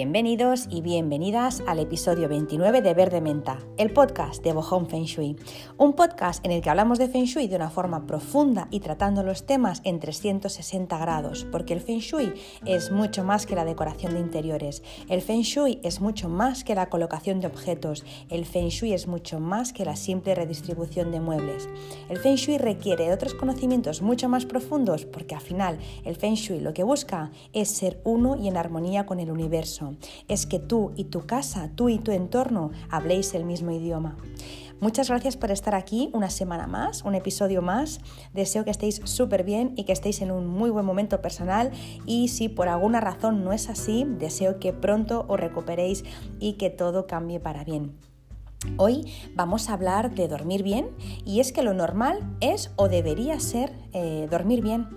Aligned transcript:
Bienvenidos 0.00 0.66
y 0.70 0.80
bienvenidas 0.80 1.62
al 1.66 1.78
episodio 1.78 2.26
29 2.26 2.80
de 2.80 2.94
Verde 2.94 3.20
Menta, 3.20 3.58
el 3.76 3.92
podcast 3.92 4.42
de 4.42 4.54
Bohong 4.54 4.88
Feng 4.88 5.04
Shui. 5.04 5.36
Un 5.76 5.92
podcast 5.92 6.42
en 6.42 6.52
el 6.52 6.62
que 6.62 6.70
hablamos 6.70 6.98
de 6.98 7.06
Feng 7.06 7.26
Shui 7.26 7.48
de 7.48 7.56
una 7.56 7.68
forma 7.68 8.06
profunda 8.06 8.66
y 8.70 8.80
tratando 8.80 9.22
los 9.22 9.44
temas 9.44 9.82
en 9.84 10.00
360 10.00 10.96
grados, 10.96 11.46
porque 11.52 11.74
el 11.74 11.82
Feng 11.82 11.98
Shui 11.98 12.32
es 12.64 12.90
mucho 12.90 13.24
más 13.24 13.44
que 13.44 13.54
la 13.54 13.66
decoración 13.66 14.14
de 14.14 14.20
interiores. 14.20 14.82
El 15.10 15.20
Feng 15.20 15.42
Shui 15.42 15.80
es 15.82 16.00
mucho 16.00 16.30
más 16.30 16.64
que 16.64 16.74
la 16.74 16.88
colocación 16.88 17.40
de 17.40 17.48
objetos. 17.48 18.02
El 18.30 18.46
Feng 18.46 18.68
Shui 18.68 18.94
es 18.94 19.06
mucho 19.06 19.38
más 19.38 19.74
que 19.74 19.84
la 19.84 19.96
simple 19.96 20.34
redistribución 20.34 21.10
de 21.10 21.20
muebles. 21.20 21.68
El 22.08 22.16
Feng 22.16 22.36
Shui 22.36 22.56
requiere 22.56 23.12
otros 23.12 23.34
conocimientos 23.34 24.00
mucho 24.00 24.30
más 24.30 24.46
profundos, 24.46 25.04
porque 25.04 25.34
al 25.34 25.42
final 25.42 25.78
el 26.06 26.16
Feng 26.16 26.36
Shui 26.36 26.60
lo 26.60 26.72
que 26.72 26.84
busca 26.84 27.32
es 27.52 27.68
ser 27.68 28.00
uno 28.02 28.36
y 28.36 28.48
en 28.48 28.56
armonía 28.56 29.04
con 29.04 29.20
el 29.20 29.30
universo 29.30 29.89
es 30.28 30.46
que 30.46 30.58
tú 30.58 30.92
y 30.96 31.04
tu 31.04 31.26
casa, 31.26 31.70
tú 31.74 31.88
y 31.88 31.98
tu 31.98 32.12
entorno 32.12 32.70
habléis 32.90 33.34
el 33.34 33.44
mismo 33.44 33.70
idioma. 33.70 34.16
Muchas 34.80 35.10
gracias 35.10 35.36
por 35.36 35.50
estar 35.50 35.74
aquí 35.74 36.08
una 36.14 36.30
semana 36.30 36.66
más, 36.66 37.04
un 37.04 37.14
episodio 37.14 37.60
más. 37.60 38.00
Deseo 38.32 38.64
que 38.64 38.70
estéis 38.70 39.02
súper 39.04 39.44
bien 39.44 39.74
y 39.76 39.84
que 39.84 39.92
estéis 39.92 40.22
en 40.22 40.30
un 40.30 40.46
muy 40.46 40.70
buen 40.70 40.86
momento 40.86 41.20
personal 41.20 41.70
y 42.06 42.28
si 42.28 42.48
por 42.48 42.68
alguna 42.68 42.98
razón 42.98 43.44
no 43.44 43.52
es 43.52 43.68
así, 43.68 44.06
deseo 44.08 44.58
que 44.58 44.72
pronto 44.72 45.26
os 45.28 45.38
recuperéis 45.38 46.04
y 46.38 46.54
que 46.54 46.70
todo 46.70 47.06
cambie 47.06 47.40
para 47.40 47.62
bien. 47.62 47.92
Hoy 48.76 49.06
vamos 49.34 49.68
a 49.68 49.72
hablar 49.72 50.14
de 50.14 50.28
dormir 50.28 50.62
bien 50.62 50.88
y 51.24 51.40
es 51.40 51.52
que 51.52 51.62
lo 51.62 51.72
normal 51.74 52.36
es 52.40 52.72
o 52.76 52.88
debería 52.88 53.40
ser 53.40 53.72
eh, 53.92 54.28
dormir 54.30 54.62
bien. 54.62 54.88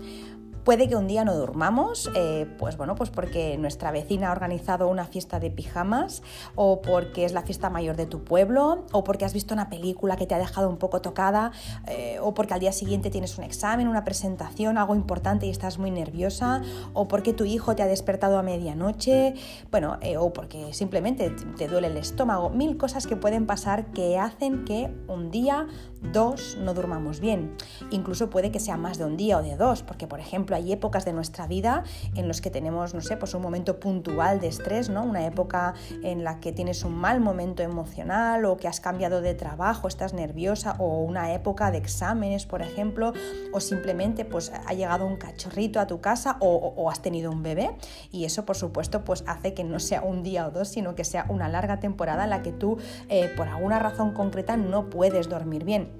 Puede 0.63 0.87
que 0.87 0.95
un 0.95 1.07
día 1.07 1.25
no 1.25 1.35
durmamos, 1.35 2.09
eh, 2.15 2.47
pues 2.57 2.77
bueno, 2.77 2.95
pues 2.95 3.09
porque 3.09 3.57
nuestra 3.57 3.91
vecina 3.91 4.29
ha 4.29 4.31
organizado 4.31 4.87
una 4.87 5.05
fiesta 5.05 5.41
de 5.41 5.51
pijamas, 5.51 6.23
o 6.55 6.81
porque 6.81 7.25
es 7.25 7.33
la 7.33 7.41
fiesta 7.41 7.69
mayor 7.69 7.97
de 7.97 8.05
tu 8.05 8.23
pueblo, 8.23 8.85
o 8.93 9.03
porque 9.03 9.25
has 9.25 9.33
visto 9.33 9.53
una 9.53 9.69
película 9.69 10.15
que 10.15 10.25
te 10.25 10.35
ha 10.35 10.39
dejado 10.39 10.69
un 10.69 10.77
poco 10.77 11.01
tocada, 11.01 11.51
eh, 11.87 12.17
o 12.21 12.33
porque 12.33 12.53
al 12.53 12.61
día 12.61 12.71
siguiente 12.71 13.09
tienes 13.09 13.37
un 13.37 13.43
examen, 13.43 13.89
una 13.89 14.05
presentación, 14.05 14.77
algo 14.77 14.95
importante 14.95 15.47
y 15.47 15.49
estás 15.49 15.79
muy 15.79 15.91
nerviosa, 15.91 16.61
o 16.93 17.09
porque 17.09 17.33
tu 17.33 17.43
hijo 17.43 17.75
te 17.75 17.83
ha 17.83 17.87
despertado 17.87 18.37
a 18.37 18.41
medianoche, 18.41 19.33
bueno, 19.69 19.97
eh, 19.99 20.15
o 20.15 20.31
porque 20.31 20.73
simplemente 20.73 21.29
te 21.57 21.67
duele 21.67 21.87
el 21.87 21.97
estómago, 21.97 22.49
mil 22.49 22.77
cosas 22.77 23.05
que 23.05 23.17
pueden 23.17 23.45
pasar 23.47 23.87
que 23.87 24.17
hacen 24.17 24.63
que 24.63 24.89
un 25.09 25.29
día, 25.29 25.67
dos, 26.11 26.57
no 26.59 26.73
durmamos 26.73 27.19
bien. 27.19 27.55
Incluso 27.91 28.29
puede 28.29 28.51
que 28.51 28.59
sea 28.59 28.77
más 28.77 28.97
de 28.97 29.05
un 29.05 29.17
día 29.17 29.37
o 29.37 29.43
de 29.43 29.55
dos, 29.55 29.83
porque 29.83 30.07
por 30.07 30.19
ejemplo, 30.19 30.55
hay 30.55 30.71
épocas 30.71 31.05
de 31.05 31.13
nuestra 31.13 31.47
vida 31.47 31.83
en 32.15 32.27
los 32.27 32.41
que 32.41 32.49
tenemos, 32.49 32.93
no 32.93 33.01
sé, 33.01 33.17
pues 33.17 33.33
un 33.33 33.41
momento 33.41 33.79
puntual 33.79 34.39
de 34.39 34.47
estrés, 34.47 34.89
¿no? 34.89 35.03
Una 35.03 35.25
época 35.25 35.73
en 36.03 36.23
la 36.23 36.39
que 36.39 36.51
tienes 36.51 36.83
un 36.83 36.95
mal 36.95 37.19
momento 37.19 37.63
emocional 37.63 38.45
o 38.45 38.57
que 38.57 38.67
has 38.67 38.79
cambiado 38.79 39.21
de 39.21 39.33
trabajo, 39.33 39.87
estás 39.87 40.13
nerviosa 40.13 40.75
o 40.79 40.99
una 40.99 41.33
época 41.33 41.71
de 41.71 41.77
exámenes, 41.77 42.45
por 42.45 42.61
ejemplo, 42.61 43.13
o 43.51 43.59
simplemente 43.59 44.25
pues 44.25 44.51
ha 44.51 44.73
llegado 44.73 45.05
un 45.05 45.17
cachorrito 45.17 45.79
a 45.79 45.87
tu 45.87 46.01
casa 46.01 46.37
o, 46.39 46.89
has 46.89 47.01
tenido 47.01 47.31
un 47.31 47.43
bebé 47.43 47.71
y 48.11 48.25
eso 48.25 48.45
por 48.45 48.55
supuesto 48.55 49.03
pues 49.03 49.23
hace 49.25 49.53
que 49.53 49.63
no 49.63 49.79
sea 49.79 50.01
un 50.01 50.21
día 50.21 50.47
o 50.47 50.51
dos, 50.51 50.67
sino 50.67 50.95
que 50.95 51.03
sea 51.03 51.25
una 51.29 51.47
larga 51.47 51.79
temporada 51.79 52.25
en 52.25 52.29
la 52.29 52.41
que 52.41 52.51
tú 52.51 52.77
eh, 53.09 53.31
por 53.35 53.47
alguna 53.47 53.79
razón 53.79 54.11
concreta 54.11 54.57
no 54.57 54.89
puedes 54.89 55.29
dormir 55.29 55.63
bien 55.63 55.92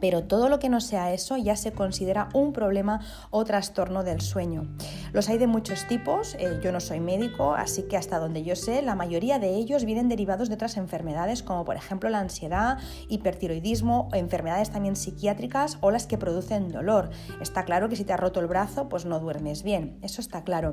pero 0.00 0.24
todo 0.24 0.48
lo 0.48 0.58
que 0.58 0.68
no 0.68 0.80
sea 0.80 1.12
eso 1.12 1.36
ya 1.36 1.56
se 1.56 1.72
considera 1.72 2.28
un 2.34 2.52
problema 2.52 3.00
o 3.30 3.44
trastorno 3.44 4.02
del 4.02 4.20
sueño. 4.20 4.66
Los 5.12 5.28
hay 5.28 5.38
de 5.38 5.46
muchos 5.46 5.86
tipos, 5.86 6.34
eh, 6.38 6.60
yo 6.62 6.72
no 6.72 6.80
soy 6.80 7.00
médico, 7.00 7.54
así 7.54 7.82
que 7.84 7.96
hasta 7.96 8.18
donde 8.18 8.42
yo 8.42 8.56
sé, 8.56 8.82
la 8.82 8.94
mayoría 8.94 9.38
de 9.38 9.54
ellos 9.54 9.84
vienen 9.84 10.08
derivados 10.08 10.48
de 10.48 10.54
otras 10.54 10.76
enfermedades 10.76 11.42
como 11.42 11.64
por 11.64 11.76
ejemplo 11.76 12.08
la 12.08 12.20
ansiedad, 12.20 12.78
hipertiroidismo, 13.08 14.08
enfermedades 14.12 14.70
también 14.70 14.96
psiquiátricas 14.96 15.78
o 15.80 15.90
las 15.90 16.06
que 16.06 16.18
producen 16.18 16.68
dolor. 16.68 17.10
Está 17.40 17.64
claro 17.64 17.88
que 17.88 17.96
si 17.96 18.04
te 18.04 18.12
ha 18.12 18.16
roto 18.16 18.40
el 18.40 18.46
brazo, 18.46 18.88
pues 18.88 19.04
no 19.04 19.20
duermes 19.20 19.62
bien, 19.62 19.98
eso 20.02 20.20
está 20.20 20.42
claro. 20.42 20.72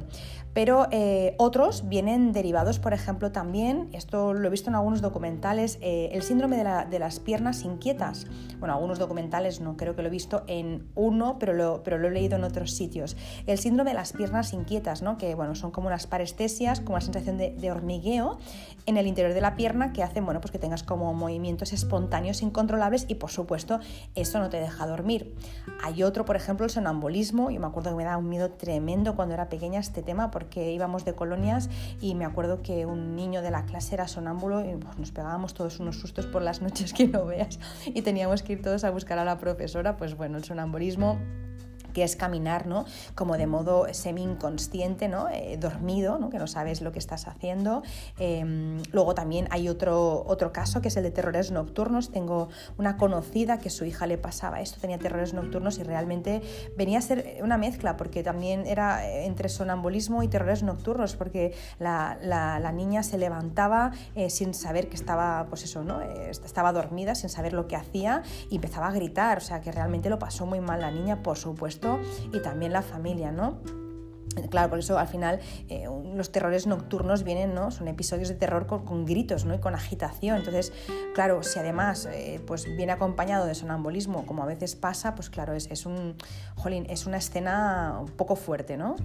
Pero 0.53 0.87
eh, 0.91 1.35
otros 1.37 1.87
vienen 1.87 2.31
derivados, 2.31 2.79
por 2.79 2.93
ejemplo, 2.93 3.31
también, 3.31 3.89
esto 3.93 4.33
lo 4.33 4.47
he 4.47 4.51
visto 4.51 4.69
en 4.69 4.75
algunos 4.75 5.01
documentales, 5.01 5.77
eh, 5.81 6.09
el 6.13 6.23
síndrome 6.23 6.57
de, 6.57 6.85
de 6.89 6.99
las 6.99 7.19
piernas 7.19 7.63
inquietas. 7.63 8.25
Bueno, 8.59 8.73
algunos 8.73 8.99
documentales 8.99 9.16
no, 9.61 9.77
creo 9.77 9.95
que 9.95 10.01
lo 10.01 10.07
he 10.07 10.11
visto 10.11 10.43
en 10.47 10.87
uno, 10.95 11.37
pero 11.39 11.53
lo, 11.53 11.83
pero 11.83 11.97
lo 11.97 12.07
he 12.07 12.11
leído 12.11 12.37
en 12.37 12.43
otros 12.43 12.71
sitios. 12.71 13.17
El 13.45 13.57
síndrome 13.57 13.91
de 13.91 13.95
las 13.95 14.13
piernas 14.13 14.53
inquietas, 14.53 15.01
¿no? 15.01 15.17
que 15.17 15.33
bueno, 15.35 15.55
son 15.55 15.71
como 15.71 15.87
unas 15.87 16.07
parestesias, 16.07 16.79
como 16.79 16.93
una 16.93 17.01
sensación 17.01 17.37
de, 17.37 17.71
hormigueo 17.71 18.37
en 18.85 18.95
el 18.95 19.07
interior 19.07 19.33
de 19.33 19.41
la 19.41 19.55
pierna 19.55 19.91
que 19.91 20.01
hacen 20.01 20.23
bueno, 20.23 20.39
pues 20.39 20.51
que 20.51 20.59
tengas 20.59 20.83
como 20.83 21.13
movimientos 21.13 21.73
espontáneos 21.73 22.41
incontrolables 22.41 23.05
y 23.09 23.15
por 23.15 23.29
supuesto 23.29 23.79
eso 24.15 24.39
no 24.39 24.49
te 24.49 24.57
deja 24.59 24.87
dormir. 24.87 25.35
Hay 25.83 26.03
otro, 26.03 26.23
por 26.23 26.35
ejemplo, 26.35 26.65
el 26.65 26.71
sonambulismo. 26.71 27.49
Yo 27.49 27.59
me 27.59 27.67
acuerdo 27.67 27.89
que 27.89 27.97
me 27.97 28.03
daba 28.05 28.17
un 28.17 28.29
miedo 28.29 28.51
tremendo 28.51 29.15
cuando 29.15 29.33
era 29.33 29.49
pequeña 29.49 29.79
este 29.79 30.03
tema 30.03 30.31
porque 30.31 30.71
íbamos 30.71 31.03
de 31.03 31.13
colonias 31.13 31.69
y 31.99 32.15
me 32.15 32.23
acuerdo 32.23 32.61
que 32.61 32.85
un 32.85 33.15
niño 33.15 33.41
de 33.41 33.51
la 33.51 33.65
clase 33.65 33.95
era 33.95 34.07
sonámbulo 34.07 34.63
y 34.63 34.75
pues, 34.75 34.97
nos 34.97 35.11
pegábamos 35.11 35.53
todos 35.53 35.79
unos 35.79 35.99
sustos 35.99 36.25
por 36.25 36.41
las 36.41 36.61
noches 36.61 36.93
que 36.97 37.07
no 37.07 37.25
veas 37.25 37.59
y 37.85 38.01
teníamos 38.03 38.43
que 38.43 38.53
ir 38.53 38.61
todos 38.61 38.83
a 38.83 38.91
buscar 38.91 39.06
a 39.13 39.25
la 39.25 39.37
profesora, 39.37 39.97
pues 39.97 40.15
bueno, 40.15 40.37
el 40.37 40.43
sonambulismo 40.43 41.19
que 41.97 42.03
es 42.03 42.15
caminar, 42.15 42.67
¿no? 42.67 42.85
Como 43.15 43.37
de 43.37 43.47
modo 43.47 43.91
semi-inconsciente, 43.91 45.07
¿no? 45.07 45.29
Eh, 45.29 45.57
dormido, 45.59 46.19
¿no? 46.19 46.29
Que 46.29 46.37
no 46.37 46.45
sabes 46.45 46.81
lo 46.81 46.91
que 46.91 46.99
estás 46.99 47.27
haciendo. 47.27 47.81
Em, 48.19 48.83
luego 48.91 49.15
también 49.15 49.47
hay 49.49 49.67
otro, 49.67 50.23
otro 50.27 50.53
caso 50.53 50.79
que 50.79 50.89
es 50.89 50.97
el 50.97 51.01
de 51.01 51.09
terrores 51.09 51.49
nocturnos. 51.49 52.11
Tengo 52.11 52.49
una 52.77 52.97
conocida 52.97 53.57
que 53.57 53.71
su 53.71 53.83
hija 53.83 54.05
le 54.05 54.19
pasaba 54.19 54.61
esto, 54.61 54.79
tenía 54.79 54.99
terrores 54.99 55.33
nocturnos 55.33 55.79
y 55.79 55.83
realmente 55.83 56.43
venía 56.77 56.99
a 56.99 57.01
ser 57.01 57.39
una 57.41 57.57
mezcla 57.57 57.97
porque 57.97 58.21
también 58.21 58.67
era 58.67 59.03
entre 59.09 59.49
sonambulismo 59.49 60.21
y 60.21 60.27
terrores 60.27 60.61
nocturnos 60.61 61.15
porque 61.15 61.55
la, 61.79 62.19
la, 62.21 62.71
niña 62.71 63.01
se 63.01 63.17
levantaba 63.17 63.91
eh, 64.13 64.29
sin 64.29 64.53
saber 64.53 64.87
que 64.87 64.95
estaba, 64.95 65.47
pues 65.49 65.63
eso, 65.63 65.83
¿no? 65.83 66.03
Eh, 66.03 66.29
estaba 66.29 66.73
dormida, 66.73 67.15
sin 67.15 67.29
saber 67.29 67.53
lo 67.53 67.67
que 67.67 67.75
hacía 67.75 68.21
y 68.51 68.57
empezaba 68.57 68.85
a 68.89 68.91
gritar, 68.91 69.39
o 69.39 69.41
sea 69.41 69.61
que 69.61 69.71
realmente 69.71 70.11
lo 70.11 70.19
pasó 70.19 70.45
muy 70.45 70.59
mal 70.59 70.81
la 70.81 70.91
niña, 70.91 71.23
por 71.23 71.39
supuesto 71.39 71.86
y 72.33 72.41
también 72.41 72.73
la 72.73 72.81
familia, 72.81 73.31
¿no? 73.31 73.59
Claro, 74.49 74.69
por 74.69 74.79
eso 74.79 74.97
al 74.97 75.07
final 75.07 75.39
eh, 75.69 75.85
los 76.13 76.31
terrores 76.31 76.67
nocturnos 76.67 77.23
vienen, 77.23 77.53
¿no? 77.55 77.71
Son 77.71 77.87
episodios 77.87 78.29
de 78.29 78.35
terror 78.35 78.67
con, 78.67 79.05
gritos, 79.05 79.45
¿no? 79.45 79.55
Y 79.55 79.59
con 79.59 79.73
agitación. 79.75 80.37
Entonces, 80.37 80.71
claro, 81.15 81.43
si 81.43 81.59
además 81.59 82.07
eh, 82.11 82.39
pues 82.45 82.65
viene 82.77 82.91
acompañado 82.91 83.45
de 83.45 83.55
sonambulismo, 83.55 84.25
como 84.25 84.43
a 84.43 84.45
veces 84.45 84.75
pasa, 84.75 85.15
pues 85.15 85.29
claro, 85.29 85.53
es, 85.53 85.67
es 85.71 85.85
un, 85.85 86.15
jolín, 86.55 86.85
es 86.89 87.05
una 87.05 87.17
escena 87.17 87.97
un 87.99 88.11
poco 88.11 88.35
fuerte, 88.35 88.77
¿no? 88.77 88.95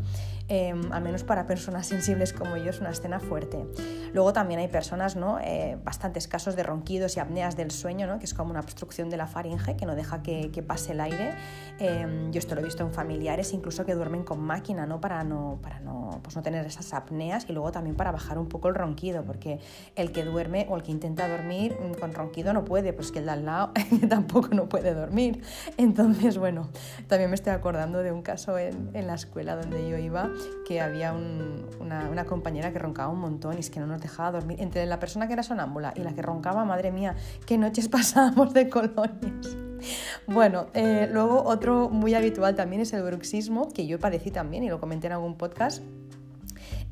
Em, 0.48 0.92
al 0.92 1.02
menos 1.02 1.24
para 1.24 1.46
personas 1.46 1.86
sensibles 1.86 2.32
como 2.32 2.56
yo 2.56 2.70
es 2.70 2.80
una 2.80 2.90
escena 2.90 3.20
fuerte. 3.20 3.64
Luego 4.12 4.32
también 4.32 4.60
hay 4.60 4.68
personas, 4.68 5.16
¿no? 5.16 5.38
Eh, 5.40 5.78
bastantes 5.84 6.28
casos 6.28 6.56
de 6.56 6.62
ronquidos 6.62 7.16
y 7.16 7.20
apneas 7.20 7.56
del 7.56 7.70
sueño, 7.70 8.06
¿no? 8.06 8.18
Que 8.18 8.26
es 8.26 8.34
como 8.34 8.50
una 8.50 8.60
obstrucción 8.60 9.08
de 9.08 9.16
la 9.16 9.26
faringe 9.26 9.76
que 9.76 9.86
no 9.86 9.94
deja 9.94 10.22
que, 10.22 10.50
que 10.50 10.62
pase 10.62 10.92
el 10.92 11.00
aire. 11.00 11.34
Em, 11.78 12.30
yo 12.32 12.38
esto 12.38 12.54
lo 12.54 12.60
he 12.60 12.64
visto 12.64 12.82
en 12.82 12.92
familiares, 12.92 13.52
incluso 13.52 13.86
que 13.86 13.94
duermen 13.94 14.24
con 14.24 14.40
máquina, 14.40 14.86
¿no? 14.86 15.00
Para 15.00 15.24
no, 15.24 15.58
para 15.62 15.80
no, 15.80 16.20
pues 16.22 16.36
no 16.36 16.42
tener 16.42 16.66
esas 16.66 16.92
apneas 16.92 17.46
y 17.48 17.52
luego 17.52 17.72
también 17.72 17.96
para 17.96 18.12
bajar 18.12 18.38
un 18.38 18.48
poco 18.48 18.68
el 18.68 18.74
ronquido, 18.74 19.24
porque 19.24 19.58
el 19.96 20.12
que 20.12 20.24
duerme 20.24 20.66
o 20.68 20.76
el 20.76 20.82
que 20.82 20.90
intenta 20.90 21.28
dormir 21.28 21.76
mm, 21.80 21.98
con 22.00 22.12
ronquido 22.12 22.52
no 22.52 22.64
puede, 22.64 22.92
pues 22.92 23.12
que 23.12 23.20
el 23.20 23.26
de 23.26 23.30
al 23.32 23.44
lado 23.44 23.72
tampoco 24.08 24.48
no 24.48 24.68
puede 24.68 24.94
dormir. 24.94 25.42
Entonces, 25.76 26.38
bueno, 26.38 26.68
también 27.06 27.30
me 27.30 27.36
estoy 27.36 27.52
acordando 27.52 28.02
de 28.02 28.12
un 28.12 28.22
caso 28.22 28.58
en, 28.58 28.90
en 28.92 29.06
la 29.06 29.14
escuela 29.14 29.56
donde 29.56 29.88
yo 29.88 29.96
iba, 29.96 30.30
que 30.66 30.80
había 30.80 31.12
una, 31.12 32.24
compañera 32.26 32.72
que 32.72 32.78
roncaba 32.78 33.12
un 33.12 33.20
montón 33.20 33.56
y 33.56 33.60
es 33.60 33.70
que 33.70 33.80
no 33.80 33.86
nos 33.86 34.00
dejaba 34.00 34.32
dormir. 34.32 34.60
Entre 34.60 34.86
la 34.86 34.98
persona 34.98 35.26
que 35.26 35.32
era 35.32 35.42
sonámbula 35.42 35.92
y 35.96 36.00
la 36.00 36.14
que 36.14 36.22
roncaba, 36.22 36.64
madre 36.64 36.92
mía, 36.92 37.16
qué 37.46 37.58
noches 37.58 37.88
pasábamos 37.90 38.54
de 38.54 38.68
colonias. 38.68 39.56
Bueno, 40.26 40.66
eh, 40.74 41.08
luego 41.10 41.42
otro 41.44 41.88
muy 41.88 42.14
habitual 42.14 42.54
también 42.54 42.82
es 42.82 42.92
el 42.92 43.02
bruxismo, 43.02 43.68
que 43.72 43.86
yo 43.86 43.98
padecí 43.98 44.30
también 44.30 44.62
y 44.62 44.68
lo 44.68 44.80
comenté 44.80 45.08
en 45.08 45.14
algún 45.14 45.36
podcast 45.36 45.82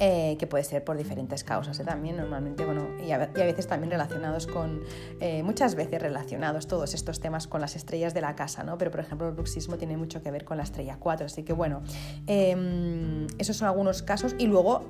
eh, 0.02 0.36
que 0.38 0.46
puede 0.46 0.64
ser 0.64 0.82
por 0.82 0.96
diferentes 0.96 1.44
causas 1.44 1.78
¿eh? 1.78 1.84
también, 1.84 2.16
normalmente, 2.16 2.64
bueno, 2.64 2.88
y 3.06 3.12
a, 3.12 3.18
veces 3.18 3.66
también 3.66 3.90
relacionados 3.90 4.46
con, 4.46 4.80
eh, 5.20 5.42
muchas 5.42 5.74
veces 5.74 6.00
relacionados 6.00 6.66
todos 6.66 6.94
estos 6.94 7.20
temas 7.20 7.46
con 7.46 7.60
las 7.60 7.76
estrellas 7.76 8.14
de 8.14 8.22
la 8.22 8.34
casa, 8.34 8.62
¿no? 8.62 8.78
Pero 8.78 8.90
por 8.90 9.00
ejemplo 9.00 9.28
el 9.28 9.34
bruxismo 9.34 9.76
tiene 9.76 9.98
mucho 9.98 10.22
que 10.22 10.30
ver 10.30 10.46
con 10.46 10.56
la 10.56 10.62
estrella 10.62 10.96
4, 10.98 11.26
así 11.26 11.42
que 11.42 11.52
bueno, 11.52 11.82
em, 12.26 13.26
esos 13.36 13.58
son 13.58 13.68
algunos 13.68 14.02
casos 14.02 14.34
y 14.38 14.46
luego 14.46 14.86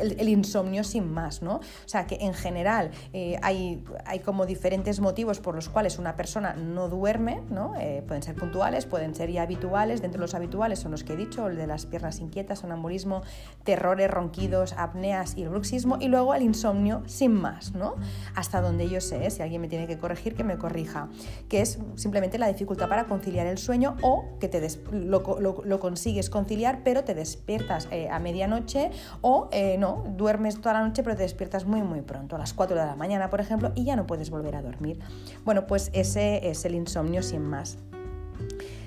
el, 0.00 0.26
insomnio 0.26 0.84
sin 0.84 1.12
más, 1.12 1.42
¿no? 1.42 1.56
O 1.56 1.88
sea 1.88 2.06
que 2.06 2.16
en 2.22 2.32
general 2.32 2.92
hay, 3.42 3.84
hay 4.06 4.20
como 4.20 4.46
diferentes 4.46 5.00
motivos 5.00 5.38
por 5.38 5.54
los 5.54 5.68
cuales 5.68 5.98
una 5.98 6.16
persona 6.16 6.54
no 6.54 6.88
duerme, 6.88 7.42
¿no? 7.50 7.74
pueden 8.06 8.22
ser 8.22 8.34
puntuales, 8.34 8.86
pueden 8.86 9.14
ser 9.14 9.30
ya 9.30 9.42
habituales, 9.42 10.00
dentro 10.00 10.18
de 10.18 10.24
los 10.24 10.34
habituales 10.34 10.78
son 10.78 10.92
los 10.92 11.04
que 11.04 11.12
he 11.12 11.16
dicho, 11.16 11.46
el 11.46 11.56
de 11.56 11.66
las 11.66 11.84
piernas 11.84 12.20
inquietas, 12.20 12.60
sonambulismo, 12.60 13.22
terrores, 13.64 14.10
ronquidos, 14.10 14.45
apneas 14.76 15.36
y 15.36 15.42
el 15.42 15.48
bruxismo, 15.48 15.98
y 16.00 16.08
luego 16.08 16.34
el 16.34 16.42
insomnio 16.42 17.02
sin 17.06 17.32
más, 17.32 17.72
¿no? 17.72 17.96
Hasta 18.34 18.60
donde 18.60 18.88
yo 18.88 19.00
sé, 19.00 19.30
si 19.30 19.42
alguien 19.42 19.60
me 19.60 19.68
tiene 19.68 19.86
que 19.86 19.98
corregir, 19.98 20.34
que 20.34 20.44
me 20.44 20.58
corrija, 20.58 21.08
que 21.48 21.60
es 21.60 21.78
simplemente 21.96 22.38
la 22.38 22.48
dificultad 22.48 22.88
para 22.88 23.04
conciliar 23.04 23.46
el 23.46 23.58
sueño 23.58 23.96
o 24.02 24.24
que 24.40 24.48
te 24.48 24.66
lo, 24.90 25.80
consigues 25.80 26.30
conciliar, 26.30 26.80
pero 26.84 27.04
te 27.04 27.14
despiertas 27.14 27.88
eh, 27.90 28.08
a 28.10 28.18
medianoche 28.18 28.90
o 29.20 29.48
eh, 29.52 29.76
no, 29.78 30.04
duermes 30.16 30.60
toda 30.60 30.74
la 30.74 30.86
noche, 30.86 31.02
pero 31.02 31.16
te 31.16 31.22
despiertas 31.22 31.64
muy, 31.64 31.82
muy 31.82 32.02
pronto, 32.02 32.36
a 32.36 32.38
las 32.38 32.52
4 32.52 32.76
de 32.76 32.86
la 32.86 32.96
mañana, 32.96 33.30
por 33.30 33.40
ejemplo, 33.40 33.72
y 33.74 33.84
ya 33.84 33.96
no 33.96 34.06
puedes 34.06 34.30
volver 34.30 34.56
a 34.56 34.62
dormir. 34.62 34.98
Bueno, 35.44 35.66
pues 35.66 35.90
ese 35.92 36.48
es 36.48 36.64
el 36.64 36.74
insomnio 36.74 37.22
sin 37.22 37.42
más. 37.42 37.78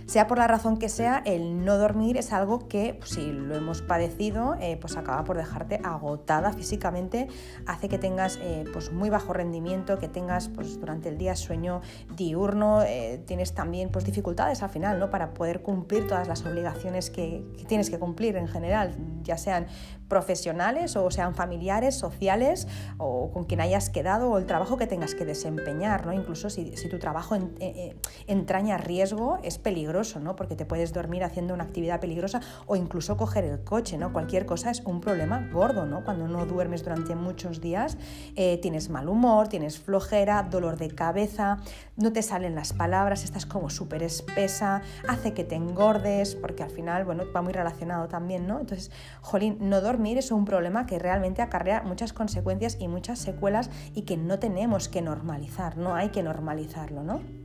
Sea 0.09 0.25
por 0.25 0.39
la 0.39 0.47
razón 0.47 0.77
que 0.77 0.89
sea, 0.89 1.21
el 1.23 1.63
no 1.63 1.77
dormir 1.77 2.17
es 2.17 2.33
algo 2.33 2.67
que, 2.67 2.95
pues, 2.97 3.11
si 3.11 3.31
lo 3.31 3.55
hemos 3.55 3.83
padecido, 3.83 4.55
eh, 4.59 4.75
pues 4.81 4.97
acaba 4.97 5.23
por 5.23 5.37
dejarte 5.37 5.79
agotada 5.83 6.51
físicamente, 6.51 7.27
hace 7.67 7.89
que 7.89 7.99
tengas 7.99 8.39
eh, 8.41 8.65
pues 8.73 8.91
muy 8.91 9.11
bajo 9.11 9.33
rendimiento, 9.33 9.99
que 9.99 10.07
tengas 10.07 10.49
pues, 10.49 10.79
durante 10.79 11.09
el 11.09 11.19
día 11.19 11.35
sueño 11.35 11.81
diurno, 12.15 12.81
eh, 12.81 13.21
tienes 13.27 13.53
también 13.53 13.89
pues, 13.89 14.03
dificultades 14.03 14.63
al 14.63 14.71
final 14.71 14.97
¿no? 14.97 15.11
para 15.11 15.35
poder 15.35 15.61
cumplir 15.61 16.07
todas 16.07 16.27
las 16.27 16.43
obligaciones 16.43 17.11
que, 17.11 17.45
que 17.55 17.65
tienes 17.65 17.91
que 17.91 17.99
cumplir 17.99 18.35
en 18.35 18.47
general, 18.47 18.95
ya 19.21 19.37
sean 19.37 19.67
profesionales 20.09 20.97
o 20.97 21.09
sean 21.11 21.35
familiares, 21.35 21.95
sociales 21.95 22.67
o 22.97 23.31
con 23.31 23.45
quien 23.45 23.61
hayas 23.61 23.89
quedado 23.89 24.31
o 24.31 24.37
el 24.37 24.45
trabajo 24.45 24.77
que 24.77 24.87
tengas 24.87 25.15
que 25.15 25.23
desempeñar, 25.23 26.05
¿no? 26.05 26.11
Incluso 26.13 26.49
si, 26.49 26.71
tu 26.89 26.99
trabajo 26.99 27.35
eh, 27.35 27.49
eh, 27.59 27.95
entraña 28.27 28.77
riesgo, 28.77 29.39
es 29.43 29.57
peligroso, 29.57 30.19
¿no? 30.19 30.35
Porque 30.35 30.55
te 30.55 30.65
puedes 30.65 30.91
dormir 30.91 31.23
haciendo 31.23 31.53
una 31.53 31.63
actividad 31.63 31.99
peligrosa 31.99 32.41
o 32.65 32.75
incluso 32.75 33.15
coger 33.15 33.45
el 33.45 33.63
coche, 33.63 33.97
¿no? 33.97 34.11
Cualquier 34.11 34.45
cosa 34.45 34.71
es 34.71 34.81
un 34.81 34.99
problema 34.99 35.47
gordo, 35.53 35.85
¿no? 35.85 36.03
Cuando 36.03 36.27
no 36.27 36.45
duermes 36.45 36.83
durante 36.83 37.15
muchos 37.15 37.61
días, 37.61 37.97
eh, 38.35 38.57
tienes 38.61 38.89
mal 38.89 39.07
humor, 39.07 39.47
tienes 39.47 39.79
flojera, 39.79 40.43
dolor 40.43 40.77
de 40.77 40.89
cabeza, 40.89 41.59
no 41.95 42.11
te 42.11 42.23
salen 42.23 42.55
las 42.55 42.73
palabras, 42.73 43.23
estás 43.23 43.45
como 43.45 43.69
súper 43.69 44.03
espesa, 44.03 44.81
hace 45.07 45.33
que 45.33 45.43
te 45.43 45.55
engordes, 45.55 46.35
porque 46.35 46.63
al 46.63 46.71
final, 46.71 47.05
bueno, 47.05 47.23
va 47.35 47.41
muy 47.41 47.53
relacionado 47.53 48.07
también, 48.07 48.47
¿no? 48.47 48.59
Entonces, 48.59 48.91
jolín, 49.21 49.57
no 49.59 49.81
es 50.05 50.31
un 50.31 50.45
problema 50.45 50.85
que 50.85 50.99
realmente 50.99 51.41
acarrea 51.41 51.81
muchas 51.81 52.13
consecuencias 52.13 52.77
y 52.79 52.87
muchas 52.87 53.19
secuelas 53.19 53.69
y 53.93 54.03
que 54.03 54.17
no 54.17 54.39
tenemos 54.39 54.89
que 54.89 55.01
normalizar, 55.01 55.77
no 55.77 55.95
hay 55.95 56.09
que 56.09 56.23
normalizarlo, 56.23 57.03
¿no? 57.03 57.38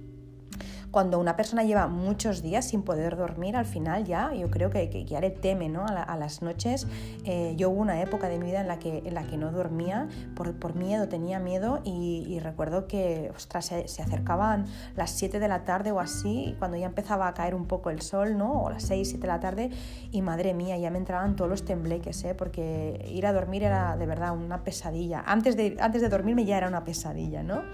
Cuando 0.94 1.19
una 1.19 1.35
persona 1.35 1.64
lleva 1.64 1.88
muchos 1.88 2.41
días 2.41 2.69
sin 2.69 2.85
poder 2.85 3.17
dormir, 3.17 3.56
al 3.56 3.64
final 3.67 4.05
ya 4.05 4.32
yo 4.32 4.49
creo 4.49 4.70
que, 4.70 5.05
ya 5.05 5.20
le 5.20 5.31
teme 5.31 5.69
¿no? 5.69 5.85
a, 5.85 6.17
las 6.17 6.41
noches. 6.41 6.87
Eh, 7.25 7.55
yo 7.56 7.70
hubo 7.70 7.81
una 7.81 8.00
época 8.00 8.29
de 8.29 8.38
mi 8.38 8.46
vida 8.46 8.61
en 8.61 8.69
la 8.69 8.79
que, 8.79 9.02
en 9.05 9.12
la 9.12 9.25
que 9.25 9.37
no 9.37 9.50
dormía 9.50 10.06
por, 10.37 10.76
miedo, 10.76 11.08
tenía 11.08 11.41
miedo 11.41 11.81
y, 11.82 12.38
recuerdo 12.38 12.87
que 12.87 13.32
ostras, 13.35 13.67
se, 13.87 14.02
acercaban 14.02 14.67
las 14.94 15.11
7 15.11 15.41
de 15.41 15.49
la 15.49 15.64
tarde 15.64 15.91
o 15.91 15.99
así, 15.99 16.55
cuando 16.61 16.76
ya 16.76 16.87
empezaba 16.87 17.26
a 17.26 17.35
caer 17.35 17.56
un 17.56 17.67
poco 17.67 17.91
el 17.91 18.00
sol, 18.00 18.38
¿no? 18.38 18.62
o 18.62 18.70
las 18.70 18.85
6, 18.85 19.08
7 19.08 19.20
de 19.20 19.26
la 19.26 19.41
tarde, 19.41 19.70
y 20.12 20.23
madre 20.23 20.55
mía, 20.55 20.79
ya 20.79 20.93
me 20.93 20.99
entraban 20.99 21.35
todos 21.35 21.50
los 21.50 21.64
tembleques, 21.64 22.23
¿eh? 22.23 22.37
porque 22.37 23.05
ir 23.11 23.26
a 23.26 23.32
dormir 23.32 23.64
era 23.64 23.96
de 23.96 24.06
verdad 24.06 24.31
una 24.31 24.62
pesadilla. 24.62 25.25
Antes 25.26 25.56
de, 25.56 25.76
antes 25.81 26.02
de 26.02 26.08
dormirme 26.08 26.44
ya 26.44 26.56
era 26.56 26.69
una 26.69 26.85
pesadilla, 26.85 27.43
¿no? 27.43 27.64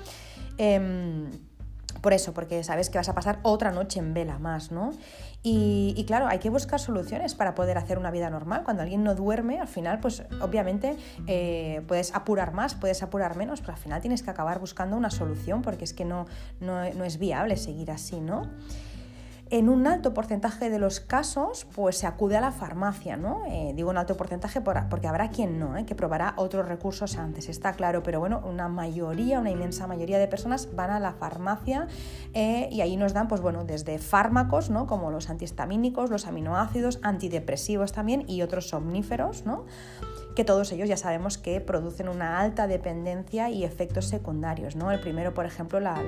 Em, 0.57 1.50
por 2.00 2.12
eso, 2.12 2.32
porque 2.32 2.62
sabes 2.64 2.91
que 2.91 2.99
vas 2.99 3.08
a 3.08 3.14
pasar 3.14 3.41
otra 3.43 3.70
noche 3.70 3.99
en 3.99 4.14
vela 4.14 4.38
más, 4.38 4.70
¿no? 4.70 4.93
Y, 5.43 6.05
claro, 6.06 6.26
hay 6.26 6.38
que 6.38 6.50
buscar 6.50 6.79
soluciones 6.81 7.35
para 7.35 7.55
poder 7.55 7.79
hacer 7.79 7.99
una 7.99 8.11
vida 8.11 8.29
normal. 8.29 8.62
Cuando 8.62 8.82
alguien 8.82 9.02
no 9.02 9.14
duerme, 9.14 9.58
al 9.58 9.69
final, 9.69 9.99
pues 9.99 10.23
obviamente 10.43 10.97
eh, 11.26 11.82
puedes 11.88 12.14
apurar 12.14 12.52
más, 12.52 12.75
puedes 12.75 13.02
apurar 13.02 13.37
menos, 13.37 13.61
pero 13.61 13.73
al 13.73 13.79
final 13.79 14.02
tienes 14.02 14.23
que 14.23 14.31
acabar 14.31 14.58
buscando 14.58 14.97
una 14.97 15.11
solución 15.11 15.62
porque 15.62 15.85
es 15.85 15.94
que 15.94 16.05
no, 16.05 16.26
no, 16.61 16.93
no 16.93 17.05
es 17.05 17.19
viable 17.19 17.56
seguir 17.56 17.91
así, 17.91 18.20
¿no? 18.20 18.50
En 19.52 19.69
un 19.69 19.88
alto 19.88 20.14
porcentaje 20.14 20.70
de 20.70 20.79
los 20.79 21.00
casos, 21.00 21.67
pues 21.75 21.99
se 21.99 22.06
acude 22.06 22.37
a 22.37 22.41
la 22.41 22.52
farmacia, 22.52 23.17
¿no? 23.17 23.43
Eh, 23.49 23.73
digo 23.75 23.91
un 23.91 23.99
alto 23.99 24.17
porcentaje 24.17 24.61
porque 24.61 25.08
habrá 25.08 25.31
quien 25.31 25.58
no, 25.58 25.76
¿eh? 25.76 25.85
que 25.85 25.97
probará 25.97 26.35
otros 26.37 26.69
recursos 26.69 27.17
antes, 27.17 27.49
está 27.49 27.73
claro, 27.73 28.05
pero 28.05 28.20
bueno, 28.20 28.41
una 28.49 28.69
mayoría, 28.69 29.41
una 29.41 29.50
inmensa 29.50 29.88
mayoría 29.88 30.20
de 30.20 30.29
personas 30.29 30.73
van 30.76 30.91
a 30.91 31.00
la 31.00 31.14
farmacia 31.14 31.88
eh, 32.32 32.69
y 32.70 32.81
ahí 32.81 32.97
nos 32.97 33.12
dan, 33.12 33.26
pues 33.26 33.41
bueno, 33.41 33.64
desde 33.64 33.99
fármacos, 33.99 34.70
¿no? 34.70 34.87
Como 34.87 35.11
los 35.11 35.31
antihistamínicos, 35.31 36.11
los 36.11 36.29
aminoácidos, 36.29 37.00
antidepresivos 37.02 37.91
también 37.91 38.25
y 38.29 38.43
otros 38.43 38.69
somníferos, 38.69 39.47
¿no? 39.47 39.64
Que 40.35 40.44
todos 40.44 40.71
ellos 40.73 40.88
ya 40.88 40.97
sabemos 40.97 41.38
que 41.38 41.61
producen 41.61 42.09
una 42.09 42.41
alta 42.41 42.67
dependencia 42.67 43.50
y 43.50 43.65
efectos 43.65 44.06
secundarios. 44.06 44.77
¿no? 44.77 44.91
El 44.91 45.00
primero, 45.00 45.35
por 45.35 45.47
ejemplo, 45.47 45.81
la, 45.81 46.00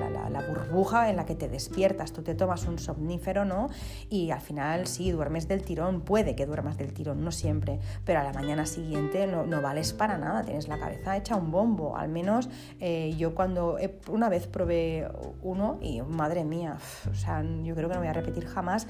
burbuja 0.47 1.09
en 1.09 1.15
la 1.15 1.25
que 1.25 1.35
te 1.35 1.47
despiertas, 1.47 2.13
tú 2.13 2.21
te 2.21 2.35
tomas 2.35 2.65
un 2.65 2.79
somnífero 2.79 3.45
¿no? 3.45 3.69
y 4.09 4.31
al 4.31 4.41
final 4.41 4.87
sí, 4.87 5.11
duermes 5.11 5.47
del 5.47 5.63
tirón, 5.63 6.01
puede 6.01 6.35
que 6.35 6.45
duermas 6.45 6.77
del 6.77 6.93
tirón, 6.93 7.23
no 7.23 7.31
siempre, 7.31 7.79
pero 8.05 8.19
a 8.19 8.23
la 8.23 8.33
mañana 8.33 8.65
siguiente 8.65 9.27
no, 9.27 9.61
vales 9.61 9.93
para 9.93 10.17
nada, 10.17 10.43
tienes 10.43 10.67
la 10.67 10.79
cabeza 10.79 11.15
hecha 11.15 11.35
un 11.35 11.51
bombo, 11.51 11.95
al 11.97 12.09
menos 12.09 12.49
eh, 12.79 13.13
yo 13.17 13.33
cuando 13.35 13.77
una 14.09 14.29
vez 14.29 14.47
probé 14.47 15.07
uno 15.41 15.77
y 15.81 16.01
madre 16.01 16.43
mía, 16.43 16.77
o 17.09 17.15
sea, 17.15 17.43
yo 17.63 17.75
creo 17.75 17.87
que 17.89 17.95
no 17.95 18.01
voy 18.01 18.09
a 18.09 18.13
repetir 18.13 18.45
jamás, 18.45 18.87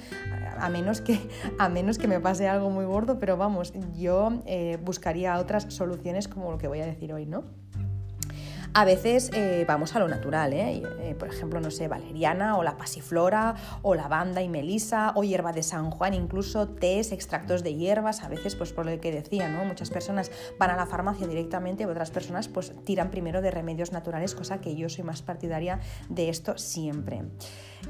a 0.57 0.69
menos 0.69 1.01
que, 1.01 1.19
a 1.59 1.69
menos 1.69 1.97
que 1.97 2.07
me 2.07 2.19
pase 2.19 2.47
algo 2.47 2.69
muy 2.69 2.85
gordo, 2.85 3.19
pero 3.19 3.37
vamos, 3.37 3.73
yo 3.95 4.41
eh, 4.45 4.79
buscaría 4.83 5.32
otras 5.39 5.65
soluciones 5.69 6.27
como 6.27 6.51
lo 6.51 6.57
que 6.57 6.67
voy 6.67 6.81
a 6.81 6.85
decir 6.85 7.13
hoy, 7.13 7.25
¿no? 7.25 7.43
A 8.75 8.85
veces 8.85 9.29
eh, 9.35 9.65
vamos 9.67 9.95
a 9.95 9.99
lo 9.99 10.07
natural, 10.07 10.51
¿eh? 10.51 10.81
¿eh? 10.99 11.15
por 11.17 11.27
ejemplo, 11.27 11.59
no 11.59 11.69
sé, 11.69 11.87
valeriana 11.87 12.57
o 12.57 12.63
la 12.63 12.75
pasiflora 12.75 13.53
o 13.83 13.93
lavanda 13.93 14.41
y 14.41 14.49
melisa 14.49 15.11
o 15.15 15.23
hierba 15.23 15.53
de 15.53 15.61
San 15.61 15.91
Juan, 15.91 16.15
incluso 16.15 16.69
tés, 16.69 17.11
extractos 17.11 17.61
de 17.61 17.75
hierbas, 17.75 18.23
a 18.23 18.29
veces 18.29 18.55
pues 18.55 18.73
por 18.73 18.87
lo 18.87 18.99
que 18.99 19.11
decía. 19.11 19.47
Muchas 19.63 19.91
personas 19.91 20.31
van 20.57 20.71
a 20.71 20.75
la 20.75 20.87
farmacia 20.87 21.27
directamente, 21.27 21.85
otras 21.85 22.09
personas 22.09 22.47
pues 22.47 22.73
tiran 22.83 23.11
primero 23.11 23.43
de 23.43 23.51
remedios 23.51 23.91
naturales, 23.91 24.33
cosa 24.33 24.59
que 24.59 24.75
yo 24.75 24.89
soy 24.89 25.03
más 25.03 25.21
partidaria 25.21 25.79
de 26.09 26.29
esto 26.29 26.57
siempre. 26.57 27.21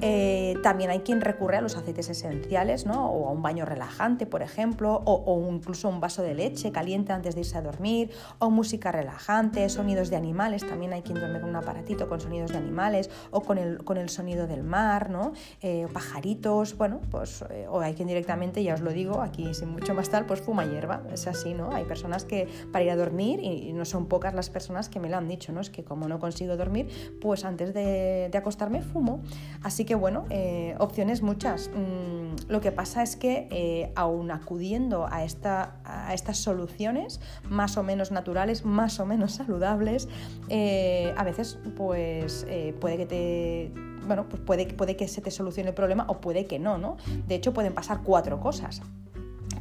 Eh, 0.02 0.56
también 0.64 0.90
hay 0.90 1.00
quien 1.00 1.22
recurre 1.22 1.58
a 1.58 1.62
los 1.62 1.76
aceites 1.76 2.10
esenciales, 2.10 2.86
¿no? 2.86 3.10
o 3.10 3.28
a 3.30 3.32
un 3.32 3.42
baño 3.42 3.66
relajante, 3.66 4.26
por 4.26 4.42
ejemplo, 4.42 5.02
o, 5.06 5.50
incluso 5.52 5.90
un 5.90 6.00
vaso 6.00 6.24
de 6.24 6.34
leche 6.34 6.72
caliente 6.72 7.14
antes 7.14 7.36
de 7.36 7.42
irse 7.42 7.58
a 7.58 7.62
dormir, 7.62 8.12
o 8.40 8.50
música 8.50 8.92
relajante, 8.92 9.68
sonidos 9.70 10.10
de 10.10 10.16
animales, 10.16 10.66
también 10.68 10.94
hay 10.94 11.02
quien 11.02 11.20
duerme 11.20 11.40
con 11.40 11.50
un 11.50 11.56
aparatito 11.56 12.10
con 12.10 12.20
sonidos 12.20 12.52
de 12.52 12.58
animales, 12.58 13.10
o 13.32 13.42
con 13.42 13.58
el, 13.58 13.84
con 13.84 13.98
el 13.98 14.10
sonido 14.10 14.48
del 14.48 14.64
mar, 14.64 15.10
¿no? 15.10 15.34
Eh, 15.62 15.88
pajaritos, 15.94 16.78
bueno, 16.78 17.00
pues, 17.12 17.44
eh, 17.50 17.68
o 17.70 17.80
hay 17.80 17.94
quien 17.94 18.08
directamente, 18.08 18.64
ya 18.64 18.74
os 18.74 18.82
lo 18.82 18.92
digo, 18.92 19.22
aquí 19.22 19.54
sin 19.54 19.70
mucho 19.70 19.94
más 19.94 20.10
tal, 20.10 20.26
pues 20.26 20.42
fuma 20.42 20.66
hierba, 20.66 21.04
es 21.12 21.28
así, 21.28 21.54
¿no? 21.54 21.72
Hay 21.74 21.86
personas 21.86 22.26
que 22.26 22.48
para 22.72 22.84
ir 22.84 22.92
a 22.92 22.96
dormir, 22.96 23.40
y, 23.42 23.74
no 23.74 23.86
son 23.86 24.08
pocas 24.08 24.34
las 24.34 24.50
personas 24.50 24.90
que 24.90 25.00
me 25.00 25.10
lo 25.10 25.18
han 25.18 25.28
dicho, 25.28 25.52
¿no? 25.52 25.62
Es 25.62 25.70
que 25.70 25.84
como 25.84 26.08
no 26.08 26.20
consigo 26.20 26.56
dormir, 26.58 26.88
pues 27.22 27.44
antes 27.46 27.74
de, 27.74 28.30
de 28.32 28.38
acostarme 28.38 28.82
fumo. 28.82 29.22
Así 29.64 29.83
Así 29.84 29.88
que 29.90 29.96
bueno, 29.96 30.24
eh, 30.30 30.76
opciones 30.80 31.22
muchas. 31.22 31.70
Mm, 31.76 32.50
lo 32.50 32.62
que 32.62 32.72
pasa 32.72 33.04
es 33.04 33.18
que 33.18 33.50
eh, 33.52 33.92
aún 33.98 34.32
acudiendo 34.32 35.08
a, 35.12 35.26
esta, 35.26 35.76
a, 35.84 36.14
estas 36.14 36.38
soluciones 36.38 37.20
más 37.50 37.76
o 37.76 37.84
menos 37.84 38.10
naturales, 38.10 38.64
más 38.64 39.02
o 39.02 39.06
menos 39.06 39.34
saludables, 39.34 40.08
eh, 40.48 41.14
a 41.18 41.26
veces 41.26 41.60
pues 41.76 42.48
puede 42.80 42.96
que 42.96 43.06
te 43.06 43.72
bueno, 44.08 44.30
pues 44.30 44.42
puede, 44.42 44.68
puede 44.68 44.96
que 44.96 45.10
se 45.10 45.20
te 45.20 45.32
solucione 45.32 45.72
el 45.72 45.76
problema 45.76 46.06
o 46.08 46.22
puede 46.22 46.46
que 46.46 46.60
no, 46.60 46.78
¿no? 46.78 46.96
De 47.28 47.36
hecho, 47.36 47.54
pueden 47.54 47.74
pasar 47.74 48.04
cuatro 48.06 48.40
cosas 48.40 48.82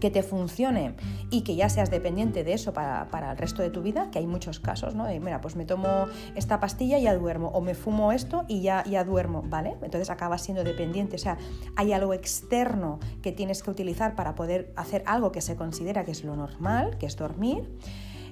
que 0.01 0.11
te 0.11 0.23
funcione 0.23 0.95
y 1.31 1.43
que 1.43 1.55
ya 1.55 1.69
seas 1.69 1.91
dependiente 1.91 2.43
de 2.45 2.55
eso 2.55 2.73
para, 2.73 3.31
el 3.31 3.39
resto 3.39 3.62
de 3.62 3.71
tu 3.71 3.83
vida, 3.83 4.11
que 4.11 4.19
hay 4.19 4.27
muchos 4.27 4.59
casos, 4.59 4.95
¿no? 4.95 5.07
mira, 5.21 5.41
pues 5.41 5.55
me 5.55 5.65
tomo 5.65 6.07
esta 6.35 6.59
pastilla 6.59 6.99
y 6.99 7.03
ya 7.03 7.15
duermo, 7.15 7.49
o 7.49 7.61
me 7.61 7.75
fumo 7.75 8.12
esto 8.12 8.45
y 8.49 8.62
ya, 8.62 8.83
ya 8.85 9.05
duermo, 9.05 9.43
¿vale? 9.47 9.77
Entonces 9.83 10.11
acabas 10.11 10.43
siendo 10.43 10.65
dependiente, 10.65 11.17
o 11.17 11.19
sea, 11.19 11.39
hay 11.77 11.93
algo 11.93 12.15
externo 12.15 12.99
que 13.23 13.33
tienes 13.33 13.62
que 13.62 13.71
utilizar 13.71 14.17
para 14.17 14.35
poder 14.35 14.73
hacer 14.77 15.05
algo 15.07 15.31
que 15.31 15.41
se 15.41 15.57
considera 15.57 16.05
que 16.05 16.11
es 16.11 16.25
lo 16.25 16.35
normal, 16.37 16.99
que 16.99 17.07
es 17.07 17.17
dormir. 17.17 17.69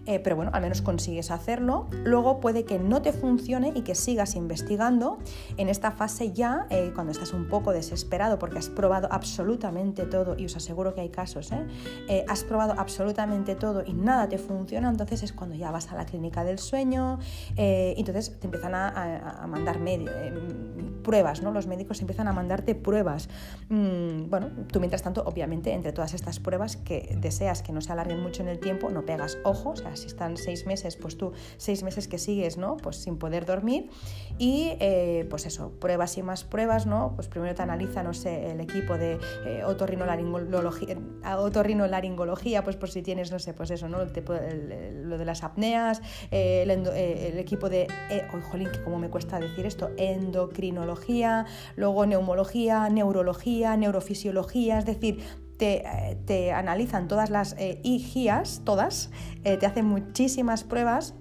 Eh, 0.07 0.21
pero 0.21 0.37
bueno, 0.37 0.50
al 0.54 0.62
menos 0.62 0.83
consigues 0.83 1.30
hacerlo. 1.30 1.87
Luego 2.04 2.40
puede 2.40 2.64
que 2.64 2.78
no 2.78 3.02
te 3.02 3.12
funcione 3.12 3.73
y 3.75 3.83
que 3.83 3.95
sigas 3.95 4.35
investigando. 4.35 5.19
En 5.57 5.69
esta 5.69 5.90
fase 5.90 6.33
ya, 6.33 6.66
eh, 6.71 6.92
cuando 6.95 7.12
estás 7.12 7.33
un 7.33 7.49
poco 7.49 7.73
desesperado 7.73 8.38
porque 8.38 8.59
has 8.59 8.69
probado 8.69 9.09
absolutamente 9.11 10.04
todo, 10.04 10.37
y 10.38 10.47
os 10.47 10.57
aseguro 10.57 10.95
que 10.95 11.00
hay 11.02 11.11
casos, 11.11 11.52
¿eh? 11.52 12.25
has 12.28 12.45
probado 12.45 12.75
absolutamente 12.78 13.54
todo 13.54 13.83
y 13.85 13.92
nada 13.92 14.28
te 14.28 14.38
funciona, 14.38 14.88
entonces 14.88 15.23
es 15.23 15.33
cuando 15.33 15.57
ya 15.57 15.71
vas 15.71 15.90
a 15.92 15.97
la 15.97 16.07
clínica 16.07 16.45
del 16.45 16.59
sueño 16.59 17.19
y 17.57 17.95
entonces 17.99 18.38
te 18.38 18.47
empiezan 18.47 18.75
a, 18.75 19.47
mandar 19.49 19.78
pruebas, 21.02 21.42
¿no? 21.42 21.50
Los 21.50 21.66
médicos 21.66 22.00
empiezan 22.00 22.28
a 22.28 22.33
mandarte 22.33 22.75
pruebas. 22.75 23.28
Mm, 23.69 24.28
bueno, 24.28 24.50
tú 24.71 24.80
mientras 24.80 25.02
tanto, 25.02 25.23
obviamente, 25.25 25.73
entre 25.73 25.92
todas 25.92 26.14
estas 26.14 26.38
pruebas 26.40 26.76
que 26.76 27.16
deseas 27.21 27.62
que 27.62 27.73
no 27.73 27.80
se 27.80 27.92
alarguen 27.92 28.21
mucho 28.21 28.42
en 28.42 28.49
el 28.49 28.61
tiempo, 28.61 28.90
no 28.90 29.04
pegas 29.04 29.38
ojo, 29.45 29.71
o 29.71 29.76
sea, 29.76 29.89
si 29.97 30.06
están 30.06 30.37
seis 30.37 30.66
meses, 30.66 30.97
pues 30.97 31.16
tú 31.16 31.32
seis 31.56 31.82
meses 31.82 32.06
que 32.09 32.18
sigues, 32.18 32.59
¿no? 32.59 32.76
Pues 32.76 32.97
sin 32.97 33.16
poder 33.18 33.47
dormir 33.47 33.88
y 34.38 34.76
eh, 34.80 35.26
pues 35.28 35.47
eso, 35.47 35.73
pruebas 35.80 36.16
y 36.18 36.23
más 36.23 36.44
pruebas, 36.44 36.87
¿no? 36.87 37.12
Pues 37.14 37.28
primero 37.28 37.54
te 37.54 37.62
analiza, 37.62 38.02
no 38.02 38.14
sé, 38.14 38.50
el 38.50 38.61
equipo 38.61 38.97
de 38.97 39.18
eh, 39.47 39.62
otorrinolaringología, 39.64 42.64
pues 42.64 42.76
por 42.76 42.90
si 42.90 43.02
tienes, 43.02 43.30
no 43.30 43.38
sé, 43.38 43.52
pues 43.54 43.70
eso, 43.70 43.88
¿no? 43.88 43.99
Lo 43.99 45.18
de 45.18 45.25
las 45.25 45.44
apneas, 45.44 46.02
eh, 46.30 46.62
el, 46.62 47.38
equipo 47.38 47.68
de, 47.68 47.87
oh, 48.32 48.40
jolín, 48.50 48.70
que 48.70 48.82
como 48.82 48.99
me 48.99 49.11
cuesta 49.11 49.38
decir 49.38 49.66
esto, 49.66 49.90
endocrinología, 49.97 51.47
luego 51.76 52.06
neumología, 52.06 52.88
neurología, 52.88 53.76
neurofisiología, 53.76 54.78
es 54.78 54.87
decir, 54.87 55.23
te, 55.60 56.52
analizan 56.52 57.08
todas 57.08 57.30
las 57.30 57.54
eh, 57.58 57.80
todas, 58.64 59.10
eh, 59.44 59.56
te 59.56 59.66
hacen 59.66 59.84
muchísimas 59.84 60.64
pruebas 60.64 61.14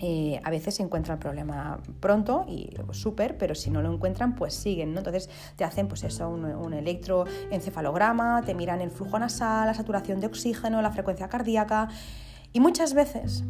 eh, 0.00 0.40
a 0.42 0.50
veces 0.50 0.74
se 0.74 0.82
encuentra 0.82 1.14
el 1.14 1.20
problema 1.20 1.80
pronto 2.00 2.44
y 2.48 2.68
súper, 2.90 3.38
pero 3.38 3.54
si 3.54 3.70
no 3.70 3.80
lo 3.80 3.92
encuentran, 3.92 4.34
pues 4.34 4.52
siguen, 4.52 4.92
¿no? 4.92 4.98
Entonces 4.98 5.30
te 5.56 5.64
hacen 5.64 5.88
pues 5.88 6.02
eso, 6.04 6.28
un, 6.28 6.74
electroencefalograma, 6.74 8.42
te 8.44 8.54
miran 8.54 8.80
el 8.80 8.90
flujo 8.90 9.18
nasal, 9.18 9.66
la 9.66 9.72
saturación 9.72 10.20
de 10.20 10.26
oxígeno, 10.26 10.82
la 10.82 10.90
frecuencia 10.90 11.28
cardíaca 11.28 11.88
y 12.52 12.60
muchas 12.60 12.92
veces 12.92 13.44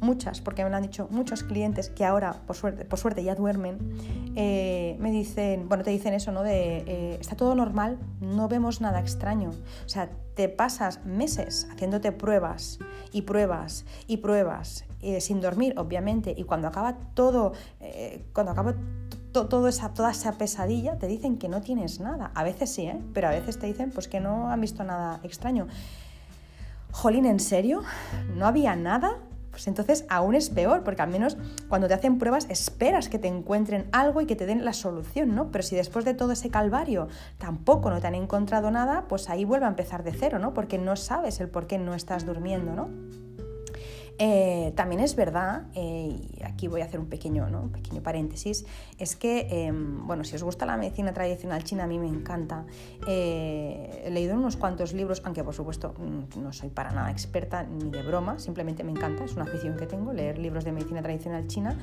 muchas, 0.00 0.40
porque 0.40 0.64
me 0.64 0.70
lo 0.70 0.76
han 0.76 0.82
dicho 0.82 1.08
muchos 1.10 1.42
clientes 1.42 1.90
que 1.90 2.04
ahora, 2.04 2.42
por 2.46 2.56
suerte, 2.56 2.84
por 2.84 2.98
suerte 2.98 3.22
ya 3.22 3.34
duermen, 3.34 3.78
eh, 4.36 4.96
me 4.98 5.10
dicen, 5.10 5.68
bueno, 5.68 5.84
te 5.84 5.90
dicen 5.90 6.14
eso, 6.14 6.32
¿no? 6.32 6.42
De, 6.42 6.78
eh, 6.86 7.18
está 7.20 7.36
todo 7.36 7.54
normal, 7.54 7.98
no 8.20 8.48
vemos 8.48 8.80
nada 8.80 9.00
extraño. 9.00 9.50
O 9.84 9.88
sea, 9.88 10.10
te 10.34 10.48
pasas 10.48 11.04
meses 11.04 11.68
haciéndote 11.72 12.12
pruebas 12.12 12.78
y 13.12 13.22
pruebas 13.22 13.84
y 14.06 14.18
pruebas, 14.18 14.84
eh, 15.02 15.20
sin 15.20 15.40
dormir, 15.40 15.74
obviamente, 15.76 16.34
y 16.36 16.44
cuando 16.44 16.68
acaba 16.68 16.96
todo, 17.14 17.52
cuando 18.32 18.52
acaba 18.52 18.74
todo 19.32 19.68
esa, 19.68 19.94
toda 19.94 20.10
esa 20.10 20.32
pesadilla, 20.32 20.98
te 20.98 21.06
dicen 21.06 21.38
que 21.38 21.48
no 21.48 21.60
tienes 21.60 22.00
nada. 22.00 22.30
A 22.34 22.42
veces 22.42 22.72
sí, 22.72 22.86
¿eh? 22.86 23.00
pero 23.14 23.28
a 23.28 23.30
veces 23.30 23.58
te 23.58 23.66
dicen 23.66 23.90
pues, 23.90 24.08
que 24.08 24.20
no 24.20 24.50
han 24.50 24.60
visto 24.60 24.82
nada 24.84 25.20
extraño. 25.22 25.68
Jolín, 26.92 27.24
¿en 27.26 27.40
serio? 27.40 27.82
¿No 28.34 28.46
había 28.46 28.74
nada? 28.74 29.18
Pues 29.50 29.66
entonces 29.66 30.04
aún 30.08 30.34
es 30.34 30.50
peor, 30.50 30.82
porque 30.84 31.02
al 31.02 31.10
menos 31.10 31.36
cuando 31.68 31.88
te 31.88 31.94
hacen 31.94 32.18
pruebas 32.18 32.46
esperas 32.48 33.08
que 33.08 33.18
te 33.18 33.28
encuentren 33.28 33.88
algo 33.92 34.20
y 34.20 34.26
que 34.26 34.36
te 34.36 34.46
den 34.46 34.64
la 34.64 34.72
solución, 34.72 35.34
¿no? 35.34 35.50
Pero 35.50 35.62
si 35.62 35.76
después 35.76 36.04
de 36.04 36.14
todo 36.14 36.32
ese 36.32 36.50
calvario 36.50 37.08
tampoco 37.38 37.90
no 37.90 38.00
te 38.00 38.06
han 38.06 38.14
encontrado 38.14 38.70
nada, 38.70 39.06
pues 39.08 39.28
ahí 39.28 39.44
vuelve 39.44 39.66
a 39.66 39.70
empezar 39.70 40.04
de 40.04 40.12
cero, 40.12 40.38
¿no? 40.38 40.54
Porque 40.54 40.78
no 40.78 40.96
sabes 40.96 41.40
el 41.40 41.48
por 41.48 41.66
qué 41.66 41.78
no 41.78 41.94
estás 41.94 42.26
durmiendo, 42.26 42.72
¿no? 42.72 42.88
Eh, 44.22 44.74
también 44.76 45.00
es 45.00 45.16
verdad, 45.16 45.62
eh, 45.74 46.14
y 46.38 46.42
aquí 46.44 46.68
voy 46.68 46.82
a 46.82 46.84
hacer 46.84 47.00
un 47.00 47.06
pequeño, 47.06 47.48
¿no? 47.48 47.72
pequeño 47.72 48.02
paréntesis, 48.02 48.66
es 48.98 49.16
que, 49.16 49.46
em, 49.48 50.06
bueno, 50.06 50.24
si 50.24 50.36
os 50.36 50.42
gusta 50.42 50.66
la 50.66 50.76
medicina 50.76 51.14
tradicional 51.14 51.64
china, 51.64 51.84
a 51.84 51.86
mí 51.86 51.98
me 51.98 52.06
encanta. 52.06 52.66
Eh, 53.06 54.02
he 54.04 54.10
leído 54.10 54.34
unos 54.34 54.58
cuantos 54.58 54.92
libros, 54.92 55.22
aunque 55.24 55.42
por 55.42 55.54
supuesto 55.54 55.94
mm, 55.96 56.38
no 56.38 56.52
soy 56.52 56.68
para 56.68 56.90
nada 56.90 57.10
experta 57.10 57.62
ni 57.62 57.88
de 57.88 58.02
broma, 58.02 58.38
simplemente 58.38 58.84
me 58.84 58.90
encanta, 58.90 59.24
es 59.24 59.32
una 59.36 59.44
afición 59.44 59.78
que 59.78 59.86
tengo, 59.86 60.12
leer 60.12 60.36
libros 60.36 60.64
de 60.64 60.72
medicina 60.72 61.00
tradicional 61.00 61.46
china. 61.46 61.78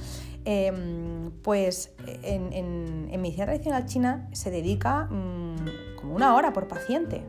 Em, 0.45 1.31
pues 1.41 1.95
en, 2.21 3.09
medicina 3.19 3.45
tradicional 3.45 3.85
china 3.87 4.29
se 4.31 4.51
dedica 4.51 5.05
mm, 5.05 5.95
como 5.99 6.13
una 6.15 6.35
hora 6.35 6.53
por 6.53 6.67
paciente. 6.67 7.23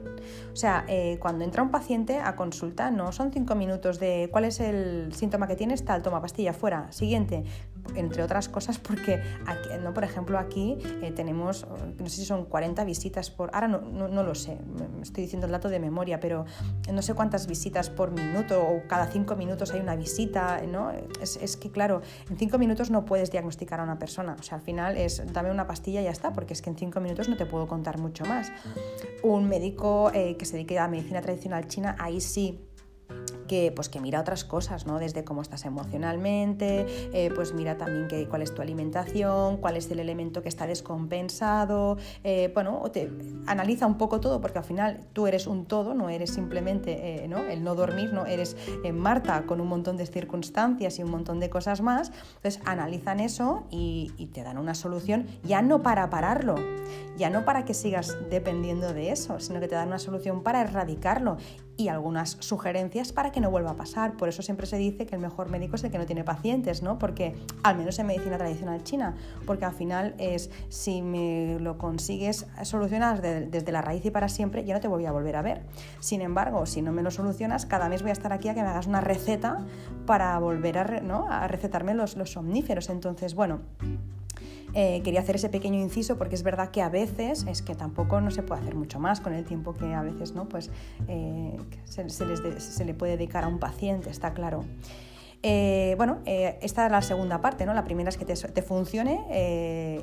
O 0.52 0.56
sea, 0.56 0.84
eh, 0.88 1.18
cuando 1.20 1.44
entra 1.44 1.62
un 1.62 1.70
paciente 1.70 2.18
a 2.18 2.36
consulta 2.36 2.90
no 2.90 3.12
son 3.12 3.32
cinco 3.32 3.54
minutos 3.54 3.98
de 3.98 4.28
cuál 4.32 4.44
es 4.44 4.60
el 4.60 5.12
síntoma 5.14 5.46
que 5.46 5.56
tienes, 5.56 5.84
tal, 5.84 6.02
toma 6.02 6.20
pastilla, 6.20 6.52
fuera, 6.52 6.90
siguiente, 6.92 7.44
entre 7.94 8.22
otras 8.22 8.48
cosas 8.48 8.78
porque, 8.78 9.22
¿no? 9.82 9.94
por 9.94 10.04
ejemplo, 10.04 10.38
aquí 10.38 10.78
eh, 11.02 11.12
tenemos, 11.12 11.66
no 11.98 12.08
sé 12.08 12.16
si 12.16 12.24
son 12.24 12.44
40 12.44 12.84
visitas 12.84 13.30
por, 13.30 13.50
ahora 13.54 13.68
no, 13.68 13.80
no, 13.80 14.22
lo 14.22 14.34
sé, 14.34 14.58
estoy 15.02 15.24
diciendo 15.24 15.46
el 15.46 15.52
dato 15.52 15.68
de 15.68 15.78
memoria, 15.80 16.20
pero 16.20 16.44
no 16.92 17.02
sé 17.02 17.14
cuántas 17.14 17.46
visitas 17.46 17.90
por 17.90 18.10
minuto 18.10 18.60
o 18.60 18.82
cada 18.88 19.06
cinco 19.06 19.36
minutos 19.36 19.72
hay 19.72 19.80
una 19.80 19.96
visita, 19.96 20.60
¿no? 20.66 20.92
Es, 21.20 21.36
es 21.36 21.56
que 21.56 21.70
claro, 21.70 22.02
en 22.30 22.36
cinco 22.36 22.58
minutos 22.58 22.90
no 22.90 23.04
puedes 23.04 23.30
diagnosticar 23.30 23.80
a 23.80 23.82
una 23.84 23.98
persona, 23.98 24.36
o 24.38 24.42
sea, 24.42 24.58
al 24.58 24.62
final 24.62 24.96
es 24.96 25.22
dame 25.32 25.50
una 25.50 25.66
pastilla 25.66 26.00
y 26.00 26.04
ya 26.04 26.10
está, 26.10 26.32
porque 26.32 26.54
es 26.54 26.62
que 26.62 26.70
en 26.70 26.76
cinco 26.76 27.00
minutos 27.00 27.28
no 27.28 27.36
te 27.36 27.46
puedo 27.46 27.66
contar 27.66 27.98
mucho 27.98 28.24
más. 28.24 28.52
Un 29.22 29.48
médico 29.48 30.10
eh, 30.14 30.36
que 30.36 30.44
se 30.44 30.54
dedique 30.54 30.78
a 30.78 30.88
medicina 30.88 31.20
tradicional 31.20 31.66
china, 31.66 31.96
ahí 31.98 32.20
sí 32.20 32.67
que, 33.48 33.72
pues, 33.74 33.88
que 33.88 34.00
mira 34.00 34.20
otras 34.20 34.44
cosas, 34.44 34.86
¿no? 34.86 35.00
Desde 35.00 35.24
cómo 35.24 35.42
estás 35.42 35.64
emocionalmente, 35.64 36.86
eh, 37.12 37.32
pues 37.34 37.52
mira 37.52 37.76
también 37.76 38.06
que, 38.06 38.28
cuál 38.28 38.42
es 38.42 38.54
tu 38.54 38.62
alimentación, 38.62 39.56
cuál 39.56 39.76
es 39.76 39.90
el 39.90 39.98
elemento 39.98 40.42
que 40.42 40.48
está 40.48 40.68
descompensado, 40.68 41.98
eh, 42.22 42.52
bueno, 42.54 42.82
te 42.92 43.10
analiza 43.46 43.86
un 43.86 43.98
poco 43.98 44.20
todo, 44.20 44.40
porque 44.40 44.58
al 44.58 44.64
final 44.64 45.00
tú 45.12 45.26
eres 45.26 45.48
un 45.48 45.66
todo, 45.66 45.94
no 45.94 46.08
eres 46.08 46.30
simplemente 46.30 47.24
eh, 47.24 47.28
¿no? 47.28 47.38
el 47.38 47.64
no 47.64 47.74
dormir, 47.74 48.12
no 48.12 48.26
eres 48.26 48.56
Marta 48.92 49.44
con 49.46 49.60
un 49.60 49.68
montón 49.68 49.96
de 49.96 50.06
circunstancias 50.06 50.98
y 50.98 51.02
un 51.02 51.10
montón 51.10 51.40
de 51.40 51.50
cosas 51.50 51.80
más. 51.80 52.12
Entonces 52.36 52.60
analizan 52.66 53.20
eso 53.20 53.64
y, 53.70 54.12
y 54.18 54.26
te 54.26 54.42
dan 54.42 54.58
una 54.58 54.74
solución, 54.74 55.26
ya 55.42 55.62
no 55.62 55.82
para 55.82 56.10
pararlo, 56.10 56.56
ya 57.16 57.30
no 57.30 57.44
para 57.44 57.64
que 57.64 57.74
sigas 57.74 58.16
dependiendo 58.30 58.92
de 58.92 59.10
eso, 59.10 59.40
sino 59.40 59.60
que 59.60 59.68
te 59.68 59.74
dan 59.74 59.88
una 59.88 59.98
solución 59.98 60.42
para 60.42 60.60
erradicarlo 60.60 61.38
y 61.78 61.88
algunas 61.88 62.36
sugerencias 62.40 63.12
para 63.12 63.30
que 63.30 63.40
no 63.40 63.50
vuelva 63.50 63.70
a 63.70 63.76
pasar. 63.76 64.16
Por 64.16 64.28
eso 64.28 64.42
siempre 64.42 64.66
se 64.66 64.76
dice 64.76 65.06
que 65.06 65.14
el 65.14 65.22
mejor 65.22 65.48
médico 65.48 65.76
es 65.76 65.84
el 65.84 65.92
que 65.92 65.96
no 65.96 66.06
tiene 66.06 66.24
pacientes, 66.24 66.82
¿no? 66.82 66.98
Porque, 66.98 67.36
al 67.62 67.78
menos 67.78 67.98
en 68.00 68.08
medicina 68.08 68.36
tradicional 68.36 68.82
china, 68.82 69.14
porque 69.46 69.64
al 69.64 69.72
final 69.72 70.14
es, 70.18 70.50
si 70.68 71.02
me 71.02 71.56
lo 71.60 71.78
consigues 71.78 72.46
solucionar 72.62 73.22
desde 73.22 73.72
la 73.72 73.80
raíz 73.80 74.04
y 74.04 74.10
para 74.10 74.28
siempre, 74.28 74.64
ya 74.64 74.74
no 74.74 74.80
te 74.80 74.88
voy 74.88 75.06
a 75.06 75.12
volver 75.12 75.36
a 75.36 75.42
ver. 75.42 75.62
Sin 76.00 76.20
embargo, 76.20 76.66
si 76.66 76.82
no 76.82 76.90
me 76.90 77.02
lo 77.02 77.12
solucionas, 77.12 77.64
cada 77.64 77.88
mes 77.88 78.02
voy 78.02 78.10
a 78.10 78.14
estar 78.14 78.32
aquí 78.32 78.48
a 78.48 78.54
que 78.54 78.62
me 78.62 78.68
hagas 78.68 78.88
una 78.88 79.00
receta 79.00 79.64
para 80.04 80.36
volver 80.40 80.78
a, 80.78 81.00
¿no? 81.00 81.30
a 81.30 81.46
recetarme 81.46 81.94
los, 81.94 82.16
los 82.16 82.32
somníferos. 82.32 82.88
Entonces, 82.90 83.36
bueno, 83.36 83.60
eh, 84.74 85.00
quería 85.02 85.20
hacer 85.20 85.36
ese 85.36 85.48
pequeño 85.48 85.80
inciso 85.80 86.18
porque 86.18 86.34
es 86.34 86.42
verdad 86.42 86.70
que 86.70 86.82
a 86.82 86.88
veces 86.88 87.46
es 87.48 87.62
que 87.62 87.74
tampoco 87.74 88.20
no 88.20 88.30
se 88.30 88.42
puede 88.42 88.60
hacer 88.60 88.74
mucho 88.74 89.00
más 89.00 89.20
con 89.20 89.32
el 89.32 89.44
tiempo 89.44 89.74
que 89.74 89.94
a 89.94 90.02
veces 90.02 90.34
¿no? 90.34 90.48
pues, 90.48 90.70
eh, 91.08 91.56
se, 91.84 92.84
le 92.84 92.94
puede 92.94 93.16
dedicar 93.16 93.44
a 93.44 93.48
un 93.48 93.58
paciente, 93.58 94.10
está 94.10 94.34
claro. 94.34 94.64
Eh, 95.44 95.94
bueno, 95.96 96.18
esta 96.26 96.86
es 96.86 96.92
la 96.92 97.00
segunda 97.00 97.40
parte, 97.40 97.64
¿no? 97.64 97.72
La 97.72 97.84
primera 97.84 98.08
es 98.08 98.16
que 98.16 98.24
te, 98.24 98.62
funcione 98.62 99.20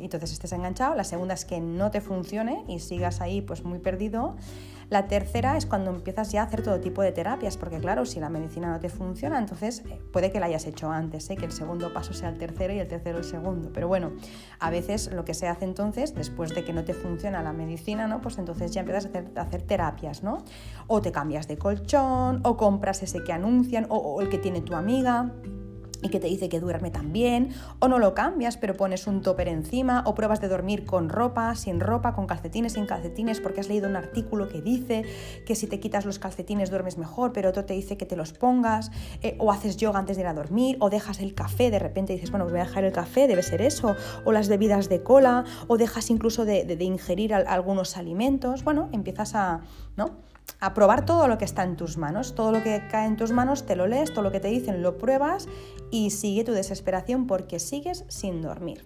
entonces 0.01 0.31
estés 0.31 0.53
enganchado. 0.53 0.95
La 0.95 1.03
segunda 1.03 1.34
es 1.34 1.43
que 1.43 1.60
no 1.60 1.91
te 1.91 2.00
funcione 2.00 2.63
y 2.69 2.79
sigas 2.79 3.19
ahí 3.19 3.41
pues 3.41 3.63
muy 3.63 3.79
perdido. 3.79 4.38
La 4.89 5.08
tercera 5.08 5.58
es 5.58 5.65
cuando 5.65 5.92
empiezas 5.92 6.32
ya 6.32 6.42
a 6.42 6.46
hacer 6.46 6.62
todo 6.62 6.80
tipo 6.80 7.01
de 7.01 7.12
terapias, 7.12 7.58
porque 7.58 7.80
claro, 7.80 8.06
si 8.06 8.20
la 8.20 8.30
medicina 8.30 8.70
no 8.70 8.80
te 8.80 8.89
funciona, 8.89 9.39
entonces 9.39 9.84
eh, 9.89 10.00
puede 10.12 10.32
que 10.32 10.39
la 10.39 10.46
hayas 10.46 10.65
hecho 10.68 10.92
antes, 10.92 11.30
¿eh? 11.30 11.36
que 11.36 11.46
el 11.46 11.51
segundo 11.51 11.94
paso 11.94 12.13
sea 12.13 12.30
el 12.30 12.38
tercero 12.38 12.74
y 12.74 12.80
el 12.80 12.88
tercero 12.88 13.18
el 13.18 13.24
segundo. 13.24 13.72
Pero 13.74 13.88
bueno, 13.88 14.12
a 14.60 14.70
veces 14.70 15.12
lo 15.12 15.25
que 15.25 15.34
se 15.34 15.48
hace 15.48 15.65
entonces, 15.65 16.13
después 16.13 16.54
de 16.54 16.63
que 16.63 16.74
no 16.74 16.84
te 16.84 16.94
funciona 16.94 17.42
la 17.42 17.54
medicina, 17.54 18.08
¿no? 18.08 18.22
Pues 18.22 18.38
entonces 18.38 18.72
ya 18.72 18.82
empiezas 18.82 19.10
a 19.36 19.42
hacer, 19.42 19.62
terapias, 19.63 20.24
¿no? 20.24 20.44
O 20.88 21.01
te 21.01 21.12
cambias 21.12 21.48
de 21.48 21.58
colchón, 21.58 22.42
o 22.44 22.58
compras 22.58 23.01
ese 23.01 23.24
que 23.24 23.34
anuncian, 23.34 23.88
o 23.89 24.22
el 24.22 24.30
que 24.30 24.38
tiene 24.38 24.62
tu 24.62 24.75
amiga 24.75 25.32
y 26.02 26.10
que 26.10 26.20
te 26.20 26.28
dice 26.28 26.50
que 26.50 26.60
duerme 26.60 26.92
también, 26.92 27.50
o 27.80 27.88
no 27.88 28.00
lo 28.00 28.14
cambias 28.14 28.58
pero 28.58 28.75
pones 28.75 29.08
un 29.08 29.22
topper 29.22 29.48
encima, 29.48 30.04
o 30.06 30.16
pruebas 30.16 30.42
de 30.42 30.48
dormir 30.48 30.86
con 30.86 31.10
ropa, 31.10 31.56
sin 31.56 31.80
ropa, 31.80 32.14
con 32.14 32.28
calcetines, 32.28 32.74
sin 32.74 32.86
calcetines, 32.86 33.40
porque 33.42 33.62
has 33.62 33.70
leído 33.70 33.90
un 33.90 33.96
artículo 33.96 34.50
que 34.50 34.62
dice 34.62 35.04
que 35.46 35.56
si 35.56 35.68
te 35.68 35.80
quitas 35.80 36.06
los 36.06 36.20
calcetines 36.20 36.70
duermes 36.70 36.98
mejor, 36.98 37.34
pero 37.34 37.50
otro 37.50 37.66
te 37.66 37.74
dice 37.74 37.98
que 37.98 38.06
te 38.06 38.16
los 38.16 38.34
pongas, 38.34 38.92
eh, 39.22 39.36
o 39.40 39.52
haces 39.52 39.78
yoga 39.78 40.00
antes 40.00 40.18
de 40.18 40.24
ir 40.24 40.28
a 40.28 40.34
dormir, 40.34 40.78
o 40.80 40.90
dejas 40.90 41.20
el 41.20 41.34
café, 41.34 41.72
de 41.72 41.80
repente 41.80 42.14
dices, 42.14 42.32
bueno, 42.32 42.46
voy 42.46 42.60
a 42.60 42.64
dejar 42.64 42.84
el 42.84 42.92
café, 42.92 43.28
debe 43.28 43.44
ser 43.44 43.62
eso, 43.62 43.96
o 44.24 44.32
las 44.32 44.50
bebidas 44.50 44.90
de 44.90 45.04
cola, 45.04 45.46
o 45.68 45.78
dejas 45.78 46.10
incluso 46.10 46.46
de, 46.46 46.75
ingerir 46.86 47.34
algunos 47.34 47.98
alimentos, 47.98 48.64
bueno, 48.64 48.90
empiezas 48.92 49.34
a, 49.34 49.62
¿no? 49.98 50.12
A 50.60 50.74
probar 50.74 51.06
todo 51.06 51.28
lo 51.28 51.38
que 51.38 51.46
está 51.46 51.64
en 51.64 51.75
tus 51.75 51.98
manos, 51.98 52.36
todo 52.36 52.52
lo 52.52 52.64
que 52.64 52.84
cae 52.90 53.08
en 53.08 53.18
tus 53.18 53.32
manos 53.32 53.66
te 53.66 53.75
lo 53.75 53.88
lees, 53.88 54.14
todo 54.14 54.24
lo 54.24 54.32
que 54.32 54.40
te 54.40 54.48
dicen 54.48 54.82
lo 54.82 54.98
pruebas 54.98 55.48
y 55.92 56.12
sigue 56.12 56.44
tu 56.44 56.54
desesperación 56.54 57.28
porque 57.28 57.60
sigues 57.60 58.06
sin 58.08 58.42
dormir. 58.42 58.86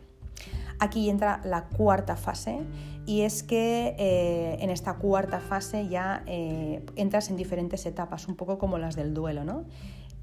Aquí 0.80 1.10
entra 1.10 1.42
la 1.44 1.66
cuarta 1.66 2.16
fase 2.16 2.62
y 3.06 3.22
es 3.22 3.44
que 3.44 3.96
eh, 3.98 4.58
en 4.62 4.70
esta 4.70 4.94
cuarta 4.96 5.42
fase 5.42 5.89
ya 5.89 6.24
eh, 6.25 6.86
entras 6.96 7.30
en 7.30 7.36
diferentes 7.36 7.86
etapas, 7.86 8.28
un 8.28 8.36
poco 8.36 8.58
como 8.58 8.78
las 8.78 8.96
del 8.96 9.13
duelo, 9.13 9.44
¿no? 9.44 9.66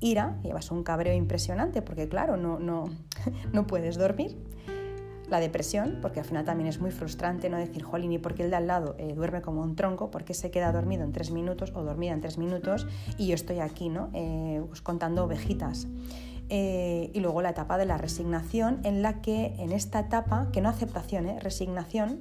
Ira, 0.01 0.39
llevas 0.43 0.71
un 0.71 0.83
cabreo 0.83 1.15
impresionante 1.15 1.83
porque 1.83 2.09
claro, 2.09 2.37
no, 2.37 2.59
no, 2.59 2.85
no 3.53 3.67
puedes 3.67 3.97
dormir 3.97 4.37
la 5.29 5.41
depresión, 5.41 5.99
porque 6.01 6.21
al 6.21 6.27
final 6.27 6.45
también 6.45 6.69
es 6.69 6.81
muy 6.81 6.91
frustrante 6.91 7.51
no 7.51 7.57
decir, 7.57 7.83
jolín, 7.83 8.13
¿y 8.13 8.19
por 8.19 8.35
qué 8.35 8.45
el 8.45 8.51
de 8.51 8.57
al 8.57 8.67
lado 8.67 8.95
eh, 8.99 9.15
duerme 9.15 9.43
como 9.43 9.63
un 9.63 9.75
tronco? 9.75 10.11
porque 10.11 10.35
se 10.35 10.51
queda 10.51 10.73
dormido 10.73 11.05
en 11.05 11.13
tres 11.13 11.31
minutos 11.31 11.73
o 11.75 11.83
dormida 11.83 12.13
en 12.13 12.21
tres 12.21 12.39
minutos 12.39 12.87
y 13.19 13.29
yo 13.29 13.35
estoy 13.35 13.61
aquí, 13.61 13.89
¿no? 13.89 14.11
Eh, 14.13 14.63
pues 14.69 14.83
contando 14.83 15.25
ovejitas. 15.25 15.87
Eh, 16.49 17.11
y 17.13 17.21
luego 17.21 17.43
la 17.43 17.51
etapa 17.51 17.77
de 17.77 17.87
la 17.87 17.99
resignación, 17.99 18.81
en 18.85 19.03
la 19.03 19.21
que 19.21 19.55
en 19.59 19.73
esta 19.73 20.01
etapa, 20.01 20.49
que 20.53 20.61
no 20.61 20.69
aceptación, 20.69 21.41
resignación, 21.41 22.21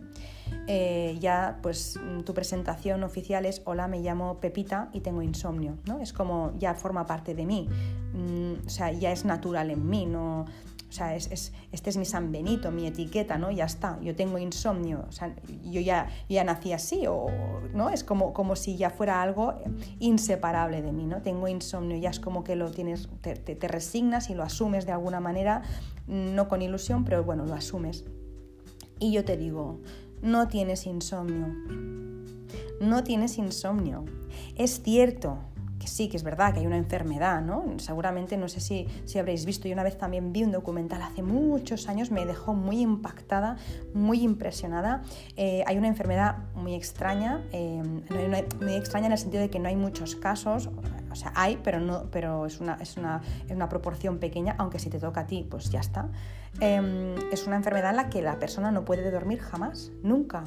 ya 1.19 1.59
pues 1.62 2.00
tu 2.25 2.33
presentación 2.33 3.03
oficial 3.03 3.45
es 3.45 3.62
hola, 3.65 3.88
me 3.88 4.00
llamo 4.00 4.39
Pepita 4.39 4.89
y 4.93 5.01
tengo 5.01 5.21
insomnio, 5.21 5.77
¿no? 5.85 6.00
Es 6.00 6.12
como 6.12 6.53
ya 6.57 6.74
forma 6.74 7.05
parte 7.05 7.35
de 7.35 7.45
mí, 7.45 7.67
mm, 8.13 8.65
o 8.65 8.69
sea, 8.69 8.91
ya 8.91 9.12
es 9.12 9.25
natural 9.25 9.69
en 9.69 9.88
mí, 9.88 10.05
no, 10.07 10.45
sea, 10.95 11.15
es, 11.15 11.53
este 11.71 11.89
es 11.89 11.97
mi 11.97 12.05
San 12.05 12.31
Benito, 12.31 12.71
mi 12.71 12.87
etiqueta, 12.87 13.37
¿no? 13.37 13.51
Ya 13.51 13.65
está, 13.65 13.99
yo 14.01 14.15
tengo 14.15 14.37
insomnio, 14.37 15.05
o 15.07 15.11
sea, 15.11 15.35
yo 15.63 15.81
ya, 15.81 16.07
ya 16.29 16.43
nací 16.43 16.71
así, 16.73 17.05
o, 17.07 17.27
¿no? 17.73 17.89
Es 17.89 18.03
como, 18.03 18.33
como 18.33 18.55
si 18.55 18.77
ya 18.77 18.89
fuera 18.89 19.21
algo 19.21 19.53
inseparable 19.99 20.81
de 20.81 20.91
mí, 20.91 21.05
¿no? 21.05 21.21
Tengo 21.21 21.47
insomnio, 21.47 21.97
ya 21.97 22.09
es 22.09 22.19
como 22.19 22.43
que 22.43 22.55
lo 22.55 22.71
tienes, 22.71 23.09
te, 23.21 23.35
te 23.35 23.67
resignas 23.67 24.29
y 24.29 24.35
lo 24.35 24.43
asumes 24.43 24.85
de 24.85 24.93
alguna 24.93 25.19
manera, 25.19 25.63
no 26.07 26.47
con 26.47 26.61
ilusión, 26.61 27.03
pero 27.03 27.23
bueno, 27.23 27.45
lo 27.45 27.53
asumes. 27.53 28.05
Y 28.99 29.11
yo 29.11 29.25
te 29.25 29.37
digo, 29.37 29.81
no 30.21 30.47
tienes 30.47 30.85
insomnio, 30.85 31.47
no 32.79 33.03
tienes 33.03 33.37
insomnio. 33.37 34.05
Es 34.55 34.81
cierto 34.81 35.39
sí, 35.87 36.09
que 36.09 36.17
es 36.17 36.23
verdad 36.23 36.53
que 36.53 36.59
hay 36.59 36.67
una 36.67 36.77
enfermedad, 36.77 37.41
¿no? 37.41 37.65
Seguramente, 37.77 38.37
no 38.37 38.47
sé 38.47 38.59
si, 38.59 38.87
si 39.05 39.19
habréis 39.19 39.45
visto, 39.45 39.67
yo 39.67 39.73
una 39.73 39.83
vez 39.83 39.97
también 39.97 40.33
vi 40.33 40.43
un 40.43 40.51
documental 40.51 41.01
hace 41.01 41.21
muchos 41.21 41.87
años, 41.89 42.11
me 42.11 42.25
dejó 42.25 42.53
muy 42.53 42.81
impactada, 42.81 43.57
muy 43.93 44.21
impresionada. 44.21 45.01
Eh, 45.35 45.63
hay 45.67 45.77
una 45.77 45.87
enfermedad 45.87 46.37
muy 46.55 46.73
extraña, 46.73 47.43
eh, 47.51 47.81
muy 48.61 48.73
extraña 48.73 49.07
en 49.07 49.11
el 49.13 49.17
sentido 49.17 49.41
de 49.41 49.49
que 49.49 49.59
no 49.59 49.69
hay 49.69 49.75
muchos 49.75 50.15
casos, 50.15 50.69
o 51.11 51.15
sea, 51.15 51.31
hay, 51.35 51.57
pero, 51.63 51.79
no, 51.79 52.09
pero 52.11 52.45
es, 52.45 52.59
una, 52.59 52.77
es, 52.81 52.97
una, 52.97 53.21
es 53.45 53.51
una 53.51 53.69
proporción 53.69 54.17
pequeña, 54.17 54.55
aunque 54.57 54.79
si 54.79 54.89
te 54.89 54.99
toca 54.99 55.21
a 55.21 55.27
ti, 55.27 55.47
pues 55.49 55.69
ya 55.69 55.79
está. 55.79 56.09
Em, 56.59 57.15
es 57.31 57.47
una 57.47 57.55
enfermedad 57.55 57.91
en 57.91 57.97
la 57.97 58.09
que 58.09 58.21
la 58.21 58.39
persona 58.39 58.71
no 58.71 58.85
puede 58.85 59.09
dormir 59.11 59.39
jamás, 59.39 59.91
nunca. 60.03 60.43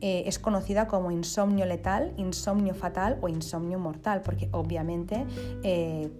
Eh, 0.00 0.24
es 0.26 0.38
conocida 0.38 0.86
como 0.86 1.10
insomnio 1.10 1.66
letal, 1.66 2.12
insomnio 2.16 2.74
fatal 2.74 3.18
o 3.20 3.28
insomnio 3.28 3.78
mortal, 3.78 4.22
porque 4.22 4.48
obviamente 4.52 5.26
eh, 5.62 6.10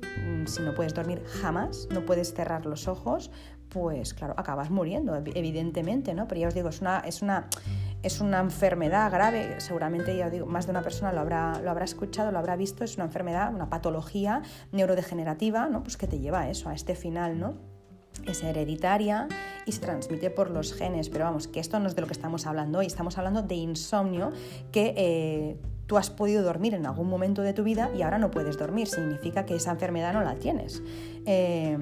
si 0.47 0.63
no 0.63 0.75
puedes 0.75 0.95
dormir 0.95 1.23
jamás, 1.43 1.89
no 1.91 2.05
puedes 2.05 2.35
cerrar 2.35 2.67
los 2.67 2.89
ojos, 2.89 3.31
pues 3.69 4.15
claro, 4.15 4.35
acabas 4.37 4.71
muriendo, 4.71 5.17
evidentemente, 5.17 6.15
¿no? 6.15 6.29
Pero 6.29 6.43
ya 6.43 6.49
os 6.49 6.55
digo, 6.55 6.69
es 6.69 6.81
una, 6.81 7.01
es 7.01 7.23
una, 7.23 7.49
es 8.03 8.21
una 8.21 8.39
enfermedad 8.39 9.11
grave, 9.11 9.61
seguramente 9.61 10.17
ya 10.17 10.27
os 10.27 10.33
digo, 10.33 10.47
más 10.47 10.67
de 10.67 10.71
una 10.71 10.83
persona 10.83 11.13
lo 11.13 11.21
habrá, 11.21 11.61
lo 11.61 11.71
habrá 11.71 11.85
escuchado, 11.85 12.31
lo 12.31 12.39
habrá 12.39 12.55
visto, 12.55 12.85
es 12.85 12.97
una 12.97 13.07
enfermedad, 13.07 13.53
una 13.53 13.69
patología 13.71 14.43
neurodegenerativa, 14.71 15.69
¿no? 15.69 15.83
Pues 15.83 15.97
que 15.97 16.07
te 16.07 16.21
lleva 16.21 16.43
a 16.43 16.51
eso, 16.51 16.69
a 16.69 16.75
este 16.75 16.95
final, 16.95 17.39
¿no? 17.39 17.74
Es 18.27 18.43
hereditaria 18.43 19.29
y 19.67 19.73
se 19.73 19.81
transmite 19.81 20.31
por 20.31 20.51
los 20.51 20.73
genes, 20.75 21.09
pero 21.09 21.25
vamos, 21.25 21.49
que 21.49 21.61
esto 21.61 21.79
no 21.79 21.89
es 21.89 21.95
de 21.95 22.01
lo 22.01 22.07
que 22.07 22.13
estamos 22.13 22.47
hablando 22.47 22.79
hoy, 22.79 22.87
estamos 22.87 23.19
hablando 23.19 23.43
de 23.43 23.55
insomnio 23.55 24.33
que 24.73 24.95
eh, 24.97 25.57
tú 25.87 25.97
has 25.97 26.11
podido 26.11 26.43
dormir 26.43 26.75
en 26.75 26.87
algún 26.87 27.09
momento 27.09 27.43
de 27.43 27.53
tu 27.53 27.63
vida 27.63 27.91
y 27.97 28.03
ahora 28.03 28.19
no 28.19 28.31
puedes 28.31 28.59
dormir, 28.59 28.87
significa 28.89 29.45
que 29.45 29.55
esa 29.57 29.71
enfermedad 29.71 30.13
no 30.13 30.23
la 30.23 30.37
tienes. 30.37 30.83
Eh, 31.27 31.79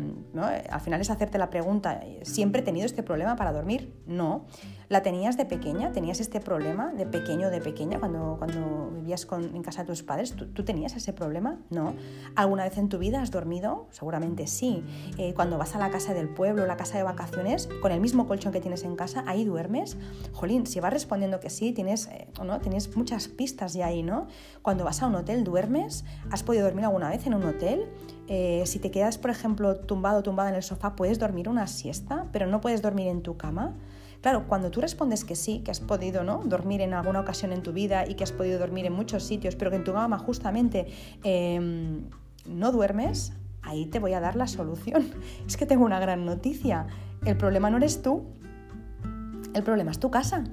Al 0.71 0.81
final 0.81 1.01
es 1.01 1.11
hacerte 1.11 1.39
la 1.39 1.51
pregunta, 1.51 2.01
¿siempre 2.23 2.61
he 2.61 2.65
tenido 2.65 2.87
este 2.87 3.03
problema 3.03 3.37
para 3.37 3.53
dormir? 3.53 3.93
No. 4.07 4.47
¿La 4.89 5.03
tenías 5.03 5.39
de 5.39 5.47
pequeña? 5.47 5.91
¿Tenías 5.91 6.21
este 6.21 6.39
problema 6.39 6.93
de 6.93 7.07
pequeño 7.07 7.49
o 7.49 7.51
de 7.51 7.63
pequeña 7.63 7.99
cuando, 7.99 8.37
cuando 8.39 8.91
vivías 8.95 9.27
en 9.31 9.63
casa 9.63 9.83
de 9.83 9.87
tus 9.87 10.03
padres? 10.03 10.35
¿Tú, 10.35 10.65
tenías 10.65 10.95
ese 10.95 11.15
problema? 11.15 11.61
No. 11.71 11.95
¿Alguna 12.37 12.65
vez 12.65 12.77
en 12.77 12.91
tu 12.91 12.99
vida 12.99 13.23
has 13.23 13.31
dormido? 13.31 13.89
Seguramente 13.91 14.47
sí. 14.47 14.85
Eh, 15.17 15.33
cuando 15.35 15.57
vas 15.57 15.75
a 15.75 15.79
la 15.79 15.91
casa 15.91 16.13
del 16.13 16.29
pueblo, 16.29 16.67
la 16.67 16.77
casa 16.77 16.99
de 16.99 17.05
vacaciones, 17.05 17.71
con 17.81 17.91
el 17.91 18.01
mismo 18.01 18.27
colchón 18.29 18.53
que 18.53 18.61
tienes 18.61 18.85
en 18.85 18.95
casa, 18.95 19.25
ahí 19.27 19.45
duermes. 19.45 19.97
Jolín, 20.33 20.67
si 20.67 20.79
vas 20.79 20.93
respondiendo 20.93 21.41
que 21.41 21.49
sí, 21.49 21.73
tienes, 21.73 22.09
eh, 22.09 22.29
¿no? 22.45 22.61
tienes 22.61 22.95
muchas 22.95 23.29
pistas 23.29 23.73
ya 23.73 23.87
ahí, 23.87 24.03
¿no? 24.03 24.27
Cuando 24.61 24.85
vas 24.85 25.03
a 25.03 25.07
un 25.07 25.15
hotel, 25.15 25.43
¿duermes? 25.43 26.05
¿Has 26.31 26.43
podido 26.43 26.65
dormir 26.65 26.85
alguna 26.85 27.09
vez 27.09 27.27
en 27.27 27.33
un 27.33 27.45
hotel? 27.45 27.89
Eh, 28.29 28.63
si 28.67 28.79
te 28.79 28.91
quedas, 28.91 29.19
por 29.19 29.31
ejemplo, 29.31 29.77
tumbado 29.77 30.21
o 30.21 30.23
tumbada 30.23 30.51
en 30.51 30.55
el 30.55 30.63
sofá, 30.63 30.97
puedes 30.97 31.19
dormir 31.19 31.49
una 31.49 31.67
siesta, 31.67 32.27
pero 32.33 32.47
no 32.47 32.61
puedes 32.61 32.83
dormir 32.83 33.09
en 33.09 33.23
tu 33.23 33.37
cama. 33.37 33.75
Claro, 34.21 34.47
cuando 34.47 34.71
tú 34.71 34.81
respondes 34.81 35.25
que 35.25 35.35
sí, 35.35 35.61
que 35.65 35.73
has 35.73 35.81
podido 35.81 36.23
¿no? 36.23 36.43
dormir 36.45 36.81
en 36.81 36.95
alguna 36.95 37.21
ocasión 37.21 37.53
en 37.53 37.63
tu 37.63 37.73
vida 37.73 38.09
y 38.09 38.15
que 38.15 38.23
has 38.23 38.31
podido 38.31 38.59
dormir 38.59 38.87
en 38.87 38.93
muchos 38.93 39.25
sitios, 39.25 39.57
pero 39.57 39.71
que 39.71 39.79
en 39.79 39.85
tu 39.85 39.93
cama 39.93 40.19
justamente 40.19 40.87
em, 41.25 42.05
no 42.47 42.71
duermes, 42.71 43.33
ahí 43.63 43.87
te 43.87 43.99
voy 43.99 44.13
a 44.13 44.21
dar 44.21 44.37
la 44.37 44.47
solución. 44.47 45.11
Es 45.47 45.57
que 45.57 45.67
tengo 45.67 45.85
una 45.85 45.99
gran 45.99 46.25
noticia. 46.25 46.87
El 47.25 47.37
problema 47.37 47.69
no 47.69 47.79
eres 47.79 48.01
tú, 48.01 48.25
el 49.55 49.63
problema 49.65 49.91
es 49.91 49.99
tu 49.99 50.11
casa. 50.13 50.45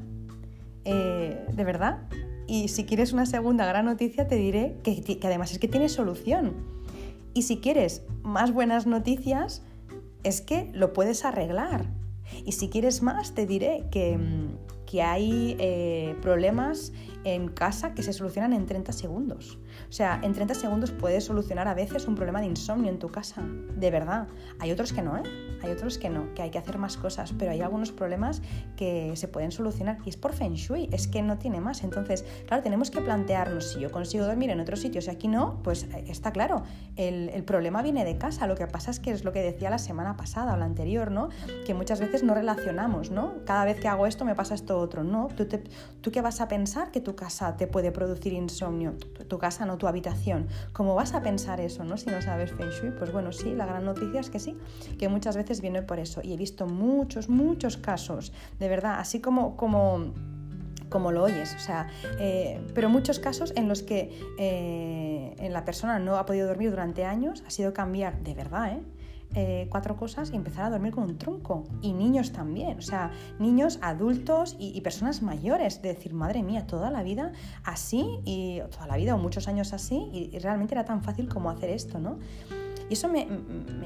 Eh, 0.85 1.45
¿De 1.53 1.63
verdad? 1.63 1.99
Y 2.47 2.69
si 2.69 2.85
quieres 2.85 3.13
una 3.13 3.27
segunda 3.27 3.67
gran 3.67 3.85
noticia, 3.85 4.27
te 4.27 4.35
diré 4.35 4.77
que, 4.83 5.01
que 5.03 5.27
además 5.27 5.51
es 5.51 5.59
que 5.59 5.67
tiene 5.67 5.89
solución. 5.89 6.78
Y 7.33 7.43
si 7.43 7.57
quieres 7.57 8.03
más 8.23 8.53
buenas 8.53 8.87
noticias, 8.87 9.63
es 10.23 10.41
que 10.41 10.69
lo 10.73 10.93
puedes 10.93 11.25
arreglar. 11.25 11.85
Y 12.45 12.53
si 12.53 12.69
quieres 12.69 13.01
más, 13.01 13.33
te 13.33 13.45
diré 13.45 13.85
que, 13.91 14.17
mm, 14.17 14.57
hay 15.03 15.55
eh, 15.59 16.15
problemas 16.19 16.93
en 17.23 17.47
casa 17.47 17.93
que 17.93 18.01
se 18.01 18.11
solucionan 18.11 18.53
en 18.53 18.65
30 18.65 18.91
segundos. 18.91 19.59
O 19.89 19.91
sea, 19.91 20.19
en 20.23 20.33
30 20.33 20.53
segundos 20.53 20.91
puedes 20.91 21.25
solucionar 21.25 21.67
a 21.67 21.73
veces 21.73 22.07
un 22.07 22.15
problema 22.15 22.41
de 22.41 22.47
insomnio 22.47 22.91
en 22.91 22.99
tu 22.99 23.09
casa, 23.09 23.41
de 23.43 23.91
verdad. 23.91 24.27
Hay 24.59 24.71
otros 24.71 24.93
que 24.93 25.01
no, 25.01 25.17
¿eh? 25.17 25.23
Hay 25.63 25.71
otros 25.71 25.97
que 25.97 26.09
no, 26.09 26.33
que 26.35 26.41
hay 26.41 26.51
que 26.51 26.57
hacer 26.57 26.77
más 26.77 26.95
cosas, 26.95 27.33
pero 27.37 27.51
hay 27.51 27.61
algunos 27.61 27.91
problemas 27.91 28.41
que 28.77 29.11
se 29.15 29.27
pueden 29.27 29.51
solucionar 29.51 29.97
y 30.05 30.09
es 30.09 30.17
por 30.17 30.33
Feng 30.33 30.53
Shui, 30.53 30.89
es 30.91 31.07
que 31.07 31.21
no 31.21 31.37
tiene 31.37 31.59
más. 31.59 31.83
Entonces, 31.83 32.25
claro, 32.47 32.63
tenemos 32.63 32.91
que 32.91 33.01
plantearnos 33.01 33.73
si 33.73 33.79
yo 33.79 33.91
consigo 33.91 34.25
dormir 34.25 34.51
en 34.51 34.59
otros 34.59 34.79
sitios 34.79 35.07
y 35.07 35.09
aquí 35.09 35.27
no, 35.27 35.61
pues 35.63 35.83
eh, 35.83 36.05
está 36.07 36.31
claro, 36.31 36.63
el, 36.95 37.43
problema 37.43 37.81
viene 37.81 38.05
de 38.05 38.17
casa. 38.17 38.47
Lo 38.47 38.55
que 38.55 38.67
pasa 38.67 38.91
es 38.91 38.99
que 38.99 39.11
es 39.11 39.23
lo 39.23 39.31
que 39.31 39.41
decía 39.41 39.69
la 39.69 39.79
semana 39.79 40.15
pasada 40.15 40.53
o 40.53 40.57
la 40.57 40.65
anterior, 40.65 41.09
¿no? 41.09 41.29
Que 41.65 41.73
muchas 41.73 41.99
veces 41.99 42.23
no 42.23 42.35
relacionamos, 42.35 43.09
¿no? 43.11 43.43
Cada 43.45 43.65
vez 43.65 43.79
que 43.79 43.87
hago 43.87 44.05
esto 44.05 44.23
me 44.23 44.35
pasa 44.35 44.53
esto 44.53 44.77
otro, 44.77 45.03
¿no? 45.03 45.29
¿Tú, 46.01 46.11
qué 46.11 46.21
vas 46.21 46.41
a 46.41 46.47
pensar 46.47 46.91
que 46.91 47.01
tu 47.01 47.15
casa 47.15 47.57
te 47.57 47.65
puede 47.65 47.91
producir 47.91 48.33
insomnio? 48.33 48.93
Tu, 49.27 49.37
casa, 49.39 49.65
no 49.65 49.77
tu 49.79 49.87
habitación. 49.87 50.47
¿Cómo 50.73 50.93
vas 50.93 51.15
a 51.15 51.23
pensar 51.23 51.59
eso, 51.59 51.83
¿no? 51.83 51.97
Si 51.97 52.11
no 52.11 52.21
sabes 52.21 52.51
Feng 52.51 52.69
Shui, 52.69 52.91
pues 52.91 53.11
bueno, 53.11 53.31
sí, 53.31 53.55
la 53.55 53.65
gran 53.65 53.83
noticia 53.83 54.19
es 54.19 54.29
que 54.29 54.37
sí, 54.37 54.55
que 54.99 55.09
muchas 55.09 55.35
veces 55.35 55.61
viene 55.61 55.81
por 55.81 55.97
eso. 55.97 56.21
Y 56.23 56.33
he 56.33 56.37
visto 56.37 56.67
muchos, 56.67 57.29
muchos 57.29 57.77
casos, 57.77 58.31
de 58.59 58.69
verdad, 58.69 58.99
así 58.99 59.19
como, 59.19 59.57
como, 59.57 60.13
como 60.89 61.11
lo 61.11 61.23
oyes. 61.23 61.55
O 61.55 61.59
sea, 61.59 61.87
eh, 62.19 62.61
pero 62.75 62.89
muchos 62.89 63.19
casos 63.19 63.53
en 63.55 63.67
los 63.67 63.81
que 63.81 64.11
eh, 64.37 65.49
la 65.49 65.65
persona 65.65 65.97
no 65.97 66.17
ha 66.17 66.27
podido 66.27 66.47
dormir 66.47 66.69
durante 66.69 67.05
años, 67.05 67.43
ha 67.47 67.49
sido 67.49 67.73
cambiar, 67.73 68.19
de 68.19 68.35
verdad, 68.35 68.73
¿eh? 68.73 68.83
Cuatro 69.69 69.95
cosas 69.95 70.31
y 70.31 70.35
empezar 70.35 70.65
a 70.65 70.69
dormir 70.69 70.93
con 70.93 71.03
un 71.03 71.17
tronco. 71.17 71.65
Y 71.81 71.93
niños 71.93 72.31
también, 72.31 72.77
o 72.77 72.81
sea, 72.81 73.11
niños, 73.39 73.79
adultos 73.81 74.55
y, 74.59 74.79
personas 74.81 75.21
mayores. 75.21 75.81
De 75.81 75.89
decir, 75.89 76.13
madre 76.13 76.43
mía, 76.43 76.65
toda 76.65 76.89
la 76.89 77.03
vida 77.03 77.31
así, 77.63 78.19
y 78.25 78.61
toda 78.71 78.87
la 78.87 78.97
vida 78.97 79.15
o 79.15 79.17
muchos 79.17 79.47
años 79.47 79.73
así, 79.73 80.09
y, 80.11 80.29
y 80.35 80.39
realmente 80.39 80.73
era 80.73 80.85
tan 80.85 81.03
fácil 81.03 81.29
como 81.29 81.49
hacer 81.49 81.69
esto, 81.69 81.99
¿no? 81.99 82.17
Y 82.89 82.93
eso 82.93 83.07
me, 83.07 83.27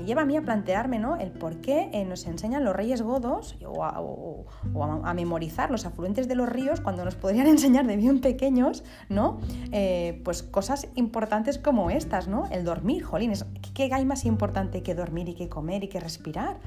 lleva 0.05 0.21
a 0.21 0.25
mí 0.25 0.37
a 0.37 0.41
plantearme 0.41 0.99
¿no? 0.99 1.17
el 1.17 1.31
por 1.31 1.57
qué 1.57 1.89
eh, 1.93 2.05
nos 2.05 2.25
enseñan 2.25 2.63
los 2.63 2.75
reyes 2.75 3.01
godos 3.01 3.57
o, 3.65 3.83
a, 3.83 5.13
memorizar 5.13 5.71
los 5.71 5.85
afluentes 5.85 6.27
de 6.27 6.35
los 6.35 6.49
ríos 6.49 6.81
cuando 6.81 7.05
nos 7.05 7.15
podrían 7.15 7.47
enseñar 7.55 7.85
de 7.85 7.97
bien 7.97 8.21
pequeños 8.21 8.83
¿no? 9.09 9.39
Eh, 9.71 10.21
pues 10.23 10.43
cosas 10.43 10.87
importantes 10.95 11.57
como 11.57 11.89
estas, 11.89 12.27
¿no? 12.27 12.47
el 12.51 12.63
dormir, 12.63 13.03
jolín, 13.03 13.33
¿qué 13.73 13.89
hay 13.93 14.05
más 14.05 14.25
importante 14.25 14.83
que 14.83 14.95
dormir 14.95 15.29
y 15.29 15.33
que 15.35 15.49
comer 15.49 15.83
y 15.83 15.87
que 15.87 15.99
respirar? 15.99 16.57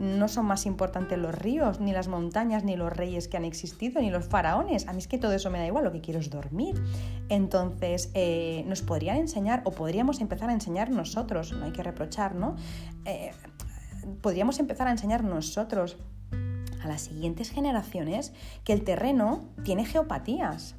no 0.00 0.28
son 0.28 0.46
más 0.46 0.64
importantes 0.64 1.18
los 1.18 1.34
ríos, 1.34 1.78
ni 1.78 1.92
las 1.92 2.08
montañas, 2.08 2.64
ni 2.64 2.74
los 2.74 2.90
reyes 2.90 3.28
que 3.28 3.36
han 3.36 3.44
existido, 3.44 4.00
ni 4.00 4.10
los 4.10 4.24
faraones. 4.24 4.88
A 4.88 4.94
mí 4.94 4.98
es 4.98 5.06
que 5.06 5.18
todo 5.18 5.32
eso 5.32 5.50
me 5.50 5.58
da 5.58 5.66
igual, 5.66 5.84
lo 5.84 5.92
que 5.92 6.00
quiero 6.00 6.18
es 6.20 6.30
dormir. 6.30 6.82
Entonces, 7.28 8.10
eh, 8.14 8.64
nos 8.66 8.80
podrían 8.80 9.18
enseñar, 9.18 9.60
o 9.64 9.72
podríamos 9.72 10.22
empezar 10.22 10.48
a 10.48 10.54
enseñar 10.54 10.90
nosotros, 10.90 11.52
reprochar, 11.82 12.34
¿no? 12.34 12.56
Eh, 13.04 13.32
podríamos 14.20 14.58
empezar 14.58 14.88
a 14.88 14.90
enseñar 14.90 15.24
nosotros 15.24 15.96
a 16.82 16.88
las 16.88 17.02
siguientes 17.02 17.50
generaciones 17.50 18.32
que 18.64 18.72
el 18.72 18.84
terreno 18.84 19.44
tiene 19.64 19.84
geopatías 19.84 20.76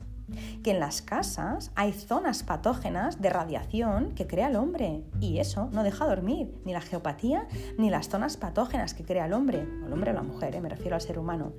que 0.64 0.72
en 0.72 0.80
las 0.80 1.02
casas 1.02 1.72
hay 1.76 1.94
zonas 1.94 2.44
patógenas 2.44 3.22
de 3.22 3.30
radiación 3.30 4.12
que 4.12 4.28
crea 4.28 4.48
el 4.48 4.56
hombre 4.56 5.04
y 5.20 5.40
eso 5.40 5.70
no 5.72 5.84
deja 5.84 6.06
dormir, 6.06 6.54
ni 6.66 6.74
la 6.74 6.82
geopatía 6.82 7.48
ni 7.78 7.90
las 7.90 8.10
zonas 8.10 8.38
patógenas 8.38 8.94
que 8.94 9.04
crea 9.04 9.26
el 9.26 9.34
hombre, 9.34 9.68
o 9.84 9.88
el 9.88 9.94
hombre 9.94 10.12
o 10.12 10.14
la 10.14 10.24
mujer, 10.24 10.56
eh, 10.56 10.62
me 10.62 10.70
refiero 10.70 10.96
al 10.96 11.02
ser 11.02 11.20
humano. 11.20 11.54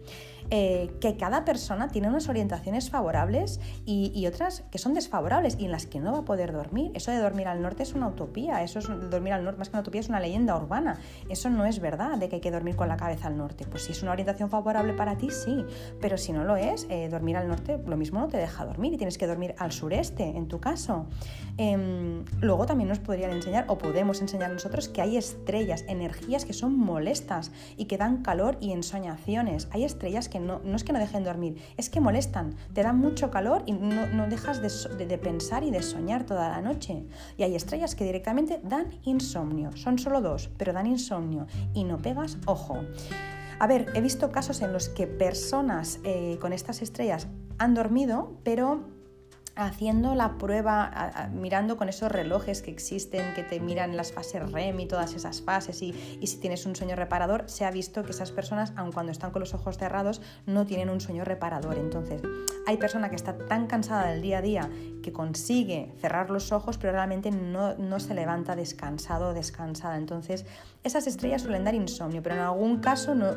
Eh, 0.50 0.94
que 1.00 1.16
cada 1.16 1.44
persona 1.44 1.88
tiene 1.88 2.08
unas 2.08 2.28
orientaciones 2.28 2.90
favorables 2.90 3.60
y, 3.84 4.26
otras 4.26 4.62
que 4.70 4.78
son 4.78 4.94
desfavorables 4.94 5.56
y 5.58 5.64
en 5.64 5.72
las 5.72 5.86
que 5.86 5.98
no 5.98 6.12
va 6.12 6.18
a 6.18 6.24
poder 6.24 6.52
dormir. 6.52 6.92
Eso 6.94 7.10
de 7.10 7.18
dormir 7.18 7.48
al 7.48 7.60
norte 7.60 7.82
es 7.82 7.94
una 7.94 8.08
utopía, 8.08 8.62
eso 8.62 8.78
es 8.78 8.88
dormir 9.10 9.32
al 9.32 9.44
norte 9.44 9.58
más 9.58 9.68
que 9.68 9.76
una 9.76 9.82
utopía 9.82 10.00
es 10.00 10.08
una 10.08 10.20
leyenda 10.20 10.56
urbana. 10.56 10.98
Eso 11.28 11.50
no 11.50 11.66
es 11.66 11.80
verdad 11.80 12.18
de 12.18 12.28
que 12.28 12.36
hay 12.36 12.40
que 12.40 12.50
dormir 12.50 12.76
con 12.76 12.88
la 12.88 12.96
cabeza 12.96 13.28
al 13.28 13.36
norte. 13.36 13.66
Pues 13.66 13.84
si 13.84 13.92
es 13.92 14.02
una 14.02 14.12
orientación 14.12 14.50
favorable 14.50 14.92
para 14.92 15.16
ti, 15.16 15.30
sí, 15.30 15.64
pero 16.00 16.16
si 16.16 16.32
no 16.32 16.44
lo 16.44 16.56
es, 16.56 16.86
eh, 16.88 17.08
dormir 17.08 17.36
al 17.36 17.48
norte 17.48 17.78
lo 17.84 17.96
mismo 17.96 18.20
no 18.20 18.28
te 18.28 18.36
deja 18.36 18.64
dormir 18.64 18.94
y 18.94 18.96
tienes 18.96 19.18
que 19.18 19.26
dormir 19.26 19.54
al 19.58 19.72
sureste, 19.72 20.24
en 20.24 20.48
tu 20.48 20.60
caso. 20.60 21.06
Em, 21.56 22.24
luego 22.40 22.66
también 22.66 22.88
nos 22.88 22.98
podrían 22.98 23.30
enseñar, 23.30 23.64
o 23.68 23.78
podemos 23.78 24.20
enseñar 24.20 24.50
nosotros, 24.50 24.88
que 24.88 25.02
hay 25.02 25.16
estrellas, 25.16 25.84
energías 25.88 26.44
que 26.44 26.52
son 26.52 26.78
molestas 26.78 27.52
y 27.76 27.86
que 27.86 27.98
dan 27.98 28.22
calor 28.22 28.56
y 28.60 28.72
ensoñaciones. 28.72 29.68
Hay 29.72 29.84
estrellas 29.84 30.28
que 30.32 30.40
no, 30.40 30.60
no 30.64 30.76
es 30.76 30.82
que 30.82 30.94
no 30.94 30.98
dejen 30.98 31.24
dormir, 31.24 31.62
es 31.76 31.90
que 31.90 32.00
molestan, 32.00 32.56
te 32.72 32.82
dan 32.82 32.98
mucho 32.98 33.30
calor 33.30 33.64
y 33.66 33.72
no, 33.72 34.26
dejas 34.28 34.62
de, 34.62 35.04
de, 35.04 35.18
pensar 35.18 35.62
y 35.62 35.70
de 35.70 35.82
soñar 35.82 36.24
toda 36.24 36.48
la 36.48 36.62
noche. 36.62 37.04
Y 37.36 37.42
hay 37.42 37.54
estrellas 37.54 37.94
que 37.94 38.04
directamente 38.04 38.58
dan 38.64 38.86
insomnio, 39.04 39.76
son 39.76 39.98
solo 39.98 40.22
dos, 40.22 40.48
pero 40.56 40.72
dan 40.72 40.86
insomnio 40.86 41.46
y 41.74 41.84
no 41.84 41.98
pegas 41.98 42.38
ojo. 42.46 42.78
A 43.58 43.66
ver, 43.66 43.92
he 43.94 44.00
visto 44.00 44.32
casos 44.32 44.62
en 44.62 44.72
los 44.72 44.88
que 44.88 45.06
personas 45.06 46.00
eh, 46.02 46.38
con 46.40 46.54
estas 46.54 46.80
estrellas 46.80 47.28
han 47.58 47.74
dormido, 47.74 48.38
pero 48.42 48.88
haciendo 49.54 50.14
la 50.14 50.38
prueba, 50.38 51.30
mirando 51.32 51.76
con 51.76 51.88
esos 51.88 52.10
relojes 52.10 52.62
que 52.62 52.70
existen, 52.70 53.34
que 53.34 53.42
te 53.42 53.60
miran 53.60 53.96
las 53.96 54.12
fases 54.12 54.50
REM 54.50 54.80
y 54.80 54.86
todas 54.86 55.14
esas 55.14 55.42
fases, 55.42 55.82
y, 55.82 55.92
si 56.26 56.36
tienes 56.38 56.64
un 56.66 56.74
sueño 56.74 56.96
reparador, 56.96 57.44
se 57.46 57.64
ha 57.64 57.70
visto 57.70 58.02
que 58.02 58.12
esas 58.12 58.32
personas, 58.32 58.72
aun 58.76 58.92
cuando 58.92 59.12
están 59.12 59.30
con 59.30 59.40
los 59.40 59.54
ojos 59.54 59.76
cerrados, 59.76 60.22
no 60.46 60.66
tienen 60.66 60.88
un 60.88 61.00
sueño 61.00 61.24
reparador. 61.24 61.76
Entonces, 61.76 62.22
hay 62.66 62.76
persona 62.76 63.10
que 63.10 63.16
está 63.16 63.36
tan 63.36 63.66
cansada 63.66 64.10
del 64.10 64.22
día 64.22 64.38
a 64.38 64.42
día 64.42 64.70
que 65.02 65.12
consigue 65.12 65.92
cerrar 66.00 66.30
los 66.30 66.52
ojos, 66.52 66.78
pero 66.78 66.92
realmente 66.92 67.30
no, 67.30 67.74
no 67.76 68.00
se 68.00 68.14
levanta 68.14 68.56
descansado 68.56 69.30
o 69.30 69.34
descansada. 69.34 69.96
Entonces, 69.96 70.46
esas 70.84 71.06
estrellas 71.06 71.42
suelen 71.42 71.64
dar 71.64 71.74
insomnio, 71.74 72.22
pero 72.22 72.34
en 72.34 72.40
algún 72.40 72.78
caso 72.78 73.14
no, 73.14 73.32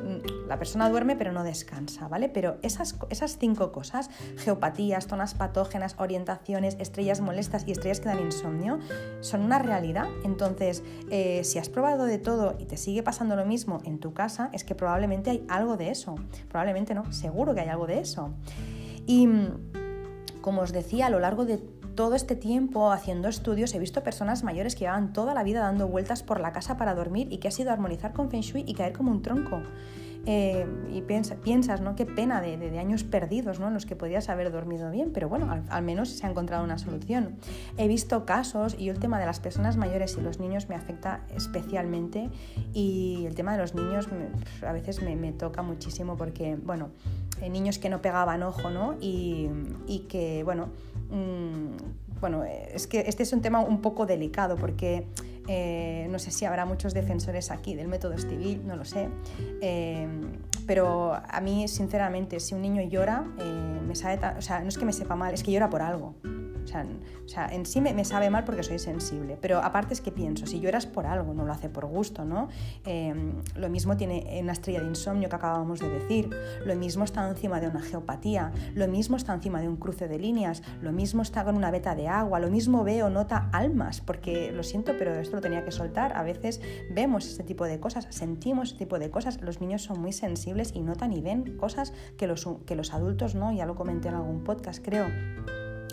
la 0.47 0.57
persona 0.57 0.89
duerme 0.89 1.15
pero 1.15 1.31
no 1.31 1.43
descansa, 1.43 2.07
¿vale? 2.07 2.27
Pero 2.27 2.57
esas, 2.63 2.95
esas 3.09 3.37
cinco 3.37 3.71
cosas, 3.71 4.09
geopatías, 4.37 5.07
zonas 5.07 5.35
patógenas, 5.35 5.95
orientaciones, 5.99 6.75
estrellas 6.79 7.21
molestas 7.21 7.63
y 7.67 7.71
estrellas 7.71 7.99
que 7.99 8.09
dan 8.09 8.19
insomnio, 8.19 8.79
son 9.21 9.41
una 9.41 9.59
realidad. 9.59 10.07
Entonces, 10.23 10.83
eh, 11.11 11.43
si 11.43 11.59
has 11.59 11.69
probado 11.69 12.05
de 12.05 12.17
todo 12.17 12.55
y 12.57 12.65
te 12.65 12.77
sigue 12.77 13.03
pasando 13.03 13.35
lo 13.35 13.45
mismo 13.45 13.79
en 13.85 13.99
tu 13.99 14.13
casa, 14.13 14.49
es 14.51 14.63
que 14.63 14.73
probablemente 14.73 15.29
hay 15.29 15.45
algo 15.47 15.77
de 15.77 15.91
eso. 15.91 16.15
Probablemente 16.49 16.95
no, 16.95 17.11
seguro 17.13 17.53
que 17.53 17.61
hay 17.61 17.69
algo 17.69 17.85
de 17.85 17.99
eso. 17.99 18.33
Y 19.05 19.29
como 20.41 20.61
os 20.61 20.71
decía, 20.71 21.07
a 21.07 21.09
lo 21.09 21.19
largo 21.19 21.45
de 21.45 21.59
todo 21.95 22.15
este 22.15 22.35
tiempo 22.35 22.91
haciendo 22.91 23.27
estudios 23.27 23.73
he 23.73 23.79
visto 23.79 24.03
personas 24.03 24.43
mayores 24.43 24.75
que 24.75 24.81
llevaban 24.81 25.13
toda 25.13 25.33
la 25.33 25.43
vida 25.43 25.61
dando 25.61 25.87
vueltas 25.87 26.23
por 26.23 26.39
la 26.39 26.51
casa 26.51 26.77
para 26.77 26.93
dormir 26.93 27.27
y 27.31 27.37
que 27.37 27.47
ha 27.47 27.51
sido 27.51 27.71
armonizar 27.71 28.13
con 28.13 28.29
Feng 28.29 28.41
Shui 28.41 28.63
y 28.67 28.73
caer 28.73 28.93
como 28.93 29.11
un 29.11 29.21
tronco. 29.21 29.61
Eh, 30.27 30.65
y 30.91 31.01
piensas, 31.01 31.81
¿no? 31.81 31.95
Qué 31.95 32.05
pena 32.07 32.41
de, 32.41 32.79
años 32.79 33.03
perdidos, 33.03 33.59
¿no? 33.59 33.67
En 33.67 33.75
los 33.75 33.85
que 33.85 33.95
podías 33.95 34.27
haber 34.29 34.51
dormido 34.51 34.89
bien, 34.89 35.11
pero 35.13 35.29
bueno, 35.29 35.63
al, 35.69 35.83
menos 35.83 36.09
se 36.09 36.25
ha 36.25 36.29
encontrado 36.29 36.63
una 36.63 36.79
solución. 36.79 37.35
He 37.77 37.87
visto 37.87 38.25
casos 38.25 38.75
y 38.79 38.89
el 38.89 38.99
tema 38.99 39.19
de 39.19 39.27
las 39.27 39.39
personas 39.39 39.77
mayores 39.77 40.17
y 40.17 40.21
los 40.21 40.39
niños 40.39 40.67
me 40.67 40.75
afecta 40.75 41.21
especialmente 41.35 42.31
y 42.73 43.25
el 43.27 43.35
tema 43.35 43.51
de 43.51 43.59
los 43.59 43.75
niños 43.75 44.09
a 44.65 44.71
veces 44.73 45.01
me, 45.03 45.31
toca 45.33 45.61
muchísimo 45.61 46.17
porque, 46.17 46.55
bueno, 46.55 46.89
niños 47.41 47.79
que 47.79 47.89
no 47.89 48.01
pegaban 48.01 48.43
ojo, 48.43 48.69
¿no? 48.69 48.95
Y, 48.99 49.49
que, 50.09 50.43
bueno, 50.43 50.69
mm, 51.09 52.19
bueno, 52.19 52.43
es 52.43 52.87
que 52.87 53.03
este 53.07 53.23
es 53.23 53.33
un 53.33 53.41
tema 53.41 53.59
un 53.59 53.81
poco 53.81 54.05
delicado 54.05 54.55
porque 54.55 55.05
eh, 55.47 56.07
no 56.09 56.17
sé 56.17 56.31
si 56.31 56.45
habrá 56.45 56.65
muchos 56.65 56.93
defensores 56.93 57.51
aquí 57.51 57.75
del 57.75 57.87
método 57.87 58.17
Stevie, 58.17 58.57
no 58.57 58.75
lo 58.75 58.85
sé. 58.85 59.09
Eh, 59.61 60.07
pero 60.65 61.13
a 61.13 61.41
mí, 61.41 61.67
sinceramente, 61.67 62.39
si 62.39 62.55
un 62.55 62.61
niño 62.61 62.81
llora, 62.83 63.25
eh, 63.39 63.79
me 63.85 63.95
sabe, 63.95 64.19
o 64.37 64.41
sea, 64.41 64.61
no 64.61 64.69
es 64.69 64.77
que 64.77 64.85
me 64.85 64.93
sepa 64.93 65.15
mal, 65.15 65.33
es 65.33 65.43
que 65.43 65.51
llora 65.51 65.69
por 65.69 65.81
algo. 65.81 66.15
O 67.25 67.27
sea, 67.27 67.47
en 67.47 67.65
sí 67.65 67.81
me, 67.81 68.05
sabe 68.05 68.29
mal 68.29 68.43
porque 68.43 68.63
soy 68.63 68.79
sensible, 68.79 69.37
pero 69.39 69.59
aparte 69.59 69.93
es 69.93 70.01
que 70.01 70.11
pienso, 70.11 70.45
si 70.45 70.59
lloras 70.59 70.85
por 70.85 71.05
algo, 71.05 71.33
no 71.33 71.45
lo 71.45 71.51
hace 71.51 71.69
por 71.69 71.85
gusto, 71.85 72.25
¿no? 72.25 72.49
Em, 72.85 73.33
lo 73.55 73.69
mismo 73.69 73.97
tiene 73.97 74.39
una 74.41 74.53
estrella 74.53 74.81
de 74.81 74.87
insomnio 74.87 75.29
que 75.29 75.35
acabamos 75.35 75.79
de 75.79 75.89
decir, 75.89 76.29
lo 76.65 76.75
mismo 76.75 77.03
está 77.03 77.27
encima 77.27 77.59
de 77.59 77.67
una 77.67 77.81
geopatía, 77.81 78.51
lo 78.73 78.87
mismo 78.87 79.17
está 79.17 79.33
encima 79.33 79.61
de 79.61 79.67
un 79.67 79.77
cruce 79.77 80.07
de 80.07 80.19
líneas, 80.19 80.63
lo 80.81 80.91
mismo 80.91 81.21
está 81.21 81.43
con 81.43 81.55
una 81.55 81.71
veta 81.71 81.95
de 81.95 82.07
agua, 82.07 82.39
lo 82.39 82.49
mismo 82.49 82.83
ve 82.83 83.03
o 83.03 83.09
nota 83.09 83.49
almas, 83.53 84.01
porque 84.01 84.51
lo 84.51 84.63
siento, 84.63 84.93
pero 84.97 85.15
esto 85.15 85.35
lo 85.35 85.41
tenía 85.41 85.63
que 85.63 85.71
soltar. 85.71 86.15
A 86.15 86.23
veces 86.23 86.61
vemos 86.91 87.25
este 87.27 87.43
tipo 87.43 87.65
de 87.65 87.79
cosas, 87.79 88.07
sentimos 88.09 88.71
este 88.71 88.85
tipo 88.85 88.99
de 88.99 89.09
cosas, 89.09 89.41
los 89.41 89.61
niños 89.61 89.83
son 89.83 90.01
muy 90.01 90.13
sensibles 90.13 90.71
y 90.73 90.81
notan 90.81 91.13
y 91.13 91.21
ven 91.21 91.57
cosas 91.57 91.93
que 92.17 92.27
los, 92.27 92.47
que 92.65 92.75
los 92.75 92.93
adultos 92.93 93.35
no, 93.35 93.51
ya 93.51 93.65
lo 93.65 93.75
comenté 93.75 94.09
en 94.09 94.15
algún 94.15 94.43
podcast, 94.43 94.83
creo 94.83 95.05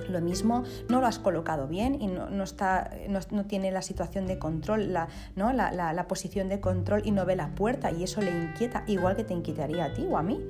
lo 0.08 0.20
mismo 0.20 0.64
no 0.88 1.00
lo 1.00 1.06
has 1.06 1.18
colocado 1.18 1.68
bien 1.68 2.00
y 2.00 2.06
no, 2.06 2.42
está, 2.42 2.90
no, 3.08 3.44
tiene 3.46 3.70
la 3.70 3.82
situación 3.82 4.26
de 4.26 4.38
control, 4.38 4.92
la, 4.92 5.08
¿no? 5.36 5.52
La, 5.52 6.06
posición 6.08 6.48
de 6.48 6.60
control 6.60 7.02
y 7.04 7.12
no 7.12 7.24
ve 7.24 7.36
la 7.36 7.54
puerta 7.54 7.90
y 7.92 8.02
eso 8.02 8.20
le 8.20 8.30
inquieta, 8.30 8.82
igual 8.86 9.16
que 9.16 9.24
te 9.24 9.32
inquietaría 9.32 9.84
a 9.86 9.92
ti 9.94 10.06
o 10.10 10.18
a 10.18 10.22
mí. 10.22 10.40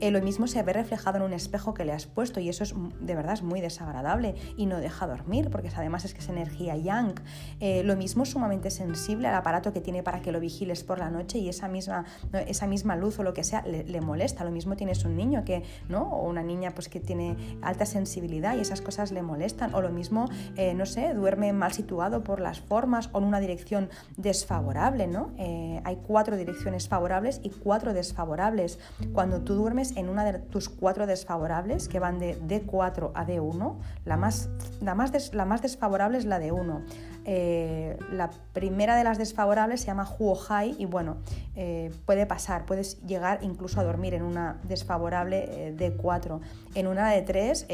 Eh, 0.00 0.10
lo 0.10 0.22
mismo 0.22 0.46
se 0.46 0.62
ve 0.62 0.72
reflejado 0.72 1.18
en 1.18 1.24
un 1.24 1.32
espejo 1.32 1.74
que 1.74 1.84
le 1.84 1.92
has 1.92 2.06
puesto 2.06 2.40
y 2.40 2.48
eso 2.48 2.64
es 2.64 2.74
de 3.00 3.14
verdad 3.14 3.34
es 3.34 3.42
muy 3.42 3.60
desagradable 3.60 4.34
y 4.56 4.66
no 4.66 4.78
deja 4.78 5.06
dormir 5.06 5.50
porque 5.50 5.68
además 5.74 6.04
es 6.04 6.14
que 6.14 6.20
es 6.20 6.28
energía 6.28 6.76
yang. 6.76 7.14
Eh, 7.58 7.82
lo 7.84 7.96
mismo 7.96 8.24
sumamente 8.24 8.70
sensible 8.70 9.28
al 9.28 9.34
aparato 9.34 9.72
que 9.72 9.80
tiene 9.80 10.02
para 10.02 10.22
que 10.22 10.32
lo 10.32 10.40
vigiles 10.40 10.84
por 10.84 10.98
la 10.98 11.10
noche 11.10 11.38
y 11.38 11.48
esa 11.48 11.68
misma, 11.68 12.04
esa 12.46 12.66
misma 12.66 12.96
luz 12.96 13.18
o 13.18 13.22
lo 13.22 13.34
que 13.34 13.44
sea 13.44 13.62
le, 13.62 14.00
molesta. 14.00 14.44
Lo 14.44 14.50
mismo 14.50 14.76
tienes 14.76 15.04
un 15.04 15.16
niño 15.16 15.44
que, 15.44 15.62
¿no? 15.88 16.02
o 16.02 16.28
una 16.28 16.42
niña 16.42 16.72
pues, 16.72 16.88
que 16.88 17.00
tiene 17.00 17.36
alta 17.62 17.86
sensibilidad 17.86 18.56
y 18.56 18.60
esas 18.60 18.80
cosas 18.80 18.99
le 19.10 19.22
molestan. 19.22 19.74
O 19.74 19.80
lo 19.80 19.88
mismo, 19.88 20.28
eh, 20.56 20.74
no 20.74 20.84
sé, 20.84 21.14
duerme 21.14 21.52
mal 21.54 21.72
situado 21.72 22.22
por 22.22 22.40
las 22.40 22.60
formas 22.60 23.08
o 23.12 23.18
en 23.18 23.24
una 23.24 23.40
dirección 23.40 23.88
desfavorable, 24.18 25.06
¿no? 25.06 25.30
Eh, 25.38 25.80
hay 25.84 25.96
cuatro 26.06 26.36
direcciones 26.36 26.88
favorables 26.88 27.40
y 27.42 27.48
cuatro 27.48 27.94
desfavorables. 27.94 28.78
Cuando 29.14 29.40
tú 29.40 29.54
duermes 29.54 29.96
en 29.96 30.10
una 30.10 30.24
de 30.24 30.38
tus 30.38 30.68
cuatro 30.68 31.06
desfavorables, 31.06 31.88
que 31.88 31.98
van 31.98 32.18
de 32.18 32.38
D4 32.42 33.12
a 33.14 33.26
D1, 33.26 33.76
la 34.04 34.16
más, 34.18 34.50
la 34.82 34.94
más, 34.94 35.32
la 35.32 35.44
más 35.46 35.62
desfavorable 35.62 36.18
es 36.18 36.26
la 36.26 36.38
de 36.38 36.52
1. 36.52 36.82
Eh, 37.24 37.98
la 38.12 38.30
primera 38.52 38.96
de 38.96 39.04
las 39.04 39.18
desfavorables 39.18 39.82
se 39.82 39.88
llama 39.88 40.08
Huohai 40.18 40.74
y 40.78 40.86
bueno, 40.86 41.18
eh, 41.54 41.92
puede 42.06 42.26
pasar, 42.26 42.64
puedes 42.64 43.00
llegar 43.02 43.40
incluso 43.42 43.78
a 43.80 43.84
dormir 43.84 44.14
en 44.14 44.22
una 44.22 44.58
desfavorable 44.64 45.68
eh, 45.68 45.72
de 45.72 45.92
4. 45.92 46.40
En 46.74 46.86
una 46.86 47.10
de 47.10 47.22
3 47.22 47.66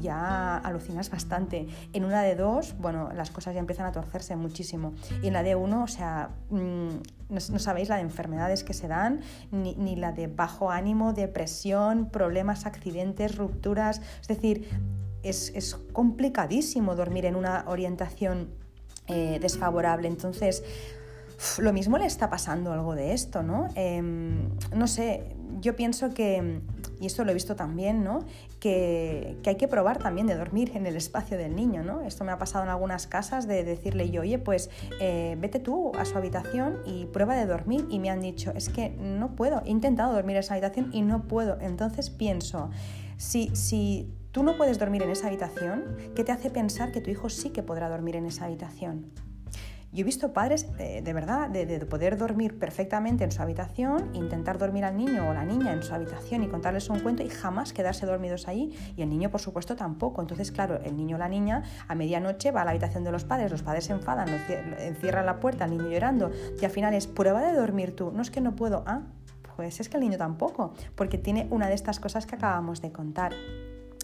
ya 0.00 0.56
alucinas 0.56 1.10
bastante. 1.10 1.68
En 1.92 2.04
una 2.04 2.22
de 2.22 2.34
2, 2.34 2.76
bueno, 2.78 3.10
las 3.14 3.30
cosas 3.30 3.54
ya 3.54 3.60
empiezan 3.60 3.86
a 3.86 3.92
torcerse 3.92 4.34
muchísimo. 4.36 4.94
Y 5.22 5.28
en 5.28 5.32
la 5.32 5.42
de 5.42 5.54
1, 5.54 5.82
o 5.82 5.88
sea, 5.88 6.30
mm, 6.50 6.88
no, 7.28 7.58
sabéis 7.58 7.88
la 7.88 7.96
de 7.96 8.02
enfermedades 8.02 8.64
que 8.64 8.74
se 8.74 8.88
dan, 8.88 9.20
ni, 9.50 9.74
ni 9.76 9.96
la 9.96 10.12
de 10.12 10.26
bajo 10.26 10.70
ánimo, 10.70 11.12
depresión, 11.12 12.08
problemas, 12.10 12.66
accidentes, 12.66 13.36
rupturas. 13.36 14.00
Es 14.20 14.28
decir, 14.28 14.68
es, 15.22 15.52
es 15.54 15.74
complicadísimo 15.92 16.94
dormir 16.94 17.26
en 17.26 17.36
una 17.36 17.64
orientación 17.66 18.48
eh, 19.08 19.38
desfavorable. 19.40 20.08
Entonces, 20.08 20.62
lo 21.58 21.72
mismo 21.72 21.98
le 21.98 22.06
está 22.06 22.30
pasando 22.30 22.72
algo 22.72 22.94
de 22.94 23.12
esto, 23.12 23.42
¿no? 23.42 23.68
Em, 23.74 24.50
no 24.74 24.86
sé, 24.86 25.36
yo 25.60 25.76
pienso 25.76 26.12
que 26.14 26.60
y 27.00 27.06
esto 27.06 27.24
lo 27.24 27.30
he 27.30 27.34
visto 27.34 27.54
también, 27.56 28.02
¿no? 28.02 28.24
Que, 28.60 29.38
hay 29.44 29.54
que 29.54 29.68
probar 29.68 29.98
también 29.98 30.26
de 30.26 30.34
dormir 30.34 30.72
en 30.74 30.86
el 30.86 30.96
espacio 30.96 31.38
del 31.38 31.54
niño, 31.54 31.82
¿no? 31.82 32.02
Esto 32.02 32.24
me 32.24 32.32
ha 32.32 32.38
pasado 32.38 32.64
en 32.64 32.70
algunas 32.70 33.06
casas 33.06 33.46
de 33.46 33.64
decirle 33.64 34.10
yo, 34.10 34.22
oye, 34.22 34.38
pues 34.38 34.70
eh, 35.00 35.36
vete 35.38 35.60
tú 35.60 35.92
a 35.96 36.04
su 36.04 36.18
habitación 36.18 36.78
y 36.84 37.06
prueba 37.06 37.36
de 37.36 37.46
dormir. 37.46 37.86
Y 37.88 37.98
me 37.98 38.10
han 38.10 38.20
dicho, 38.20 38.52
es 38.54 38.68
que 38.68 38.90
no 38.90 39.36
puedo, 39.36 39.62
he 39.64 39.70
intentado 39.70 40.12
dormir 40.12 40.36
en 40.36 40.40
esa 40.40 40.54
habitación 40.54 40.90
y 40.92 41.02
no 41.02 41.22
puedo. 41.22 41.58
Entonces 41.60 42.10
pienso, 42.10 42.70
si, 43.16 43.54
si 43.54 44.12
tú 44.32 44.42
no 44.42 44.56
puedes 44.56 44.78
dormir 44.78 45.02
en 45.02 45.10
esa 45.10 45.28
habitación, 45.28 45.96
¿qué 46.14 46.24
te 46.24 46.32
hace 46.32 46.50
pensar 46.50 46.92
que 46.92 47.00
tu 47.00 47.10
hijo 47.10 47.28
sí 47.28 47.50
que 47.50 47.62
podrá 47.62 47.88
dormir 47.88 48.16
en 48.16 48.26
esa 48.26 48.46
habitación? 48.46 49.12
Yo 49.90 50.02
he 50.02 50.04
visto 50.04 50.34
padres 50.34 50.66
eh, 50.78 51.00
de 51.02 51.12
verdad 51.14 51.48
de, 51.48 51.80
poder 51.86 52.18
dormir 52.18 52.58
perfectamente 52.58 53.24
en 53.24 53.32
su 53.32 53.40
habitación, 53.40 54.14
intentar 54.14 54.58
dormir 54.58 54.84
al 54.84 54.98
niño 54.98 55.30
o 55.30 55.32
la 55.32 55.46
niña 55.46 55.72
en 55.72 55.82
su 55.82 55.94
habitación 55.94 56.42
y 56.42 56.48
contarles 56.48 56.90
un 56.90 57.00
cuento 57.00 57.22
y 57.22 57.30
jamás 57.30 57.72
quedarse 57.72 58.04
dormidos 58.04 58.48
ahí 58.48 58.76
y 58.96 59.02
el 59.02 59.08
niño 59.08 59.30
por 59.30 59.40
supuesto 59.40 59.76
tampoco. 59.76 60.20
Entonces 60.20 60.52
claro, 60.52 60.78
el 60.84 60.94
niño 60.94 61.16
o 61.16 61.18
la 61.18 61.28
niña 61.28 61.62
a 61.88 61.94
medianoche 61.94 62.50
va 62.50 62.62
a 62.62 62.64
la 62.66 62.72
habitación 62.72 63.02
de 63.02 63.12
los 63.12 63.24
padres, 63.24 63.50
los 63.50 63.62
padres 63.62 63.86
se 63.86 63.94
enfadan, 63.94 64.28
encierran 64.78 65.24
la 65.24 65.40
puerta, 65.40 65.64
el 65.64 65.70
niño 65.70 65.88
llorando 65.88 66.30
y 66.60 66.64
al 66.66 66.70
final 66.70 66.92
es 66.92 67.06
prueba 67.06 67.40
de 67.40 67.54
dormir 67.54 67.96
tú. 67.96 68.12
No 68.12 68.20
es 68.20 68.30
que 68.30 68.42
no 68.42 68.54
puedo, 68.56 68.84
ah, 68.86 69.04
pues 69.56 69.80
es 69.80 69.88
que 69.88 69.96
el 69.96 70.02
niño 70.02 70.18
tampoco, 70.18 70.74
porque 70.96 71.16
tiene 71.16 71.48
una 71.50 71.66
de 71.66 71.74
estas 71.74 71.98
cosas 71.98 72.26
que 72.26 72.34
acabamos 72.34 72.82
de 72.82 72.92
contar. 72.92 73.32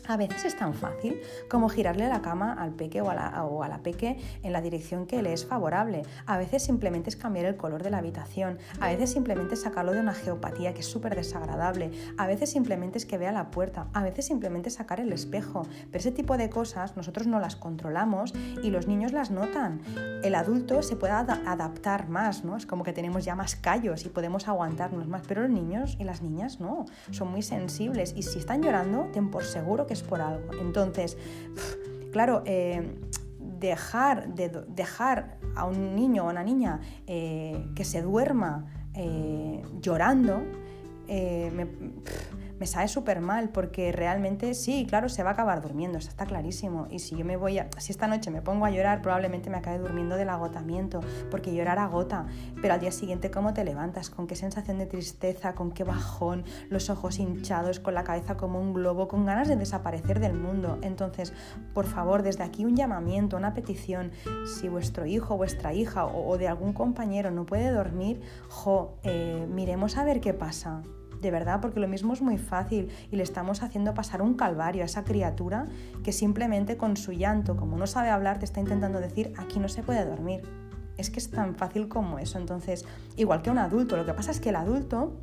A 0.06 0.18
veces 0.18 0.44
es 0.44 0.56
tan 0.56 0.74
fácil 0.74 1.20
como 1.48 1.70
girarle 1.70 2.08
la 2.08 2.20
cama 2.20 2.52
al 2.52 2.72
peque 2.72 3.00
o 3.00 3.08
a, 3.08 3.14
la, 3.14 3.80
peque 3.82 4.18
en 4.42 4.52
la 4.52 4.60
dirección 4.60 5.06
que 5.06 5.22
le 5.22 5.32
es 5.32 5.46
favorable. 5.46 6.02
A 6.26 6.36
veces 6.36 6.62
simplemente 6.62 7.08
es 7.08 7.16
cambiar 7.16 7.46
el 7.46 7.56
color 7.56 7.82
de 7.82 7.90
la 7.90 7.98
habitación. 7.98 8.58
A 8.80 8.88
veces 8.88 9.10
simplemente 9.10 9.56
sacarlo 9.56 9.92
de 9.92 10.00
una 10.00 10.12
geopatía 10.12 10.74
que 10.74 10.80
es 10.80 10.86
súper 10.86 11.16
desagradable. 11.16 11.90
A 12.18 12.26
veces 12.26 12.50
simplemente 12.50 12.98
es 12.98 13.06
que 13.06 13.16
vea 13.16 13.32
la 13.32 13.50
puerta. 13.50 13.86
A 13.94 14.02
veces 14.02 14.26
simplemente 14.26 14.68
sacar 14.68 15.00
el 15.00 15.10
espejo. 15.10 15.66
Pero 15.86 15.98
ese 15.98 16.12
tipo 16.12 16.36
de 16.36 16.50
cosas 16.50 16.98
nosotros 16.98 17.26
no 17.26 17.40
las 17.40 17.56
controlamos 17.56 18.34
y 18.62 18.70
los 18.70 18.86
niños 18.86 19.12
las 19.12 19.30
notan. 19.30 19.80
El 20.22 20.34
adulto 20.34 20.82
se 20.82 20.96
puede 20.96 21.14
adaptar 21.14 22.08
más, 22.10 22.44
¿no? 22.44 22.58
Es 22.58 22.66
como 22.66 22.84
que 22.84 22.92
tenemos 22.92 23.24
ya 23.24 23.34
más 23.36 23.56
callos 23.56 24.04
y 24.04 24.10
podemos 24.10 24.48
aguantarnos 24.48 25.08
más. 25.08 25.22
Pero 25.26 25.42
los 25.42 25.50
niños 25.50 25.96
y 25.98 26.04
las 26.04 26.20
niñas 26.20 26.60
no. 26.60 26.84
Son 27.10 27.28
muy 27.28 27.40
sensibles 27.40 28.12
y 28.14 28.22
si 28.22 28.38
están 28.38 28.62
llorando, 28.62 29.08
ten 29.10 29.30
por 29.30 29.44
seguro 29.44 29.86
que 29.86 29.93
es 29.94 30.02
por 30.02 30.20
algo. 30.20 30.52
Entonces, 30.60 31.16
claro, 32.12 32.42
eh, 32.44 32.98
dejar, 33.38 34.34
de, 34.34 34.48
dejar 34.68 35.38
a 35.56 35.64
un 35.64 35.96
niño 35.96 36.26
o 36.26 36.30
una 36.30 36.44
niña 36.44 36.80
eh, 37.06 37.66
que 37.74 37.84
se 37.84 38.02
duerma 38.02 38.66
eh, 38.94 39.62
llorando, 39.80 40.42
me, 41.08 41.66
me 42.64 42.68
sabe 42.68 42.88
súper 42.88 43.20
mal 43.20 43.50
porque 43.50 43.92
realmente 43.92 44.54
sí, 44.54 44.86
claro, 44.88 45.10
se 45.10 45.22
va 45.22 45.28
a 45.28 45.32
acabar 45.34 45.60
durmiendo, 45.60 45.98
está 45.98 46.24
clarísimo. 46.24 46.86
Y 46.88 47.00
si 47.00 47.14
yo 47.14 47.22
me 47.22 47.36
voy 47.36 47.58
a, 47.58 47.68
si 47.76 47.92
esta 47.92 48.06
noche 48.06 48.30
me 48.30 48.40
pongo 48.40 48.64
a 48.64 48.70
llorar, 48.70 49.02
probablemente 49.02 49.50
me 49.50 49.58
acabe 49.58 49.80
durmiendo 49.80 50.16
del 50.16 50.30
agotamiento, 50.30 51.00
porque 51.30 51.54
llorar 51.54 51.78
agota. 51.78 52.24
Pero 52.62 52.72
al 52.72 52.80
día 52.80 52.90
siguiente, 52.90 53.30
¿cómo 53.30 53.52
te 53.52 53.64
levantas? 53.64 54.08
¿Con 54.08 54.26
qué 54.26 54.34
sensación 54.34 54.78
de 54.78 54.86
tristeza? 54.86 55.54
¿Con 55.54 55.72
qué 55.72 55.84
bajón? 55.84 56.44
Los 56.70 56.88
ojos 56.88 57.18
hinchados, 57.18 57.80
con 57.80 57.92
la 57.92 58.02
cabeza 58.02 58.38
como 58.38 58.58
un 58.58 58.72
globo, 58.72 59.08
con 59.08 59.26
ganas 59.26 59.46
de 59.46 59.56
desaparecer 59.56 60.18
del 60.18 60.32
mundo. 60.32 60.78
Entonces, 60.80 61.34
por 61.74 61.84
favor, 61.84 62.22
desde 62.22 62.44
aquí 62.44 62.64
un 62.64 62.76
llamamiento, 62.76 63.36
una 63.36 63.52
petición. 63.52 64.10
Si 64.46 64.70
vuestro 64.70 65.04
hijo, 65.04 65.36
vuestra 65.36 65.74
hija 65.74 66.06
o, 66.06 66.38
de 66.38 66.48
algún 66.48 66.72
compañero 66.72 67.30
no 67.30 67.44
puede 67.44 67.70
dormir, 67.70 68.22
jo, 68.48 68.96
eh, 69.02 69.46
miremos 69.50 69.98
a 69.98 70.04
ver 70.04 70.22
qué 70.22 70.32
pasa 70.32 70.82
de 71.24 71.30
verdad, 71.30 71.60
porque 71.60 71.80
lo 71.80 71.88
mismo 71.88 72.12
es 72.12 72.22
muy 72.22 72.38
fácil 72.38 72.90
y 73.10 73.16
le 73.16 73.22
estamos 73.22 73.62
haciendo 73.62 73.94
pasar 73.94 74.22
un 74.22 74.34
calvario 74.34 74.82
a 74.82 74.84
esa 74.84 75.04
criatura 75.04 75.66
que 76.04 76.12
simplemente 76.12 76.76
con 76.76 76.96
su 76.96 77.12
llanto, 77.12 77.56
como 77.56 77.76
no 77.76 77.86
sabe 77.86 78.10
hablar, 78.10 78.38
te 78.38 78.44
está 78.44 78.60
intentando 78.60 79.00
decir, 79.00 79.32
aquí 79.38 79.58
no 79.58 79.68
se 79.68 79.82
puede 79.82 80.04
dormir. 80.04 80.42
Es 80.98 81.10
que 81.10 81.18
es 81.18 81.30
tan 81.30 81.56
fácil 81.56 81.88
como 81.88 82.18
eso. 82.18 82.38
Entonces, 82.38 82.84
igual 83.16 83.42
que 83.42 83.50
un 83.50 83.58
adulto, 83.58 83.96
lo 83.96 84.04
que 84.04 84.12
pasa 84.12 84.30
es 84.30 84.38
que 84.38 84.50
el 84.50 84.56
adulto 84.56 85.16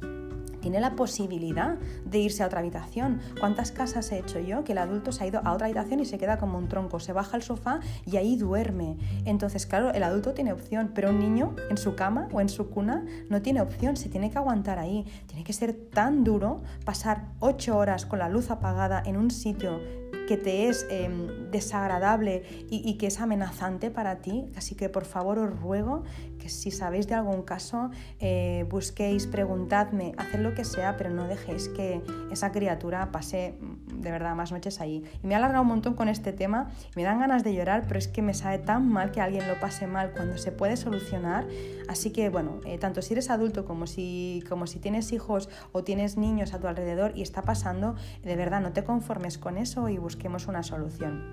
tiene 0.61 0.79
la 0.79 0.95
posibilidad 0.95 1.77
de 2.05 2.19
irse 2.19 2.43
a 2.43 2.45
otra 2.45 2.59
habitación. 2.59 3.19
¿Cuántas 3.39 3.71
casas 3.71 4.11
he 4.11 4.19
hecho 4.19 4.39
yo 4.39 4.63
que 4.63 4.71
el 4.71 4.77
adulto 4.77 5.11
se 5.11 5.23
ha 5.23 5.27
ido 5.27 5.41
a 5.43 5.53
otra 5.53 5.65
habitación 5.65 5.99
y 5.99 6.05
se 6.05 6.17
queda 6.17 6.37
como 6.37 6.57
un 6.57 6.67
tronco, 6.67 6.99
se 6.99 7.13
baja 7.13 7.35
al 7.35 7.43
sofá 7.43 7.79
y 8.05 8.17
ahí 8.17 8.37
duerme? 8.37 8.97
Entonces, 9.25 9.65
claro, 9.65 9.91
el 9.91 10.03
adulto 10.03 10.33
tiene 10.33 10.53
opción, 10.53 10.91
pero 10.93 11.09
un 11.09 11.19
niño 11.19 11.55
en 11.69 11.77
su 11.77 11.95
cama 11.95 12.29
o 12.31 12.41
en 12.41 12.49
su 12.49 12.69
cuna 12.69 13.05
no 13.29 13.41
tiene 13.41 13.61
opción, 13.61 13.97
se 13.97 14.09
tiene 14.09 14.31
que 14.31 14.37
aguantar 14.37 14.79
ahí. 14.79 15.05
Tiene 15.27 15.43
que 15.43 15.53
ser 15.53 15.73
tan 15.73 16.23
duro 16.23 16.61
pasar 16.85 17.33
ocho 17.39 17.77
horas 17.77 18.05
con 18.05 18.19
la 18.19 18.29
luz 18.29 18.51
apagada 18.51 19.01
en 19.05 19.17
un 19.17 19.31
sitio 19.31 19.79
que 20.27 20.37
te 20.37 20.69
es 20.69 20.87
em, 20.89 21.51
desagradable 21.51 22.43
y, 22.69 22.97
que 22.97 23.07
es 23.07 23.19
amenazante 23.19 23.91
para 23.91 24.21
ti. 24.21 24.49
Así 24.55 24.75
que 24.75 24.87
por 24.87 25.03
favor 25.03 25.37
os 25.39 25.59
ruego 25.59 26.03
que 26.41 26.49
si 26.49 26.71
sabéis 26.71 27.07
de 27.07 27.13
algún 27.13 27.43
caso, 27.43 27.91
eh, 28.19 28.65
busquéis, 28.69 29.27
preguntadme, 29.27 30.13
haced 30.17 30.39
lo 30.39 30.55
que 30.55 30.65
sea, 30.65 30.97
pero 30.97 31.11
no 31.11 31.27
dejéis 31.27 31.69
que 31.69 32.01
esa 32.31 32.51
criatura 32.51 33.11
pase 33.11 33.55
mm, 33.59 34.01
de 34.01 34.11
verdad 34.11 34.35
más 34.35 34.51
noches 34.51 34.81
ahí. 34.81 35.03
Y 35.23 35.27
me 35.27 35.35
ha 35.35 35.37
alargado 35.37 35.61
un 35.61 35.69
montón 35.69 35.93
con 35.93 36.09
este 36.09 36.33
tema, 36.33 36.71
me 36.95 37.03
dan 37.03 37.19
ganas 37.19 37.43
de 37.43 37.53
llorar, 37.53 37.85
pero 37.87 37.99
es 37.99 38.07
que 38.07 38.21
me 38.21 38.33
sabe 38.33 38.57
tan 38.57 38.89
mal 38.89 39.11
que 39.11 39.21
alguien 39.21 39.47
lo 39.47 39.59
pase 39.59 39.85
mal 39.87 40.11
cuando 40.11 40.37
se 40.37 40.51
puede 40.51 40.75
solucionar. 40.75 41.47
Así 41.87 42.11
que 42.11 42.29
bueno, 42.29 42.59
eh, 42.65 42.77
tanto 42.79 43.01
si 43.01 43.13
eres 43.13 43.29
adulto 43.29 43.63
como 43.63 43.85
si, 43.85 44.43
como 44.49 44.65
si 44.65 44.79
tienes 44.79 45.11
hijos 45.11 45.49
o 45.71 45.83
tienes 45.83 46.17
niños 46.17 46.53
a 46.53 46.59
tu 46.59 46.67
alrededor 46.67 47.13
y 47.15 47.21
está 47.21 47.43
pasando, 47.43 47.95
de 48.23 48.35
verdad 48.35 48.61
no 48.61 48.73
te 48.73 48.83
conformes 48.83 49.37
con 49.37 49.57
eso 49.57 49.87
y 49.89 49.97
busquemos 49.97 50.47
una 50.47 50.63
solución. 50.63 51.29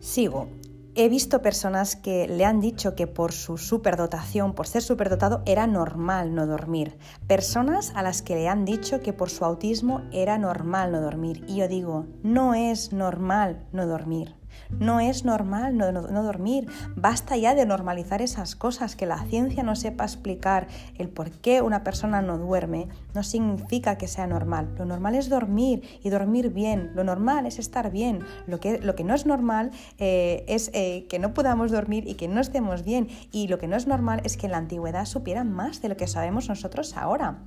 Sigo. 0.00 0.48
He 0.96 1.08
visto 1.08 1.40
personas 1.40 1.94
que 1.94 2.26
le 2.26 2.44
han 2.44 2.60
dicho 2.60 2.96
que 2.96 3.06
por 3.06 3.30
su 3.30 3.58
superdotación, 3.58 4.54
por 4.54 4.66
ser 4.66 4.82
superdotado, 4.82 5.42
era 5.46 5.68
normal 5.68 6.34
no 6.34 6.46
dormir. 6.46 6.98
Personas 7.28 7.92
a 7.94 8.02
las 8.02 8.22
que 8.22 8.34
le 8.34 8.48
han 8.48 8.64
dicho 8.64 9.00
que 9.00 9.12
por 9.12 9.30
su 9.30 9.44
autismo 9.44 10.02
era 10.12 10.36
normal 10.36 10.90
no 10.90 11.00
dormir. 11.00 11.44
Y 11.46 11.56
yo 11.56 11.68
digo, 11.68 12.06
no 12.24 12.54
es 12.54 12.92
normal 12.92 13.68
no 13.72 13.86
dormir. 13.86 14.39
No 14.70 15.00
es 15.00 15.24
normal 15.24 15.76
no, 15.76 15.92
dormir. 16.22 16.68
Basta 16.96 17.36
ya 17.36 17.54
de 17.54 17.66
normalizar 17.66 18.22
esas 18.22 18.56
cosas. 18.56 18.96
Que 18.96 19.06
la 19.06 19.24
ciencia 19.24 19.62
no 19.62 19.76
sepa 19.76 20.04
explicar 20.04 20.68
el 20.98 21.08
por 21.08 21.30
qué 21.30 21.62
una 21.62 21.82
persona 21.84 22.22
no 22.22 22.38
duerme 22.38 22.88
no 23.14 23.22
significa 23.22 23.98
que 23.98 24.08
sea 24.08 24.26
normal. 24.26 24.74
Lo 24.78 24.84
normal 24.84 25.14
es 25.14 25.28
dormir 25.28 25.82
y 26.02 26.10
dormir 26.10 26.50
bien. 26.50 26.92
Lo 26.94 27.04
normal 27.04 27.46
es 27.46 27.58
estar 27.58 27.90
bien. 27.90 28.20
Lo 28.46 28.60
que, 28.60 28.78
lo 28.78 28.94
que 28.94 29.04
no 29.04 29.14
es 29.14 29.26
normal 29.26 29.70
eh, 29.98 30.44
es 30.48 30.70
eh, 30.74 31.06
que 31.08 31.18
no 31.18 31.34
podamos 31.34 31.70
dormir 31.70 32.06
y 32.06 32.14
que 32.14 32.28
no 32.28 32.40
estemos 32.40 32.84
bien. 32.84 33.08
Y 33.32 33.48
lo 33.48 33.58
que 33.58 33.68
no 33.68 33.76
es 33.76 33.86
normal 33.86 34.20
es 34.24 34.36
que 34.36 34.46
en 34.46 34.52
la 34.52 34.58
antigüedad 34.58 35.04
supieran 35.04 35.52
más 35.52 35.82
de 35.82 35.88
lo 35.88 35.96
que 35.96 36.06
sabemos 36.06 36.48
nosotros 36.48 36.96
ahora. 36.96 37.38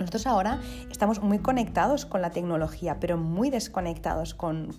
Nosotros 0.00 0.26
ahora 0.26 0.60
estamos 0.90 1.20
muy 1.22 1.40
conectados 1.40 2.06
con 2.06 2.22
la 2.22 2.30
tecnología, 2.30 2.98
pero 3.00 3.18
muy 3.18 3.50
desconectados 3.50 4.32
con, 4.32 4.74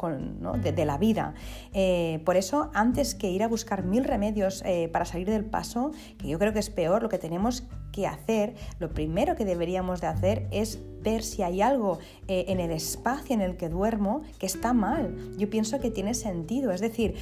de, 0.62 0.86
la 0.86 0.98
vida. 0.98 1.36
Eh, 1.74 2.22
por 2.26 2.38
eso, 2.38 2.72
antes 2.74 3.14
que 3.14 3.30
ir 3.30 3.44
a 3.44 3.48
buscar 3.48 3.84
mil 3.84 4.04
remedios 4.04 4.64
eh, 4.66 4.90
para 4.92 5.06
salir 5.06 5.30
del 5.30 5.46
paso, 5.46 5.92
que 6.18 6.28
yo 6.28 6.40
creo 6.40 6.54
que 6.54 6.60
es 6.60 6.72
peor, 6.72 7.04
lo 7.04 7.10
que 7.10 7.20
tenemos 7.20 7.64
que 7.92 8.08
hacer, 8.08 8.56
lo 8.80 8.90
primero 8.90 9.36
que 9.36 9.46
deberíamos 9.46 10.02
de 10.02 10.08
hacer 10.08 10.48
es 10.50 10.80
ver 11.04 11.22
si 11.22 11.44
hay 11.44 11.62
algo 11.62 12.00
eh, 12.28 12.46
en 12.48 12.60
el 12.60 12.72
espacio 12.72 13.36
en 13.36 13.42
el 13.42 13.58
que 13.58 13.70
duermo 13.70 14.24
que 14.40 14.48
está 14.48 14.74
mal. 14.74 15.16
Yo 15.38 15.52
pienso 15.52 15.80
que 15.80 15.92
tiene 15.92 16.16
sentido, 16.16 16.72
es 16.72 16.82
decir, 16.82 17.16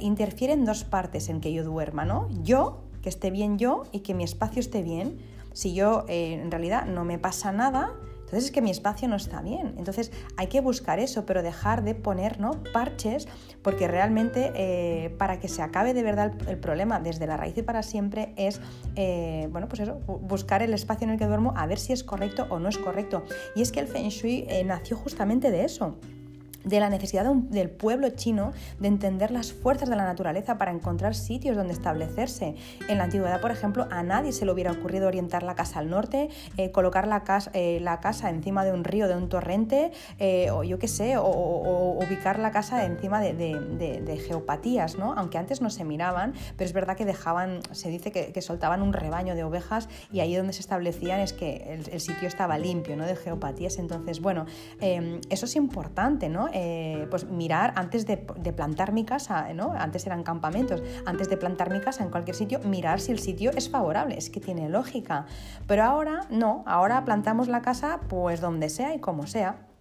interfieren 0.00 0.64
dos 0.64 0.84
partes 0.84 1.28
en 1.28 1.42
que 1.42 1.52
yo 1.52 1.64
duerma, 1.64 2.06
¿no? 2.06 2.30
Yo, 2.42 2.84
que 3.02 3.10
esté 3.10 3.30
bien 3.30 3.58
yo 3.58 3.82
y 3.92 4.00
que 4.00 4.14
mi 4.14 4.24
espacio 4.24 4.60
esté 4.60 4.82
bien 4.82 5.18
si 5.52 5.74
yo 5.74 6.04
eh, 6.08 6.34
en 6.34 6.50
realidad 6.50 6.86
no 6.86 7.04
me 7.04 7.18
pasa 7.18 7.52
nada, 7.52 7.92
entonces 8.20 8.44
es 8.44 8.50
que 8.50 8.62
mi 8.62 8.70
espacio 8.70 9.08
no 9.08 9.16
está 9.16 9.42
bien. 9.42 9.74
Entonces 9.76 10.10
hay 10.38 10.46
que 10.46 10.62
buscar 10.62 10.98
eso, 10.98 11.26
pero 11.26 11.42
dejar 11.42 11.84
de 11.84 11.94
poner 11.94 12.38
parches, 12.72 13.28
porque 13.60 13.88
realmente 13.88 14.52
eh, 14.54 15.10
para 15.18 15.38
que 15.38 15.48
se 15.48 15.60
acabe 15.60 15.92
de 15.92 16.02
verdad 16.02 16.32
el, 16.48 16.58
problema 16.58 16.98
desde 16.98 17.26
la 17.26 17.36
raíz 17.36 17.58
y 17.58 17.62
para 17.62 17.82
siempre 17.82 18.32
es, 18.36 18.60
eh, 18.96 19.48
bueno, 19.52 19.68
pues 19.68 19.80
eso, 19.80 19.96
buscar 20.06 20.62
el 20.62 20.72
espacio 20.72 21.04
en 21.04 21.10
el 21.10 21.18
que 21.18 21.26
duermo 21.26 21.52
a 21.56 21.66
ver 21.66 21.78
si 21.78 21.92
es 21.92 22.02
correcto 22.04 22.46
o 22.48 22.58
no 22.58 22.70
es 22.70 22.78
correcto. 22.78 23.22
Y 23.54 23.60
es 23.60 23.70
que 23.70 23.80
el 23.80 23.86
Feng 23.86 24.08
Shui 24.08 24.46
nació 24.64 24.96
justamente 24.96 25.50
de 25.50 25.66
eso 25.66 25.98
de 26.64 26.80
la 26.80 26.90
necesidad 26.90 27.24
del 27.24 27.70
pueblo 27.70 28.10
chino 28.10 28.52
de 28.78 28.88
entender 28.88 29.30
las 29.30 29.52
fuerzas 29.52 29.88
de 29.88 29.96
la 29.96 30.04
naturaleza 30.04 30.58
para 30.58 30.70
encontrar 30.70 31.14
sitios 31.14 31.56
donde 31.56 31.72
establecerse. 31.72 32.54
En 32.88 32.98
la 32.98 33.04
antigüedad, 33.04 33.40
por 33.40 33.50
ejemplo, 33.50 33.86
a 33.90 34.02
nadie 34.02 34.32
se 34.32 34.44
le 34.44 34.52
hubiera 34.52 34.72
ocurrido 34.72 35.08
orientar 35.08 35.42
la 35.42 35.54
casa 35.54 35.78
al 35.78 35.90
norte, 35.90 36.28
eh, 36.56 36.70
colocar 36.70 37.06
la 37.06 37.24
casa, 37.24 37.50
eh, 37.54 37.78
la 37.80 38.00
casa, 38.00 38.30
encima 38.30 38.64
de 38.64 38.72
un 38.72 38.84
río, 38.84 39.08
de 39.08 39.16
un 39.16 39.28
torrente, 39.28 39.92
eh, 40.18 40.50
o 40.50 40.64
yo 40.64 40.78
qué 40.78 40.88
sé, 40.88 41.16
o, 41.16 41.98
ubicar 42.02 42.38
la 42.38 42.50
casa 42.50 42.84
encima 42.84 43.20
de, 43.20 44.22
geopatías, 44.26 44.98
¿no? 44.98 45.14
Aunque 45.14 45.38
antes 45.38 45.60
no 45.60 45.70
se 45.70 45.84
miraban, 45.84 46.34
pero 46.56 46.66
es 46.66 46.72
verdad 46.72 46.96
que 46.96 47.04
dejaban, 47.04 47.60
se 47.72 47.88
dice 47.88 48.12
que, 48.12 48.42
soltaban 48.42 48.82
un 48.82 48.92
rebaño 48.92 49.36
de 49.36 49.44
ovejas 49.44 49.88
y 50.10 50.18
ahí 50.18 50.34
donde 50.34 50.52
se 50.52 50.60
establecían 50.60 51.20
es 51.20 51.32
que 51.32 51.78
el, 51.92 52.00
sitio 52.00 52.26
estaba 52.26 52.58
limpio, 52.58 52.96
¿no? 52.96 53.06
De 53.06 53.14
geopatías. 53.14 53.78
Entonces, 53.78 54.20
bueno, 54.20 54.46
eso 54.80 55.46
es 55.46 55.56
importante, 55.56 56.28
¿no? 56.28 56.48
Eh, 56.54 57.06
pues 57.10 57.24
mirar 57.24 57.72
antes 57.76 58.06
de, 58.06 58.18
plantar 58.18 58.92
mi 58.92 59.04
casa, 59.04 59.52
¿no? 59.54 59.72
Antes 59.72 60.06
eran 60.06 60.22
campamentos, 60.22 60.82
antes 61.06 61.30
de 61.30 61.36
plantar 61.38 61.70
mi 61.70 61.80
casa 61.80 62.04
en 62.04 62.10
cualquier 62.10 62.36
sitio, 62.36 62.60
mirar 62.60 63.00
si 63.00 63.10
el 63.10 63.18
sitio 63.18 63.50
es 63.52 63.70
favorable, 63.70 64.18
es 64.18 64.28
que 64.28 64.38
tiene 64.40 64.68
lógica. 64.68 65.24
Pero 65.66 65.84
ahora 65.84 66.26
no, 66.30 66.62
ahora 66.66 67.04
plantamos 67.04 67.48
la 67.48 67.62
casa 67.62 68.00
pues 68.08 68.40
donde 68.40 68.68
sea 68.68 68.94
y 68.94 69.00
como 69.00 69.26
sea. 69.26 69.71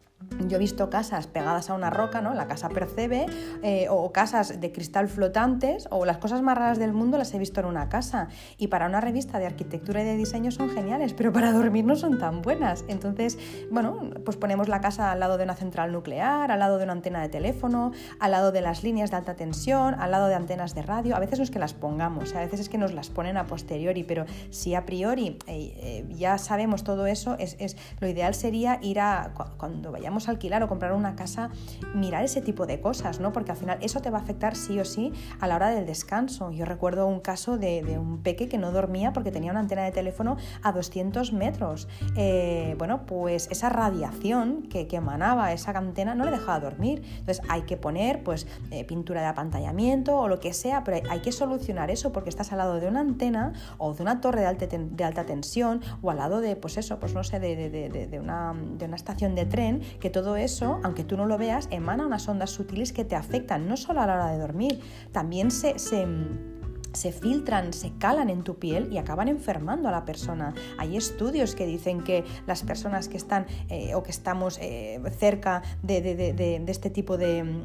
Yo 0.47 0.57
he 0.57 0.59
visto 0.59 0.89
casas 0.89 1.27
pegadas 1.27 1.69
a 1.69 1.73
una 1.73 1.89
roca, 1.89 2.21
¿no? 2.21 2.33
La 2.33 2.47
casa 2.47 2.69
percebe, 2.69 3.25
eh, 3.63 3.87
o 3.89 4.11
casas 4.11 4.59
de 4.59 4.71
cristal 4.71 5.07
flotantes, 5.07 5.87
o 5.91 6.05
las 6.05 6.17
cosas 6.17 6.41
más 6.41 6.57
raras 6.57 6.79
del 6.79 6.93
mundo 6.93 7.17
las 7.17 7.33
he 7.33 7.39
visto 7.39 7.59
en 7.59 7.67
una 7.67 7.89
casa. 7.89 8.27
Y 8.57 8.67
para 8.67 8.87
una 8.87 9.01
revista 9.01 9.39
de 9.39 9.45
arquitectura 9.45 10.01
y 10.01 10.05
de 10.05 10.17
diseño 10.17 10.51
son 10.51 10.69
geniales, 10.69 11.13
pero 11.13 11.31
para 11.31 11.51
dormir 11.51 11.85
no 11.85 11.95
son 11.95 12.17
tan 12.17 12.41
buenas. 12.41 12.85
Entonces, 12.87 13.37
bueno, 13.71 14.09
pues 14.25 14.37
ponemos 14.37 14.67
la 14.67 14.81
casa 14.81 15.11
al 15.11 15.19
lado 15.19 15.37
de 15.37 15.43
una 15.43 15.55
central 15.55 15.91
nuclear, 15.91 16.51
al 16.51 16.59
lado 16.59 16.77
de 16.77 16.83
una 16.85 16.93
antena 16.93 17.21
de 17.21 17.29
teléfono, 17.29 17.91
al 18.19 18.31
lado 18.31 18.51
de 18.51 18.61
las 18.61 18.83
líneas 18.83 19.11
de 19.11 19.17
alta 19.17 19.35
tensión, 19.35 19.95
al 19.95 20.11
lado 20.11 20.27
de 20.27 20.35
antenas 20.35 20.75
de 20.75 20.81
radio. 20.81 21.15
A 21.15 21.19
veces 21.19 21.39
no 21.39 21.43
es 21.43 21.51
que 21.51 21.59
las 21.59 21.73
pongamos, 21.73 22.33
a 22.35 22.39
veces 22.39 22.59
es 22.59 22.69
que 22.69 22.77
nos 22.77 22.93
las 22.93 23.09
ponen 23.09 23.37
a 23.37 23.45
posteriori, 23.45 24.03
pero 24.03 24.25
si 24.49 24.75
a 24.75 24.85
priori 24.85 25.37
eh, 25.47 25.73
eh, 25.77 26.05
ya 26.09 26.37
sabemos 26.37 26.83
todo 26.83 27.05
eso, 27.05 27.35
es, 27.39 27.55
es, 27.59 27.77
lo 27.99 28.07
ideal 28.07 28.33
sería 28.33 28.79
ir 28.81 28.99
a 28.99 29.33
cuando 29.57 29.91
vayamos 29.91 30.10
alquilar 30.27 30.63
o 30.63 30.67
comprar 30.67 30.93
una 30.93 31.15
casa, 31.15 31.49
mirar 31.93 32.23
ese 32.23 32.41
tipo 32.41 32.65
de 32.65 32.81
cosas, 32.81 33.19
¿no? 33.19 33.31
Porque 33.31 33.51
al 33.51 33.57
final 33.57 33.77
eso 33.81 34.01
te 34.01 34.09
va 34.09 34.19
a 34.19 34.21
afectar 34.21 34.55
sí 34.55 34.79
o 34.79 34.85
sí 34.85 35.11
a 35.39 35.47
la 35.47 35.55
hora 35.55 35.69
del 35.69 35.85
descanso. 35.85 36.51
Yo 36.51 36.65
recuerdo 36.65 37.07
un 37.07 37.19
caso 37.19 37.57
de, 37.57 37.97
un 37.97 38.21
peque 38.21 38.47
que 38.47 38.57
no 38.57 38.71
dormía 38.71 39.13
porque 39.13 39.31
tenía 39.31 39.51
una 39.51 39.61
antena 39.61 39.83
de 39.83 39.91
teléfono 39.91 40.37
a 40.63 40.71
200 40.71 41.33
metros. 41.33 41.87
Eh, 42.15 42.75
bueno, 42.77 43.05
pues 43.05 43.47
esa 43.51 43.69
radiación 43.69 44.63
que, 44.63 44.87
emanaba 44.91 45.53
esa 45.53 45.71
antena 45.71 46.15
no 46.15 46.25
le 46.25 46.31
dejaba 46.31 46.59
dormir. 46.59 47.01
Entonces 47.19 47.41
hay 47.47 47.61
que 47.61 47.77
poner 47.77 48.23
pues 48.23 48.45
eh, 48.71 48.83
pintura 48.83 49.21
de 49.21 49.27
apantallamiento 49.27 50.17
o 50.17 50.27
lo 50.27 50.39
que 50.39 50.53
sea, 50.53 50.83
pero 50.83 51.09
hay, 51.09 51.21
que 51.21 51.31
solucionar 51.31 51.89
eso 51.89 52.11
porque 52.11 52.29
estás 52.29 52.51
al 52.51 52.57
lado 52.57 52.79
de 52.79 52.87
una 52.87 52.99
antena 52.99 53.53
o 53.77 53.93
de 53.93 54.01
una 54.03 54.19
torre 54.19 54.41
de 54.41 54.47
alta, 54.47 54.67
de 54.67 55.03
alta 55.03 55.25
tensión 55.25 55.81
o 56.01 56.11
al 56.11 56.17
lado 56.17 56.41
de, 56.41 56.55
pues 56.55 56.77
eso, 56.77 56.99
pues 56.99 57.13
no 57.13 57.23
sé, 57.23 57.39
de, 57.39 57.55
de 57.69 58.19
una, 58.19 58.51
una 58.51 58.95
estación 58.95 59.35
de 59.35 59.45
tren 59.45 59.81
que 60.01 60.09
todo 60.09 60.35
eso, 60.35 60.81
aunque 60.83 61.05
tú 61.05 61.15
no 61.15 61.25
lo 61.25 61.37
veas, 61.37 61.69
emana 61.71 62.05
unas 62.05 62.27
ondas 62.27 62.49
sutiles 62.49 62.91
que 62.91 63.05
te 63.05 63.15
afectan 63.15 63.69
no 63.69 63.77
solo 63.77 64.01
a 64.01 64.05
la 64.05 64.15
hora 64.15 64.31
de 64.31 64.39
dormir, 64.39 64.81
también 65.13 65.51
se, 65.51 65.79
se 65.79 66.05
se 66.93 67.11
filtran, 67.11 67.73
se 67.73 67.91
calan 67.97 68.29
en 68.29 68.43
tu 68.43 68.55
piel 68.55 68.91
y 68.91 68.97
acaban 68.97 69.27
enfermando 69.27 69.87
a 69.87 69.91
la 69.91 70.05
persona. 70.05 70.53
Hay 70.77 70.97
estudios 70.97 71.55
que 71.55 71.65
dicen 71.65 72.03
que 72.03 72.23
las 72.47 72.63
personas 72.63 73.07
que 73.07 73.17
están 73.17 73.45
eh, 73.69 73.95
o 73.95 74.03
que 74.03 74.11
estamos 74.11 74.57
eh, 74.61 75.01
cerca 75.17 75.61
de, 75.83 76.63
este 76.67 76.89
tipo 76.89 77.17
de, 77.17 77.61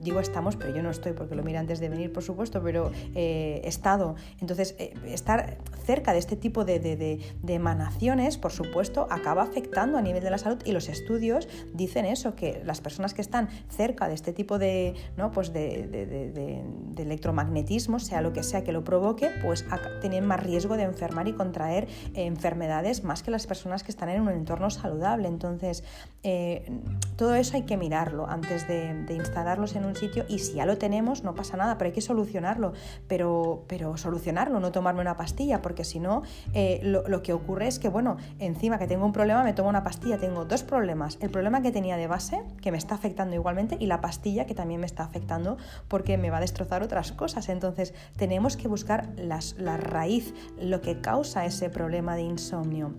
digo 0.00 0.20
estamos, 0.20 0.56
pero 0.56 0.74
yo 0.74 0.82
no 0.82 0.90
estoy 0.90 1.12
porque 1.12 1.34
lo 1.34 1.42
mira 1.42 1.60
antes 1.60 1.80
de 1.80 1.88
venir, 1.88 2.12
por 2.12 2.22
supuesto, 2.22 2.62
pero 2.62 2.90
eh, 3.14 3.60
estado. 3.64 4.16
Entonces, 4.40 4.74
estar 5.06 5.58
cerca 5.84 6.12
de 6.12 6.18
este 6.18 6.36
tipo 6.36 6.64
de, 6.64 7.20
emanaciones, 7.46 8.36
por 8.36 8.52
supuesto, 8.52 9.06
acaba 9.10 9.42
afectando 9.42 9.96
a 9.96 10.02
nivel 10.02 10.22
de 10.22 10.30
la 10.30 10.38
salud 10.38 10.58
y 10.64 10.72
los 10.72 10.88
estudios 10.88 11.48
dicen 11.72 12.04
eso, 12.04 12.34
que 12.34 12.62
las 12.64 12.80
personas 12.80 13.14
que 13.14 13.22
están 13.22 13.48
cerca 13.68 14.08
de 14.08 14.14
este 14.14 14.32
tipo 14.32 14.58
de, 14.58 14.94
¿no? 15.16 15.30
pues 15.30 15.52
de 15.52 16.64
electromagnetismo, 16.96 18.00
sea 18.00 18.20
lo 18.20 18.32
que 18.32 18.42
sea, 18.42 18.63
que 18.64 18.72
lo 18.72 18.82
provoque, 18.84 19.30
pues 19.42 19.64
tienen 20.00 20.26
más 20.26 20.42
riesgo 20.42 20.76
de 20.76 20.82
enfermar 20.82 21.28
y 21.28 21.32
contraer 21.32 21.84
eh, 22.14 22.24
enfermedades 22.26 23.04
más 23.04 23.22
que 23.22 23.30
las 23.30 23.46
personas 23.46 23.82
que 23.82 23.90
están 23.90 24.08
en 24.08 24.22
un 24.22 24.30
entorno 24.30 24.70
saludable. 24.70 25.28
Entonces, 25.28 25.84
eh, 26.22 26.70
todo 27.16 27.34
eso 27.34 27.56
hay 27.56 27.62
que 27.62 27.76
mirarlo 27.76 28.28
antes 28.28 28.66
de, 28.66 29.04
instalarlos 29.14 29.76
en 29.76 29.84
un 29.84 29.94
sitio 29.94 30.24
y 30.28 30.40
si 30.40 30.54
ya 30.54 30.66
lo 30.66 30.78
tenemos, 30.78 31.22
no 31.22 31.34
pasa 31.34 31.56
nada, 31.56 31.78
pero 31.78 31.88
hay 31.88 31.92
que 31.92 32.00
solucionarlo. 32.00 32.72
Pero, 33.06 33.64
pero 33.68 33.96
solucionarlo, 33.96 34.58
no 34.60 34.72
tomarme 34.72 35.00
una 35.00 35.16
pastilla, 35.16 35.62
porque 35.62 35.84
si 35.84 36.00
no, 36.00 36.22
eh, 36.52 36.80
lo, 36.82 37.06
lo, 37.06 37.22
que 37.22 37.32
ocurre 37.32 37.68
es 37.68 37.78
que, 37.78 37.88
bueno, 37.88 38.16
encima 38.38 38.78
que 38.78 38.86
tengo 38.86 39.04
un 39.04 39.12
problema, 39.12 39.44
me 39.44 39.52
tomo 39.52 39.68
una 39.68 39.84
pastilla, 39.84 40.18
tengo 40.18 40.44
dos 40.44 40.62
problemas. 40.62 41.18
El 41.20 41.30
problema 41.30 41.62
que 41.62 41.70
tenía 41.70 41.96
de 41.96 42.06
base, 42.06 42.42
que 42.60 42.72
me 42.72 42.78
está 42.78 42.94
afectando 42.94 43.34
igualmente, 43.34 43.76
y 43.78 43.86
la 43.86 44.00
pastilla 44.00 44.46
que 44.46 44.54
también 44.54 44.80
me 44.80 44.86
está 44.86 45.04
afectando 45.04 45.56
porque 45.88 46.18
me 46.18 46.30
va 46.30 46.38
a 46.38 46.40
destrozar 46.40 46.82
otras 46.82 47.12
cosas. 47.12 47.48
Entonces, 47.48 47.94
tenemos 48.16 48.53
que 48.56 48.68
buscar 48.68 49.14
la 49.16 49.76
raíz, 49.76 50.34
lo 50.60 50.80
que 50.80 51.00
causa 51.00 51.44
ese 51.44 51.70
problema 51.70 52.16
de 52.16 52.22
insomnio. 52.22 52.94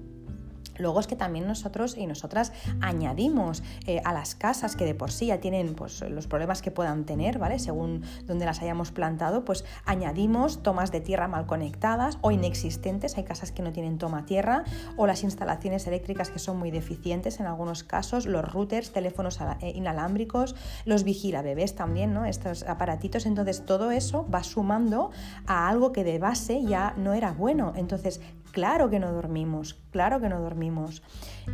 Luego 0.77 0.99
es 0.99 1.07
que 1.07 1.15
también 1.15 1.47
nosotros 1.47 1.97
y 1.97 2.07
nosotras 2.07 2.51
añadimos 2.81 3.63
eh, 3.85 4.01
a 4.03 4.13
las 4.13 4.35
casas 4.35 4.75
que 4.75 4.85
de 4.85 4.95
por 4.95 5.11
sí 5.11 5.27
ya 5.27 5.39
tienen 5.39 5.75
pues, 5.75 6.01
los 6.01 6.27
problemas 6.27 6.61
que 6.61 6.71
puedan 6.71 7.05
tener, 7.05 7.39
¿vale? 7.39 7.59
Según 7.59 8.03
donde 8.25 8.45
las 8.45 8.61
hayamos 8.61 8.91
plantado, 8.91 9.45
pues 9.45 9.65
añadimos 9.85 10.63
tomas 10.63 10.91
de 10.91 11.01
tierra 11.01 11.27
mal 11.27 11.45
conectadas 11.45 12.17
o 12.21 12.31
inexistentes. 12.31 13.17
Hay 13.17 13.23
casas 13.23 13.51
que 13.51 13.61
no 13.61 13.71
tienen 13.71 13.97
toma 13.97 14.25
tierra 14.25 14.63
o 14.97 15.07
las 15.07 15.23
instalaciones 15.23 15.87
eléctricas 15.87 16.29
que 16.29 16.39
son 16.39 16.57
muy 16.57 16.71
deficientes 16.71 17.39
en 17.39 17.45
algunos 17.45 17.83
casos, 17.83 18.25
los 18.25 18.51
routers, 18.51 18.91
teléfonos 18.91 19.39
eh, 19.61 19.71
inalámbricos, 19.75 20.55
los 20.85 21.03
vigila 21.03 21.41
bebés 21.41 21.75
también, 21.75 22.13
¿no? 22.13 22.25
Estos 22.25 22.63
aparatitos. 22.63 23.25
Entonces 23.25 23.65
todo 23.65 23.91
eso 23.91 24.27
va 24.33 24.43
sumando 24.43 25.11
a 25.47 25.69
algo 25.69 25.91
que 25.91 26.03
de 26.03 26.19
base 26.19 26.63
ya 26.63 26.93
no 26.97 27.13
era 27.13 27.31
bueno. 27.31 27.73
Entonces, 27.75 28.21
claro 28.55 28.89
que 28.89 29.01
no 29.01 29.11
dormimos, 29.11 29.77
claro 29.91 30.21
que 30.21 30.29
no 30.29 30.39
dormimos. 30.39 31.03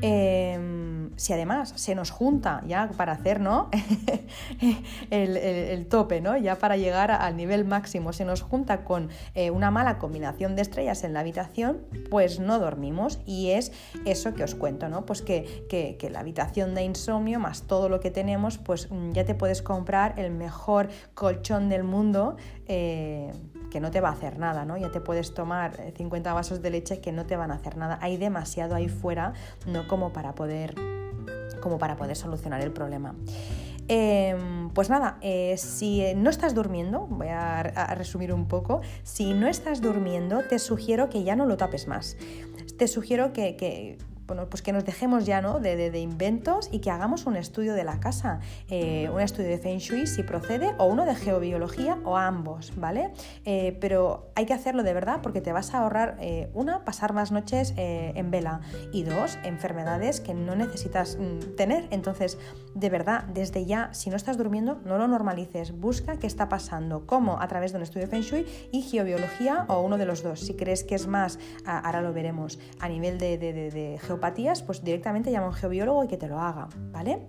Em, 0.03 1.09
si 1.17 1.33
además 1.33 1.73
se 1.75 1.95
nos 1.95 2.11
junta 2.11 2.61
ya 2.67 2.91
para 2.95 3.13
hacer 3.13 3.39
¿no? 3.39 3.71
el, 5.09 5.87
tope, 5.87 6.21
¿no? 6.21 6.37
ya 6.37 6.59
para 6.59 6.77
llegar 6.77 7.09
al 7.09 7.35
nivel 7.35 7.65
máximo, 7.65 8.13
se 8.13 8.23
nos 8.23 8.43
junta 8.43 8.85
con 8.85 9.09
eh, 9.33 9.49
una 9.49 9.71
mala 9.71 9.97
combinación 9.97 10.55
de 10.55 10.61
estrellas 10.61 11.03
en 11.03 11.13
la 11.13 11.21
habitación, 11.21 11.81
pues 12.11 12.39
no 12.39 12.59
dormimos. 12.59 13.19
Y 13.25 13.49
es 13.49 13.71
eso 14.05 14.35
que 14.35 14.43
os 14.43 14.53
cuento, 14.53 14.87
¿no? 14.87 15.03
Pues 15.03 15.23
que, 15.23 15.65
que, 15.67 16.09
la 16.11 16.19
habitación 16.19 16.75
de 16.75 16.83
insomnio 16.83 17.39
más 17.39 17.63
todo 17.63 17.89
lo 17.89 17.99
que 17.99 18.11
tenemos, 18.11 18.59
pues 18.59 18.89
ya 19.13 19.25
te 19.25 19.33
puedes 19.33 19.63
comprar 19.63 20.19
el 20.19 20.29
mejor 20.29 20.89
colchón 21.15 21.67
del 21.67 21.83
mundo. 21.83 22.35
Eh, 22.67 23.31
que 23.71 23.79
no 23.79 23.89
te 23.89 24.01
va 24.01 24.09
a 24.09 24.11
hacer 24.11 24.37
nada, 24.37 24.65
¿no? 24.65 24.77
Ya 24.77 24.91
te 24.91 25.01
puedes 25.01 25.33
tomar 25.33 25.93
50 25.95 26.29
eh, 26.29 26.33
vasos 26.33 26.61
de 26.61 26.69
leche 26.69 27.01
que 27.01 27.11
no 27.11 27.25
te 27.25 27.35
van 27.35 27.49
a 27.49 27.55
hacer 27.55 27.77
nada. 27.77 27.97
Hay 28.01 28.17
demasiado 28.17 28.75
ahí 28.75 28.87
fuera, 28.87 29.33
no 29.65 29.87
como 29.87 30.13
para 30.13 30.35
poder, 30.35 30.75
como 31.61 31.79
para 31.79 31.95
poder 31.95 32.15
solucionar 32.15 32.61
el 32.61 32.71
problema. 32.71 33.15
Em, 33.87 34.69
pues 34.69 34.89
nada, 34.89 35.17
eh, 35.21 35.55
si 35.57 36.03
no 36.15 36.29
estás 36.29 36.53
durmiendo, 36.53 37.07
voy 37.07 37.29
a, 37.29 37.63
resumir 37.95 38.31
un 38.31 38.47
poco, 38.47 38.81
si 39.03 39.33
no 39.33 39.47
estás 39.47 39.81
durmiendo, 39.81 40.43
te 40.43 40.59
sugiero 40.59 41.09
que 41.09 41.23
ya 41.23 41.35
no 41.35 41.45
lo 41.45 41.57
tapes 41.57 41.87
más. 41.87 42.15
Te 42.77 42.87
sugiero 42.87 43.33
que 43.33 43.97
pues 44.49 44.61
que 44.61 44.71
nos 44.71 44.85
dejemos 44.85 45.25
ya 45.25 45.41
¿no? 45.41 45.59
de, 45.59 45.99
inventos 45.99 46.69
y 46.71 46.79
que 46.79 46.91
hagamos 46.91 47.25
un 47.25 47.35
estudio 47.35 47.73
de 47.73 47.83
la 47.83 47.99
casa, 47.99 48.39
eh, 48.69 49.09
un 49.13 49.21
estudio 49.21 49.49
de 49.49 49.57
Feng 49.57 49.79
Shui 49.79 50.07
si 50.07 50.23
procede, 50.23 50.73
o 50.77 50.85
uno 50.85 51.05
de 51.05 51.15
geobiología 51.15 51.97
o 52.03 52.17
ambos, 52.17 52.73
¿vale? 52.75 53.11
Eh, 53.45 53.77
pero 53.81 54.31
hay 54.35 54.45
que 54.45 54.53
hacerlo 54.53 54.83
de 54.83 54.93
verdad 54.93 55.19
porque 55.21 55.41
te 55.41 55.51
vas 55.51 55.73
a 55.73 55.79
ahorrar, 55.79 56.17
eh, 56.19 56.49
una, 56.53 56.85
pasar 56.85 57.13
más 57.13 57.31
noches 57.31 57.73
en 57.77 58.31
vela 58.31 58.61
y 58.91 59.03
dos, 59.03 59.37
enfermedades 59.43 60.21
que 60.21 60.33
no 60.33 60.55
necesitas 60.55 61.17
mm, 61.17 61.55
tener. 61.55 61.87
Entonces, 61.91 62.37
de 62.75 62.89
verdad, 62.89 63.23
desde 63.25 63.65
ya, 63.65 63.93
si 63.93 64.09
no 64.09 64.15
estás 64.15 64.37
durmiendo, 64.37 64.79
no 64.85 64.97
lo 64.97 65.07
normalices, 65.07 65.71
busca 65.71 66.17
qué 66.17 66.27
está 66.27 66.49
pasando, 66.49 67.05
cómo 67.05 67.39
a 67.41 67.47
través 67.47 67.71
de 67.71 67.77
un 67.77 67.83
estudio 67.83 68.05
de 68.05 68.11
Feng 68.11 68.21
Shui 68.21 68.45
y 68.71 68.81
geobiología 68.81 69.65
o 69.67 69.81
uno 69.81 69.97
de 69.97 70.05
los 70.05 70.23
dos. 70.23 70.39
Si 70.41 70.53
crees 70.53 70.83
que 70.83 70.95
es 70.95 71.07
más, 71.07 71.39
ahora 71.65 72.01
lo 72.01 72.13
veremos, 72.13 72.59
a 72.79 72.89
nivel 72.89 73.17
de, 73.17 73.37
de, 73.37 73.53
de, 73.53 73.99
pues 74.61 74.83
directamente 74.83 75.31
llama 75.31 75.47
a 75.47 75.49
un 75.49 75.55
geobiólogo 75.55 76.03
y 76.03 76.07
que 76.07 76.17
te 76.17 76.27
lo 76.27 76.39
haga, 76.39 76.69
¿vale? 76.91 77.27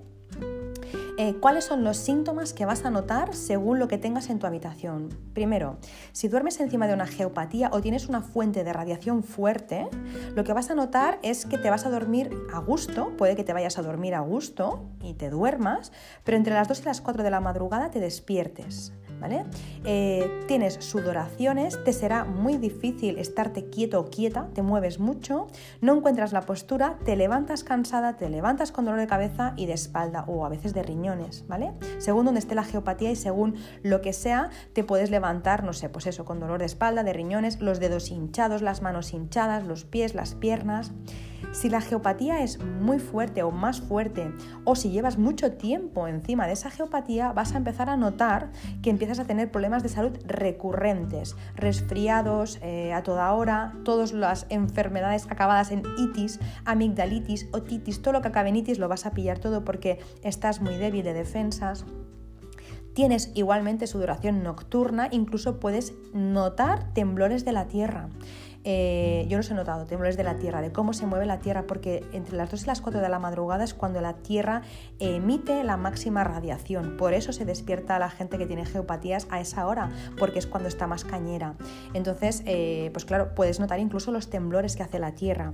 Eh, 1.19 1.37
¿Cuáles 1.41 1.65
son 1.65 1.85
los 1.85 1.99
síntomas 1.99 2.55
que 2.55 2.65
vas 2.65 2.85
a 2.87 2.91
notar 2.91 3.35
según 3.35 3.79
lo 3.79 3.87
que 3.87 3.99
tengas 3.99 4.31
en 4.31 4.39
tu 4.39 4.47
habitación? 4.47 5.11
Primero, 5.35 5.77
si 6.13 6.29
duermes 6.29 6.59
encima 6.59 6.87
de 6.87 6.95
una 6.95 7.07
geopatía 7.07 7.69
o 7.73 7.81
tienes 7.81 8.09
una 8.09 8.23
fuente 8.23 8.65
de 8.65 8.73
radiación 8.73 9.23
fuerte, 9.23 9.89
lo 10.35 10.43
que 10.43 10.55
vas 10.55 10.71
a 10.71 10.75
notar 10.75 11.19
es 11.23 11.45
que 11.45 11.59
te 11.59 11.69
vas 11.69 11.85
a 11.85 11.91
dormir 11.91 12.31
a 12.53 12.61
gusto, 12.61 13.15
puede 13.19 13.37
que 13.37 13.45
te 13.45 13.53
vayas 13.53 13.79
a 13.79 13.83
dormir 13.83 14.15
a 14.15 14.21
gusto 14.21 14.85
y 15.03 15.15
te 15.15 15.29
duermas, 15.29 15.93
pero 16.25 16.39
entre 16.39 16.55
las 16.55 16.69
2 16.69 16.81
y 16.81 16.85
las 16.85 17.01
4 17.03 17.23
de 17.23 17.31
la 17.31 17.41
madrugada 17.41 17.91
te 17.91 18.01
despiertes. 18.01 18.95
¿Vale? 19.23 19.45
Eh, 19.85 20.45
tienes 20.49 20.75
sudoraciones, 20.81 21.83
te 21.85 21.93
será 21.93 22.25
muy 22.25 22.57
difícil 22.57 23.19
estarte 23.19 23.67
quieto 23.67 24.01
o 24.01 24.11
quieta, 24.11 24.49
te 24.53 24.63
mueves 24.63 24.99
mucho, 24.99 25.47
no 25.81 25.95
encuentras 25.95 26.33
la 26.33 26.41
postura, 26.41 26.99
te 27.05 27.15
levantas 27.15 27.63
cansada, 27.63 28.17
te 28.17 28.29
levantas 28.29 28.73
con 28.73 28.85
dolor 28.85 28.99
de 28.99 29.07
cabeza 29.07 29.55
y 29.57 29.67
de 29.67 29.75
espalda 29.75 30.25
o 30.27 30.45
a 30.45 30.49
veces 30.49 30.75
de 30.75 30.83
riñones, 30.83 31.45
¿vale? 31.47 31.73
Según 31.99 32.25
donde 32.25 32.41
esté 32.41 32.57
la 32.57 32.65
geopatía 32.65 33.13
y 33.13 33.17
según 33.17 33.55
lo 33.85 34.03
que 34.03 34.13
sea, 34.13 34.51
te 34.73 34.83
puedes 34.83 35.13
levantar, 35.13 35.63
no 35.63 35.73
sé, 35.73 35.89
pues 35.89 36.09
eso, 36.09 36.25
con 36.25 36.41
dolor 36.41 36.59
de 36.59 36.67
espalda, 36.67 37.05
de 37.05 37.13
riñones, 37.13 37.61
los 37.61 37.79
dedos 37.79 38.11
hinchados, 38.11 38.61
las 38.61 38.83
manos 38.83 39.13
hinchadas, 39.13 39.65
los 39.65 39.85
pies, 39.85 40.17
las 40.17 40.35
piernas. 40.35 40.91
Si 41.51 41.69
la 41.69 41.81
geopatía 41.81 42.43
es 42.43 42.63
muy 42.63 42.99
fuerte 42.99 43.43
o 43.43 43.51
más 43.51 43.81
fuerte, 43.81 44.33
o 44.65 44.77
si 44.77 44.91
llevas 44.91 45.19
mucho 45.19 45.53
tiempo 45.53 46.07
encima 46.07 46.47
de 46.47 46.53
esa 46.53 46.71
geopatía, 46.71 47.33
vas 47.33 47.55
a 47.55 47.59
empezar 47.59 47.91
a 47.91 47.97
notar 47.97 48.51
que 48.83 48.91
empiezas 48.91 49.19
a 49.19 49.25
tener 49.25 49.51
problemas 49.51 49.83
de 49.83 49.89
salud 49.89 50.17
recurrentes, 50.25 51.37
resfriados 51.57 52.59
eh, 52.63 52.93
a 52.93 53.03
toda 53.03 53.33
hora, 53.33 53.75
todas 53.85 54.13
las 54.13 54.47
enfermedades 54.49 55.27
acabadas 55.31 55.71
en 55.71 55.83
itis, 55.99 56.39
amigdalitis, 56.65 57.49
otitis, 57.53 58.03
todo 58.03 58.13
lo 58.13 58.23
que 58.23 58.29
acabe 58.29 58.51
en 58.51 58.57
itis 58.57 58.79
lo 58.79 58.89
vas 58.89 59.07
a 59.07 59.13
pillar 59.13 59.39
todo 59.39 59.65
porque 59.65 59.99
estás 60.23 60.61
muy 60.61 60.77
débil 60.77 61.05
de 61.05 61.13
defensas. 61.13 61.85
Tienes 62.95 63.31
igualmente 63.35 63.87
sudoración 63.87 64.43
nocturna, 64.43 65.09
incluso 65.11 65.59
puedes 65.59 65.95
notar 66.13 66.93
temblores 66.93 67.45
de 67.47 67.53
la 67.53 67.67
tierra. 67.67 68.11
Eh, 68.65 69.27
yo 69.29 69.37
los 69.37 69.51
he 69.51 69.55
notado, 69.55 69.87
temblores 69.87 70.17
de 70.17 70.23
la 70.23 70.37
Tierra, 70.37 70.61
de 70.61 70.71
cómo 70.73 70.93
se 70.93 71.07
mueve 71.07 71.27
la 71.27 71.41
Tierra, 71.41 71.65
porque 71.67 72.07
entre 72.13 72.37
las 72.37 72.51
2 72.51 72.63
y 72.63 72.67
las 72.67 72.81
4 72.81 73.01
de 73.01 73.09
la 73.09 73.19
madrugada 73.19 73.65
es 73.65 73.75
cuando 73.75 74.01
la 74.01 74.15
Tierra 74.15 74.63
emite 75.01 75.65
la 75.65 75.77
máxima 75.77 76.23
radiación. 76.23 76.97
Por 76.97 77.13
eso 77.15 77.33
se 77.33 77.45
despierta 77.45 77.99
la 77.99 78.11
gente 78.11 78.39
que 78.39 78.47
tiene 78.47 78.65
geopatías 78.65 79.27
a 79.31 79.41
esa 79.41 79.67
hora, 79.67 79.91
porque 80.19 80.39
es 80.39 80.47
cuando 80.47 80.69
está 80.69 80.87
más 80.87 81.05
cañera. 81.05 81.55
Entonces, 81.93 82.43
eh, 82.47 82.91
pues 82.93 83.05
claro, 83.05 83.35
puedes 83.35 83.59
notar 83.59 83.81
incluso 83.81 84.13
los 84.13 84.31
temblores 84.31 84.77
que 84.77 84.83
hace 84.83 84.99
la 84.99 85.15
Tierra. 85.15 85.53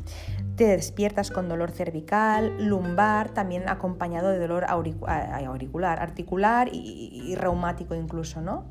Te 0.57 0.67
despiertas 0.67 1.31
con 1.31 1.49
dolor 1.49 1.71
cervical, 1.71 2.69
lumbar, 2.69 3.31
también 3.31 3.69
acompañado 3.69 4.29
de 4.29 4.39
dolor 4.39 4.67
auricular, 4.69 6.01
articular 6.01 6.69
y 6.73 7.35
reumático 7.37 7.95
incluso, 7.95 8.43
¿no? 8.43 8.67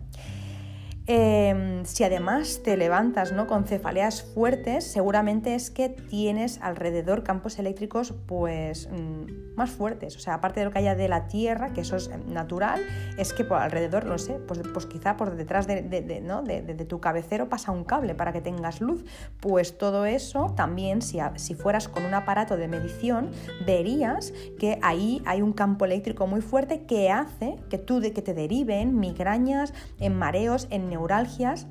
Em, 1.09 1.85
si 1.85 2.03
además 2.03 2.59
te 2.65 2.75
levantas 2.75 3.31
¿no? 3.31 3.47
con 3.47 3.63
cefaleas 3.63 4.23
fuertes, 4.23 4.83
seguramente 4.83 5.55
es 5.55 5.71
que 5.71 5.87
tienes 5.87 6.59
alrededor 6.61 7.23
campos 7.23 7.59
eléctricos 7.59 8.13
pues, 8.25 8.89
mm, 8.91 9.55
más 9.55 9.71
fuertes. 9.71 10.17
O 10.17 10.19
sea, 10.19 10.33
aparte 10.33 10.59
de 10.59 10.65
lo 10.65 10.71
que 10.71 10.79
haya 10.79 10.95
de 10.95 11.07
la 11.07 11.29
Tierra, 11.29 11.71
que 11.71 11.81
eso 11.81 11.95
es 11.95 12.09
em, 12.09 12.33
natural, 12.33 12.81
es 13.17 13.31
que 13.31 13.45
por 13.45 13.57
alrededor, 13.57 14.05
no 14.05 14.17
sé, 14.17 14.33
pues, 14.33 14.59
pues 14.73 14.85
quizá 14.85 15.15
por 15.15 15.37
detrás 15.37 15.65
de, 15.65 15.81
de, 15.81 16.85
tu 16.85 16.99
cabecero 16.99 17.47
pasa 17.47 17.71
un 17.71 17.85
cable 17.85 18.13
para 18.13 18.33
que 18.33 18.41
tengas 18.41 18.81
luz. 18.81 19.05
Pues 19.39 19.77
todo 19.77 20.05
eso 20.05 20.53
también, 20.57 21.01
si, 21.01 21.19
si 21.35 21.55
fueras 21.55 21.87
con 21.87 22.03
un 22.03 22.15
aparato 22.15 22.57
de 22.57 22.67
medición, 22.67 23.31
verías 23.65 24.33
que 24.59 24.77
ahí 24.81 25.21
hay 25.25 25.41
un 25.41 25.53
campo 25.53 25.85
eléctrico 25.85 26.27
muy 26.27 26.41
fuerte 26.41 26.85
que 26.85 27.11
hace 27.11 27.55
que, 27.69 27.77
tú, 27.77 28.01
que 28.01 28.21
te 28.21 28.33
deriven 28.33 28.99
migrañas, 28.99 29.73
en 29.99 30.17
mareos, 30.17 30.67
en 30.69 30.96
neuralgias. 30.97 31.67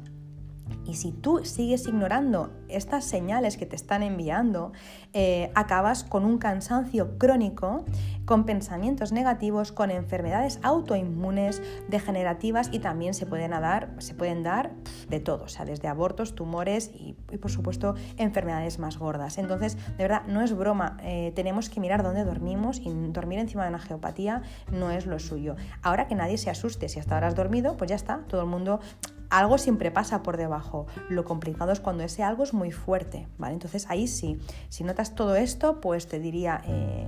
Y 0.84 0.94
si 0.94 1.12
tú 1.12 1.44
sigues 1.44 1.86
ignorando 1.86 2.50
estas 2.68 3.04
señales 3.04 3.56
que 3.56 3.66
te 3.66 3.76
están 3.76 4.02
enviando, 4.02 4.72
eh, 5.12 5.52
acabas 5.54 6.02
con 6.02 6.24
un 6.24 6.38
cansancio 6.38 7.18
crónico, 7.18 7.84
con 8.24 8.44
pensamientos 8.44 9.12
negativos, 9.12 9.70
con 9.70 9.92
enfermedades 9.92 10.58
autoinmunes, 10.62 11.62
degenerativas 11.88 12.68
y 12.72 12.80
también 12.80 13.14
se 13.14 13.26
pueden 13.26 13.52
dar, 13.52 13.94
se 13.98 14.14
pueden 14.14 14.42
dar 14.42 14.72
de 15.08 15.20
todo, 15.20 15.44
o 15.44 15.48
sea, 15.48 15.64
desde 15.64 15.86
abortos, 15.86 16.34
tumores 16.34 16.90
y, 16.92 17.12
por 17.38 17.50
supuesto 17.50 17.94
enfermedades 18.16 18.80
más 18.80 18.98
gordas. 18.98 19.38
Entonces, 19.38 19.76
de 19.96 20.02
verdad, 20.04 20.22
no 20.26 20.42
es 20.42 20.56
broma, 20.56 20.96
eh, 21.02 21.32
tenemos 21.36 21.68
que 21.68 21.78
mirar 21.78 22.02
dónde 22.02 22.24
dormimos 22.24 22.80
y 22.80 22.90
dormir 23.10 23.38
encima 23.38 23.62
de 23.62 23.68
una 23.68 23.78
geopatía 23.78 24.42
no 24.72 24.90
es 24.90 25.06
lo 25.06 25.20
suyo. 25.20 25.54
Ahora 25.82 26.08
que 26.08 26.16
nadie 26.16 26.38
se 26.38 26.50
asuste, 26.50 26.88
si 26.88 26.98
hasta 26.98 27.14
ahora 27.14 27.28
has 27.28 27.36
dormido, 27.36 27.76
pues 27.76 27.88
ya 27.88 27.96
está, 27.96 28.24
todo 28.28 28.42
el 28.42 28.48
mundo 28.48 28.80
algo 29.30 29.58
siempre 29.58 29.90
pasa 29.90 30.22
por 30.22 30.36
debajo. 30.36 30.86
Lo 31.08 31.24
complicado 31.24 31.72
es 31.72 31.80
cuando 31.80 32.04
ese 32.04 32.22
algo 32.22 32.44
es 32.44 32.54
muy 32.54 32.72
fuerte, 32.72 33.26
¿vale? 33.38 33.54
Entonces 33.54 33.86
ahí 33.88 34.06
sí, 34.06 34.38
si 34.68 34.84
notas 34.84 35.14
todo 35.14 35.36
esto, 35.36 35.80
pues 35.80 36.06
te 36.06 36.18
diría, 36.18 36.62
eh, 36.66 37.06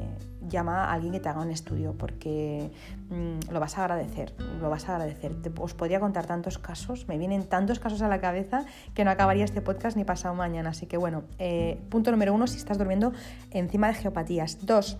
llama 0.48 0.84
a 0.84 0.92
alguien 0.92 1.12
que 1.12 1.20
te 1.20 1.28
haga 1.28 1.40
un 1.40 1.50
estudio, 1.50 1.94
porque 1.96 2.70
mm, 3.10 3.50
lo 3.52 3.60
vas 3.60 3.78
a 3.78 3.84
agradecer, 3.84 4.34
lo 4.60 4.70
vas 4.70 4.88
a 4.88 4.96
agradecer. 4.96 5.36
os 5.58 5.74
podría 5.74 6.00
contar 6.00 6.26
tantos 6.26 6.58
casos, 6.58 7.06
me 7.08 7.18
vienen 7.18 7.44
tantos 7.44 7.78
casos 7.78 8.02
a 8.02 8.08
la 8.08 8.20
cabeza 8.20 8.64
que 8.94 9.04
no 9.04 9.10
acabaría 9.10 9.44
este 9.44 9.60
podcast 9.60 9.96
ni 9.96 10.04
pasado 10.04 10.34
mañana. 10.34 10.70
Así 10.70 10.86
que 10.86 10.96
bueno, 10.96 11.24
eh, 11.38 11.80
punto 11.88 12.10
número 12.10 12.34
uno, 12.34 12.46
si 12.46 12.56
estás 12.56 12.78
durmiendo 12.78 13.12
encima 13.50 13.88
de 13.88 13.94
geopatías. 13.94 14.66
Dos, 14.66 14.98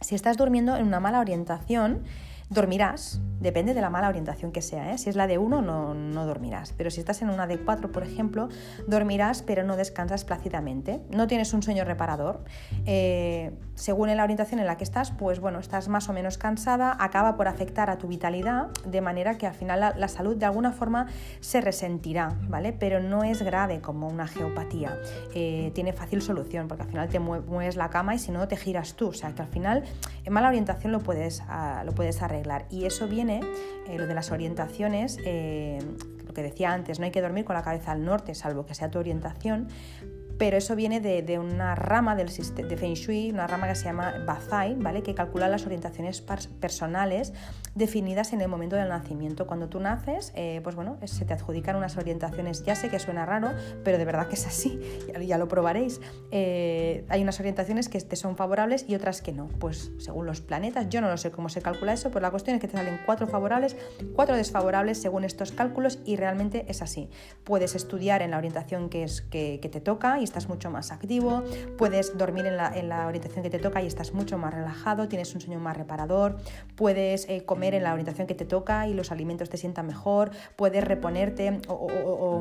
si 0.00 0.14
estás 0.14 0.36
durmiendo 0.36 0.76
en 0.76 0.86
una 0.86 1.00
mala 1.00 1.20
orientación, 1.20 2.04
dormirás, 2.50 3.20
Depende 3.40 3.72
de 3.72 3.80
la 3.80 3.88
mala 3.88 4.08
orientación 4.08 4.52
que 4.52 4.60
sea. 4.60 4.92
¿eh? 4.92 4.98
Si 4.98 5.08
es 5.08 5.16
la 5.16 5.26
de 5.26 5.38
1, 5.38 5.62
no, 5.62 5.94
no, 5.94 6.26
dormirás. 6.26 6.74
Pero 6.76 6.90
si 6.90 7.00
estás 7.00 7.22
en 7.22 7.30
una 7.30 7.46
de 7.46 7.58
4, 7.58 7.90
por 7.90 8.02
ejemplo, 8.02 8.50
dormirás, 8.86 9.42
pero 9.42 9.64
no 9.64 9.76
descansas 9.76 10.26
plácidamente. 10.26 11.00
No 11.10 11.26
tienes 11.26 11.54
un 11.54 11.62
sueño 11.62 11.84
reparador. 11.84 12.44
Eh, 12.84 13.52
según 13.74 14.14
la 14.14 14.22
orientación 14.22 14.60
en 14.60 14.66
la 14.66 14.76
que 14.76 14.84
estás, 14.84 15.10
pues 15.12 15.40
bueno, 15.40 15.58
estás 15.58 15.88
más 15.88 16.10
o 16.10 16.12
menos 16.12 16.36
cansada, 16.36 16.94
acaba 17.00 17.36
por 17.36 17.48
afectar 17.48 17.88
a 17.88 17.96
tu 17.96 18.08
vitalidad, 18.08 18.68
de 18.84 19.00
manera 19.00 19.38
que 19.38 19.46
al 19.46 19.54
final 19.54 19.94
la, 19.96 20.08
salud 20.08 20.36
de 20.36 20.44
alguna 20.44 20.72
forma 20.72 21.06
se 21.40 21.62
resentirá, 21.62 22.36
¿vale? 22.48 22.74
Pero 22.74 23.00
no 23.00 23.24
es 23.24 23.40
grave 23.42 23.80
como 23.80 24.06
una 24.06 24.26
geopatía. 24.26 24.98
Eh, 25.34 25.70
tiene 25.74 25.94
fácil 25.94 26.20
solución, 26.20 26.68
porque 26.68 26.82
al 26.82 26.88
final 26.90 27.08
te 27.08 27.20
mueves 27.20 27.76
la 27.76 27.88
cama 27.88 28.14
y 28.14 28.18
si 28.18 28.32
no 28.32 28.46
te 28.48 28.56
giras 28.56 28.96
tú. 28.96 29.08
O 29.08 29.14
sea 29.14 29.34
que 29.34 29.40
al 29.40 29.48
final 29.48 29.84
en 30.24 30.32
mala 30.32 30.48
orientación 30.48 30.92
lo 30.92 30.98
puedes, 30.98 31.42
ah, 31.48 31.82
lo 31.86 31.92
puedes 31.92 32.20
arreglar. 32.20 32.39
Y 32.70 32.84
eso 32.84 33.06
viene 33.06 33.40
eh, 33.88 33.98
lo 33.98 34.06
de 34.06 34.14
las 34.14 34.30
orientaciones, 34.30 35.18
eh, 35.24 35.78
lo 36.26 36.34
que 36.34 36.42
decía 36.42 36.72
antes, 36.72 36.98
no 36.98 37.04
hay 37.04 37.10
que 37.10 37.22
dormir 37.22 37.44
con 37.44 37.54
la 37.54 37.62
cabeza 37.62 37.92
al 37.92 38.04
norte, 38.04 38.34
salvo 38.34 38.66
que 38.66 38.74
sea 38.74 38.90
tu 38.90 38.98
orientación, 38.98 39.68
pero 40.40 40.56
eso 40.56 40.74
viene 40.74 41.00
de, 41.00 41.38
una 41.38 41.74
rama 41.74 42.16
del, 42.16 42.28
de 42.30 42.76
Feng 42.78 42.94
Shui, 42.94 43.30
una 43.30 43.46
rama 43.46 43.68
que 43.68 43.74
se 43.74 43.84
llama 43.84 44.14
Bazai, 44.26 44.74
¿vale? 44.74 45.02
que 45.02 45.14
calcula 45.14 45.50
las 45.50 45.66
orientaciones 45.66 46.22
personales 46.22 47.34
definidas 47.74 48.32
en 48.32 48.40
el 48.40 48.48
momento 48.48 48.74
del 48.74 48.88
nacimiento. 48.88 49.46
Cuando 49.46 49.68
tú 49.68 49.80
naces, 49.80 50.32
eh, 50.34 50.62
pues 50.64 50.76
bueno, 50.76 50.96
se 51.04 51.26
te 51.26 51.34
adjudican 51.34 51.76
unas 51.76 51.98
orientaciones, 51.98 52.64
ya 52.64 52.74
sé 52.74 52.88
que 52.88 52.98
suena 52.98 53.26
raro, 53.26 53.50
pero 53.84 53.98
de 53.98 54.04
verdad 54.06 54.28
que 54.28 54.36
es 54.36 54.46
así, 54.46 54.80
ya, 55.26 55.36
lo 55.36 55.46
probaréis. 55.46 56.00
Eh, 56.30 57.04
hay 57.10 57.20
unas 57.20 57.38
orientaciones 57.38 57.90
que 57.90 58.00
te 58.00 58.16
son 58.16 58.34
favorables 58.34 58.86
y 58.88 58.94
otras 58.94 59.20
que 59.20 59.32
no, 59.32 59.46
pues 59.58 59.92
según 59.98 60.24
los 60.24 60.40
planetas, 60.40 60.88
yo 60.88 61.02
no 61.02 61.10
lo 61.10 61.18
sé 61.18 61.30
cómo 61.30 61.50
se 61.50 61.60
calcula 61.60 61.92
eso, 61.92 62.08
pero 62.08 62.22
la 62.22 62.30
cuestión 62.30 62.56
es 62.56 62.62
que 62.62 62.68
te 62.68 62.78
salen 62.78 62.98
cuatro 63.04 63.26
favorables, 63.26 63.76
cuatro 64.16 64.36
desfavorables 64.36 65.02
según 65.02 65.24
estos 65.24 65.52
cálculos 65.52 65.98
y 66.06 66.16
realmente 66.16 66.64
es 66.68 66.80
así. 66.80 67.10
Puedes 67.44 67.74
estudiar 67.74 68.22
en 68.22 68.30
la 68.30 68.38
orientación 68.38 68.88
que, 68.88 69.02
es, 69.02 69.20
que 69.20 69.58
te 69.70 69.82
toca 69.82 70.18
y 70.18 70.29
estás 70.30 70.48
mucho 70.48 70.70
más 70.70 70.92
activo, 70.92 71.42
puedes 71.76 72.16
dormir 72.16 72.46
en 72.46 72.56
la, 72.56 73.06
orientación 73.06 73.42
que 73.42 73.50
te 73.50 73.58
toca 73.58 73.82
y 73.82 73.86
estás 73.86 74.14
mucho 74.14 74.38
más 74.38 74.54
relajado, 74.54 75.08
tienes 75.08 75.34
un 75.34 75.40
sueño 75.40 75.58
más 75.58 75.76
reparador, 75.76 76.36
puedes 76.76 77.28
eh, 77.28 77.44
comer 77.44 77.74
en 77.74 77.82
la 77.82 77.92
orientación 77.92 78.26
que 78.28 78.34
te 78.34 78.44
toca 78.44 78.86
y 78.86 78.94
los 78.94 79.10
alimentos 79.10 79.50
te 79.50 79.56
sientan 79.56 79.86
mejor, 79.86 80.30
puedes 80.56 80.84
reponerte 80.84 81.60
o, 81.68 82.40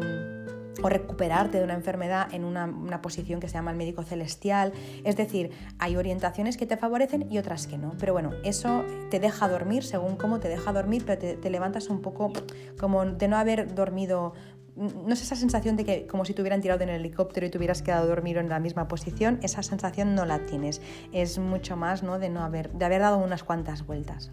recuperarte 0.82 1.58
de 1.58 1.66
una 1.66 1.74
enfermedad 1.74 2.34
en 2.34 2.46
una, 2.46 3.02
posición 3.02 3.42
que 3.42 3.50
se 3.50 3.56
llama 3.56 3.72
el 3.72 3.78
médico 3.78 4.04
celestial. 4.04 4.72
Es 5.04 5.18
decir, 5.18 5.52
hay 5.78 5.98
orientaciones 5.98 6.56
que 6.56 6.66
te 6.66 6.78
favorecen 6.78 7.30
y 7.30 7.38
otras 7.38 7.68
que 7.68 7.78
no. 7.78 7.96
Pero 8.00 8.14
bueno, 8.14 8.32
eso 8.46 8.86
te 9.10 9.20
deja 9.20 9.50
dormir 9.50 9.84
según 9.84 10.16
cómo 10.16 10.40
te 10.40 10.48
deja 10.48 10.72
dormir, 10.72 11.04
pero 11.06 11.38
te 11.38 11.50
levantas 11.50 11.90
un 11.90 12.02
poco 12.02 12.32
como 12.80 13.06
de 13.06 13.28
no 13.28 13.36
haber 13.36 13.76
dormido 13.76 14.34
no 14.76 15.14
es 15.14 15.22
esa 15.22 15.36
sensación 15.36 15.76
de 15.76 15.86
que 15.86 16.08
como 16.08 16.26
si 16.26 16.34
te 16.34 16.42
hubieran 16.42 16.62
tirado 16.62 16.82
en 16.84 16.90
el 16.90 17.02
helicóptero 17.02 17.46
y 17.46 17.50
te 17.50 17.58
hubieras 17.58 17.82
quedado 17.82 18.08
dormido 18.08 18.40
en 18.40 18.50
la 18.50 18.60
misma 18.60 18.88
posición, 18.88 19.40
esa 19.42 19.64
sensación 19.64 20.16
no 20.16 20.26
la 20.26 20.46
tienes. 20.46 20.82
Es 21.12 21.40
mucho 21.40 21.76
más 21.76 22.04
¿no? 22.04 22.20
de 22.20 22.30
no 22.30 22.42
haber, 22.42 22.72
de 22.72 22.86
haber 22.86 23.02
dado 23.02 23.18
unas 23.18 23.44
cuantas 23.44 23.86
vueltas. 23.86 24.32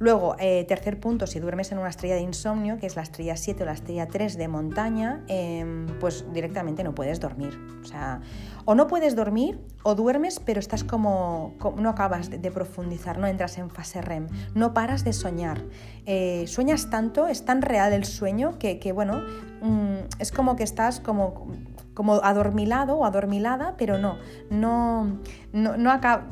Luego, 0.00 0.34
eh, 0.38 0.64
tercer 0.64 0.98
punto, 0.98 1.26
si 1.26 1.40
duermes 1.40 1.72
en 1.72 1.78
una 1.78 1.90
estrella 1.90 2.14
de 2.14 2.22
insomnio, 2.22 2.78
que 2.78 2.86
es 2.86 2.96
la 2.96 3.02
estrella 3.02 3.36
7 3.36 3.64
o 3.64 3.66
la 3.66 3.74
estrella 3.74 4.08
3 4.08 4.38
de 4.38 4.48
montaña, 4.48 5.22
em, 5.28 5.86
pues 6.00 6.24
directamente 6.32 6.82
no 6.82 6.94
puedes 6.94 7.20
dormir. 7.20 7.58
O 7.82 7.84
sea, 7.84 8.22
o 8.70 8.76
no 8.76 8.86
puedes 8.86 9.16
dormir 9.16 9.58
o 9.82 9.96
duermes, 9.96 10.38
pero 10.38 10.60
estás 10.60 10.84
como, 10.84 11.54
no 11.76 11.88
acabas 11.88 12.30
de, 12.30 12.50
profundizar, 12.52 13.18
no 13.18 13.26
entras 13.26 13.58
en 13.58 13.68
fase 13.68 14.00
REM, 14.00 14.28
no 14.54 14.72
paras 14.74 15.02
de 15.02 15.12
soñar. 15.12 15.64
Eh, 16.06 16.44
sueñas 16.46 16.88
tanto, 16.88 17.26
es 17.26 17.44
tan 17.44 17.62
real 17.62 17.92
el 17.92 18.04
sueño 18.04 18.60
que, 18.60 18.92
bueno, 18.92 19.24
mm, 19.60 20.20
es 20.20 20.30
como 20.30 20.54
que 20.54 20.62
estás 20.62 21.00
como 21.00 21.48
como 21.94 22.14
adormilado 22.22 22.94
o 22.94 23.04
adormilada, 23.04 23.74
pero 23.76 23.98
no, 23.98 24.18
no, 24.50 25.18
no, 25.52 25.76
no 25.76 25.90
acaba, 25.90 26.28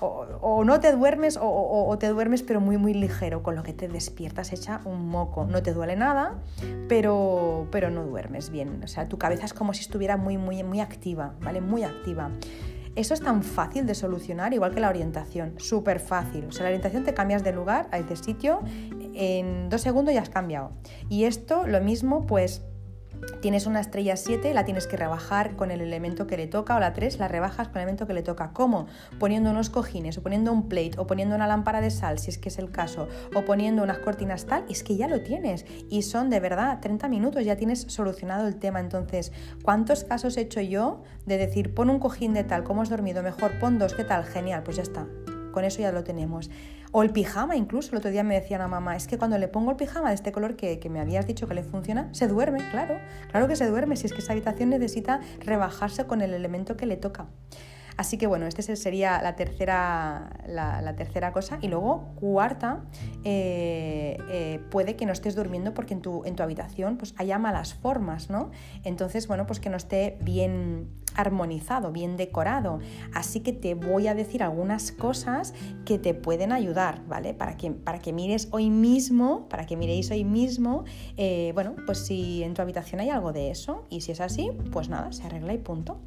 o, 0.00 0.64
no 0.64 0.80
te 0.80 0.92
duermes 0.92 1.38
o, 1.40 1.96
te 1.98 2.08
duermes 2.08 2.42
pero 2.42 2.60
muy 2.60 2.76
muy 2.76 2.94
ligero, 2.94 3.42
con 3.42 3.56
lo 3.56 3.62
que 3.62 3.72
te 3.72 3.88
despiertas 3.88 4.52
hecha 4.52 4.80
un 4.84 5.08
moco. 5.08 5.44
No 5.44 5.62
te 5.62 5.72
duele 5.72 5.96
nada, 5.96 6.38
pero, 6.88 7.68
pero 7.70 7.90
no 7.90 8.04
duermes 8.04 8.50
bien. 8.50 8.82
O 8.82 8.88
sea, 8.88 9.08
tu 9.08 9.18
cabeza 9.18 9.44
es 9.44 9.54
como 9.54 9.74
si 9.74 9.82
estuviera 9.82 10.16
muy 10.16 10.38
muy 10.38 10.62
muy 10.62 10.80
activa, 10.80 11.34
¿vale? 11.40 11.60
Muy 11.60 11.84
activa. 11.84 12.30
Eso 12.96 13.14
es 13.14 13.20
tan 13.20 13.42
fácil 13.42 13.86
de 13.86 13.94
solucionar, 13.94 14.52
igual 14.52 14.74
que 14.74 14.80
la 14.80 14.88
orientación, 14.88 15.54
súper 15.58 16.00
fácil. 16.00 16.46
O 16.46 16.52
sea, 16.52 16.64
la 16.64 16.70
orientación 16.70 17.04
te 17.04 17.14
cambias 17.14 17.44
de 17.44 17.52
lugar, 17.52 17.88
de 17.90 18.16
sitio, 18.16 18.60
en 19.14 19.68
dos 19.68 19.80
segundos 19.80 20.12
ya 20.12 20.22
has 20.22 20.28
cambiado. 20.28 20.72
Y 21.08 21.24
esto, 21.24 21.66
lo 21.68 21.80
mismo, 21.80 22.26
pues 22.26 22.62
Tienes 23.40 23.66
una 23.66 23.80
estrella 23.80 24.16
7, 24.16 24.52
la 24.54 24.64
tienes 24.64 24.86
que 24.86 24.96
rebajar 24.96 25.56
con 25.56 25.70
el 25.70 25.80
elemento 25.80 26.26
que 26.26 26.36
le 26.36 26.46
toca, 26.46 26.76
o 26.76 26.80
la 26.80 26.92
3 26.92 27.18
la 27.18 27.28
rebajas 27.28 27.68
con 27.68 27.76
el 27.76 27.82
elemento 27.82 28.06
que 28.06 28.14
le 28.14 28.22
toca. 28.22 28.52
¿Cómo? 28.52 28.86
Poniendo 29.18 29.50
unos 29.50 29.70
cojines, 29.70 30.18
o 30.18 30.22
poniendo 30.22 30.52
un 30.52 30.68
plate, 30.68 30.92
o 30.98 31.06
poniendo 31.06 31.34
una 31.34 31.46
lámpara 31.46 31.80
de 31.80 31.90
sal, 31.90 32.18
si 32.18 32.30
es 32.30 32.38
que 32.38 32.48
es 32.48 32.58
el 32.58 32.70
caso, 32.70 33.08
o 33.34 33.44
poniendo 33.44 33.82
unas 33.82 33.98
cortinas 33.98 34.46
tal, 34.46 34.64
es 34.68 34.82
que 34.82 34.96
ya 34.96 35.08
lo 35.08 35.22
tienes. 35.22 35.64
Y 35.88 36.02
son 36.02 36.30
de 36.30 36.40
verdad 36.40 36.80
30 36.80 37.08
minutos, 37.08 37.44
ya 37.44 37.56
tienes 37.56 37.80
solucionado 37.88 38.46
el 38.46 38.56
tema. 38.56 38.80
Entonces, 38.80 39.32
¿cuántos 39.62 40.04
casos 40.04 40.36
he 40.36 40.42
hecho 40.42 40.60
yo 40.60 41.02
de 41.26 41.38
decir, 41.38 41.74
pon 41.74 41.90
un 41.90 41.98
cojín 41.98 42.34
de 42.34 42.44
tal, 42.44 42.64
¿cómo 42.64 42.82
has 42.82 42.90
dormido? 42.90 43.22
Mejor, 43.22 43.58
pon 43.58 43.78
dos, 43.78 43.94
¿qué 43.94 44.04
tal? 44.04 44.24
Genial, 44.24 44.62
pues 44.62 44.76
ya 44.76 44.82
está. 44.82 45.06
Con 45.52 45.64
eso 45.64 45.80
ya 45.80 45.92
lo 45.92 46.04
tenemos. 46.04 46.50
O 46.92 47.02
el 47.02 47.10
pijama 47.10 47.56
incluso. 47.56 47.92
El 47.92 47.98
otro 47.98 48.10
día 48.10 48.24
me 48.24 48.34
decía 48.34 48.56
una 48.56 48.68
mamá, 48.68 48.96
es 48.96 49.06
que 49.06 49.18
cuando 49.18 49.38
le 49.38 49.48
pongo 49.48 49.70
el 49.70 49.76
pijama 49.76 50.08
de 50.08 50.14
este 50.14 50.32
color 50.32 50.56
que, 50.56 50.80
me 50.90 51.00
habías 51.00 51.26
dicho 51.26 51.46
que 51.46 51.54
le 51.54 51.62
funciona, 51.62 52.08
se 52.12 52.26
duerme, 52.26 52.58
claro. 52.70 52.98
Claro 53.30 53.46
que 53.48 53.56
se 53.56 53.66
duerme, 53.68 53.96
si 53.96 54.06
es 54.06 54.12
que 54.12 54.20
esa 54.20 54.32
habitación 54.32 54.70
necesita 54.70 55.20
rebajarse 55.40 56.06
con 56.06 56.20
el 56.20 56.34
elemento 56.34 56.76
que 56.76 56.86
le 56.86 56.96
toca. 56.96 57.26
Así 57.96 58.18
que 58.18 58.26
bueno, 58.26 58.46
esta 58.46 58.62
sería 58.62 59.20
la 59.22 59.36
tercera, 59.36 60.30
la, 60.46 60.94
tercera 60.96 61.32
cosa. 61.32 61.58
Y 61.60 61.68
luego, 61.68 62.08
cuarta, 62.16 62.80
eh, 63.24 64.18
eh, 64.30 64.60
puede 64.70 64.96
que 64.96 65.06
no 65.06 65.12
estés 65.12 65.34
durmiendo 65.34 65.74
porque 65.74 65.94
en 65.94 66.02
tu, 66.02 66.24
en 66.24 66.36
tu 66.36 66.42
habitación 66.42 66.96
pues, 66.96 67.14
haya 67.18 67.38
malas 67.38 67.74
formas, 67.74 68.30
¿no? 68.30 68.50
Entonces, 68.84 69.26
bueno, 69.26 69.46
pues 69.46 69.60
que 69.60 69.70
no 69.70 69.76
esté 69.76 70.18
bien 70.22 70.88
armonizado, 71.14 71.92
bien 71.92 72.16
decorado. 72.16 72.80
Así 73.14 73.40
que 73.40 73.52
te 73.52 73.74
voy 73.74 74.06
a 74.06 74.14
decir 74.14 74.42
algunas 74.42 74.92
cosas 74.92 75.54
que 75.84 75.98
te 75.98 76.14
pueden 76.14 76.52
ayudar, 76.52 77.02
¿vale? 77.06 77.34
Para 77.34 77.56
que, 77.56 77.70
para 77.70 77.98
que 77.98 78.12
mires 78.12 78.48
hoy 78.50 78.70
mismo, 78.70 79.48
para 79.48 79.66
que 79.66 79.76
miréis 79.76 80.10
hoy 80.10 80.24
mismo, 80.24 80.84
eh, 81.16 81.52
bueno, 81.54 81.74
pues 81.86 81.98
si 81.98 82.42
en 82.42 82.54
tu 82.54 82.62
habitación 82.62 83.00
hay 83.00 83.10
algo 83.10 83.32
de 83.32 83.50
eso 83.50 83.86
y 83.90 84.00
si 84.02 84.12
es 84.12 84.20
así, 84.20 84.50
pues 84.72 84.88
nada, 84.88 85.12
se 85.12 85.24
arregla 85.24 85.52
y 85.52 85.58
punto. 85.58 85.98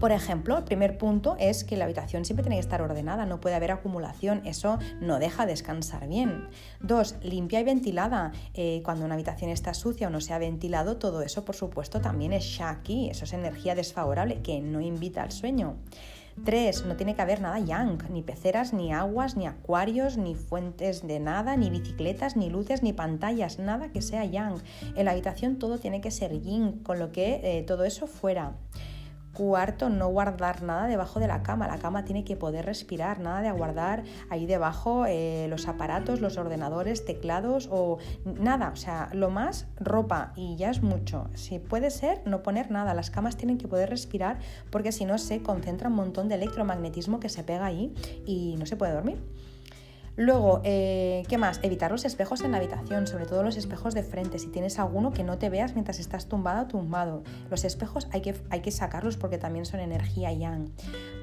Por 0.00 0.12
ejemplo, 0.12 0.58
el 0.58 0.64
primer 0.64 0.98
punto 0.98 1.36
es 1.38 1.64
que 1.64 1.76
la 1.76 1.84
habitación 1.84 2.24
siempre 2.24 2.42
tiene 2.42 2.56
que 2.56 2.60
estar 2.60 2.82
ordenada, 2.82 3.26
no 3.26 3.40
puede 3.40 3.54
haber 3.54 3.70
acumulación, 3.70 4.42
eso 4.44 4.78
no 5.00 5.18
deja 5.18 5.46
descansar 5.46 6.08
bien. 6.08 6.48
Dos, 6.80 7.16
limpia 7.22 7.60
y 7.60 7.64
ventilada. 7.64 8.32
Eh, 8.54 8.82
cuando 8.84 9.04
una 9.04 9.14
habitación 9.14 9.50
está 9.50 9.72
sucia 9.72 10.08
o 10.08 10.10
no 10.10 10.20
se 10.20 10.34
ha 10.34 10.38
ventilado, 10.38 10.96
todo 10.96 11.22
eso 11.22 11.44
por 11.44 11.54
supuesto 11.54 12.00
también 12.00 12.32
es 12.32 12.44
shaki, 12.44 13.10
eso 13.10 13.24
es 13.24 13.32
energía 13.32 13.74
desfavorable 13.74 14.42
que 14.42 14.60
no 14.60 14.80
invita 14.80 15.22
al 15.22 15.32
sueño. 15.32 15.76
Tres, 16.42 16.84
No 16.84 16.96
tiene 16.96 17.14
que 17.14 17.22
haber 17.22 17.40
nada 17.40 17.60
yang, 17.60 17.96
ni 18.10 18.20
peceras, 18.20 18.72
ni 18.72 18.92
aguas, 18.92 19.36
ni 19.36 19.46
acuarios, 19.46 20.18
ni 20.18 20.34
fuentes 20.34 21.06
de 21.06 21.20
nada, 21.20 21.56
ni 21.56 21.70
bicicletas, 21.70 22.36
ni 22.36 22.50
luces, 22.50 22.82
ni 22.82 22.92
pantallas, 22.92 23.60
nada 23.60 23.92
que 23.92 24.02
sea 24.02 24.24
yang. 24.24 24.60
En 24.96 25.04
la 25.04 25.12
habitación 25.12 25.58
todo 25.58 25.78
tiene 25.78 26.00
que 26.00 26.10
ser 26.10 26.38
yin, 26.40 26.80
con 26.82 26.98
lo 26.98 27.12
que 27.12 27.40
eh, 27.44 27.62
todo 27.62 27.84
eso 27.84 28.08
fuera. 28.08 28.56
Cuarto, 29.34 29.90
no 29.90 30.08
guardar 30.08 30.62
nada 30.62 30.86
debajo 30.86 31.20
de 31.20 31.28
la 31.28 31.42
cama. 31.42 31.66
La 31.66 31.78
cama 31.78 32.04
tiene 32.04 32.24
que 32.24 32.36
poder 32.36 32.64
respirar, 32.64 33.20
nada 33.20 33.42
de 33.42 33.50
guardar 33.50 34.04
ahí 34.30 34.46
debajo 34.46 35.04
eh, 35.06 35.46
los 35.50 35.68
aparatos, 35.68 36.20
los 36.20 36.38
ordenadores, 36.38 37.04
teclados 37.04 37.68
o 37.70 37.98
nada. 38.24 38.70
O 38.70 38.76
sea, 38.76 39.10
lo 39.12 39.30
más 39.30 39.66
ropa 39.78 40.32
y 40.36 40.56
ya 40.56 40.70
es 40.70 40.82
mucho. 40.82 41.28
Si 41.34 41.58
puede 41.58 41.90
ser, 41.90 42.22
no 42.24 42.42
poner 42.42 42.70
nada. 42.70 42.94
Las 42.94 43.10
camas 43.10 43.36
tienen 43.36 43.58
que 43.58 43.68
poder 43.68 43.90
respirar 43.90 44.38
porque 44.70 44.92
si 44.92 45.04
no 45.04 45.18
se 45.18 45.42
concentra 45.42 45.88
un 45.88 45.96
montón 45.96 46.28
de 46.28 46.36
electromagnetismo 46.36 47.20
que 47.20 47.28
se 47.28 47.42
pega 47.42 47.66
ahí 47.66 47.92
y 48.24 48.56
no 48.56 48.66
se 48.66 48.76
puede 48.76 48.92
dormir. 48.92 49.20
Luego, 50.16 50.60
eh, 50.62 51.24
¿qué 51.28 51.38
más? 51.38 51.58
Evitar 51.62 51.90
los 51.90 52.04
espejos 52.04 52.42
en 52.42 52.52
la 52.52 52.58
habitación, 52.58 53.08
sobre 53.08 53.26
todo 53.26 53.42
los 53.42 53.56
espejos 53.56 53.94
de 53.94 54.04
frente. 54.04 54.38
Si 54.38 54.46
tienes 54.46 54.78
alguno 54.78 55.12
que 55.12 55.24
no 55.24 55.38
te 55.38 55.50
veas 55.50 55.74
mientras 55.74 55.98
estás 55.98 56.28
tumbado 56.28 56.62
o 56.62 56.66
tumbado. 56.68 57.24
Los 57.50 57.64
espejos 57.64 58.06
hay 58.12 58.20
que, 58.20 58.34
hay 58.50 58.60
que 58.60 58.70
sacarlos 58.70 59.16
porque 59.16 59.38
también 59.38 59.66
son 59.66 59.80
energía 59.80 60.32
yang. 60.32 60.70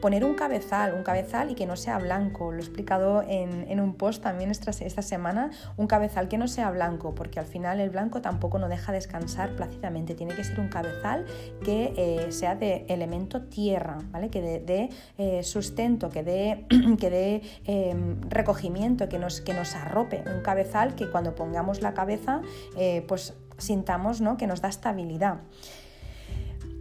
Poner 0.02 0.26
un 0.26 0.36
cabezal, 0.36 0.94
un 0.94 1.04
cabezal 1.04 1.52
y 1.52 1.56
que 1.56 1.66
no 1.66 1.78
sea 1.78 2.00
blanco. 2.00 2.52
Lo 2.52 2.58
he 2.58 2.62
explicado 2.62 3.24
en, 3.26 3.80
un 3.80 3.94
post 3.96 4.22
también 4.24 4.52
esta, 4.52 4.72
esta, 4.72 5.02
semana. 5.02 5.52
Un 5.78 5.88
cabezal 5.88 6.28
que 6.28 6.38
no 6.38 6.50
sea 6.50 6.70
blanco, 6.72 7.16
porque 7.16 7.40
al 7.40 7.46
final 7.46 7.80
el 7.80 7.92
blanco 7.92 8.22
tampoco 8.22 8.60
no 8.60 8.68
deja 8.68 8.92
descansar 8.92 9.56
plácidamente. 9.56 10.16
Tiene 10.16 10.36
que 10.36 10.44
ser 10.44 10.60
un 10.60 10.68
cabezal 10.68 11.26
que 11.64 11.94
eh, 11.96 12.32
sea 12.32 12.56
de 12.56 12.86
elemento 12.90 13.44
tierra, 13.44 14.00
¿vale? 14.12 14.30
Que 14.30 14.42
dé 14.42 14.90
eh, 15.18 15.44
sustento, 15.44 16.10
que 16.10 16.24
dé 16.24 16.66
que 17.00 17.42
em, 17.66 18.22
recogimiento 18.30 18.81
que 19.10 19.20
nos, 19.20 19.42
que 19.42 19.54
nos 19.54 19.76
arrope, 19.76 20.24
un 20.26 20.42
cabezal 20.42 20.96
que 20.96 21.10
cuando 21.10 21.36
pongamos 21.36 21.82
la 21.82 21.94
cabeza 21.94 22.42
eh, 22.76 23.06
pues 23.08 23.34
sintamos 23.58 24.22
¿no? 24.22 24.38
que 24.38 24.48
nos 24.48 24.62
da 24.62 24.70
estabilidad. 24.70 25.42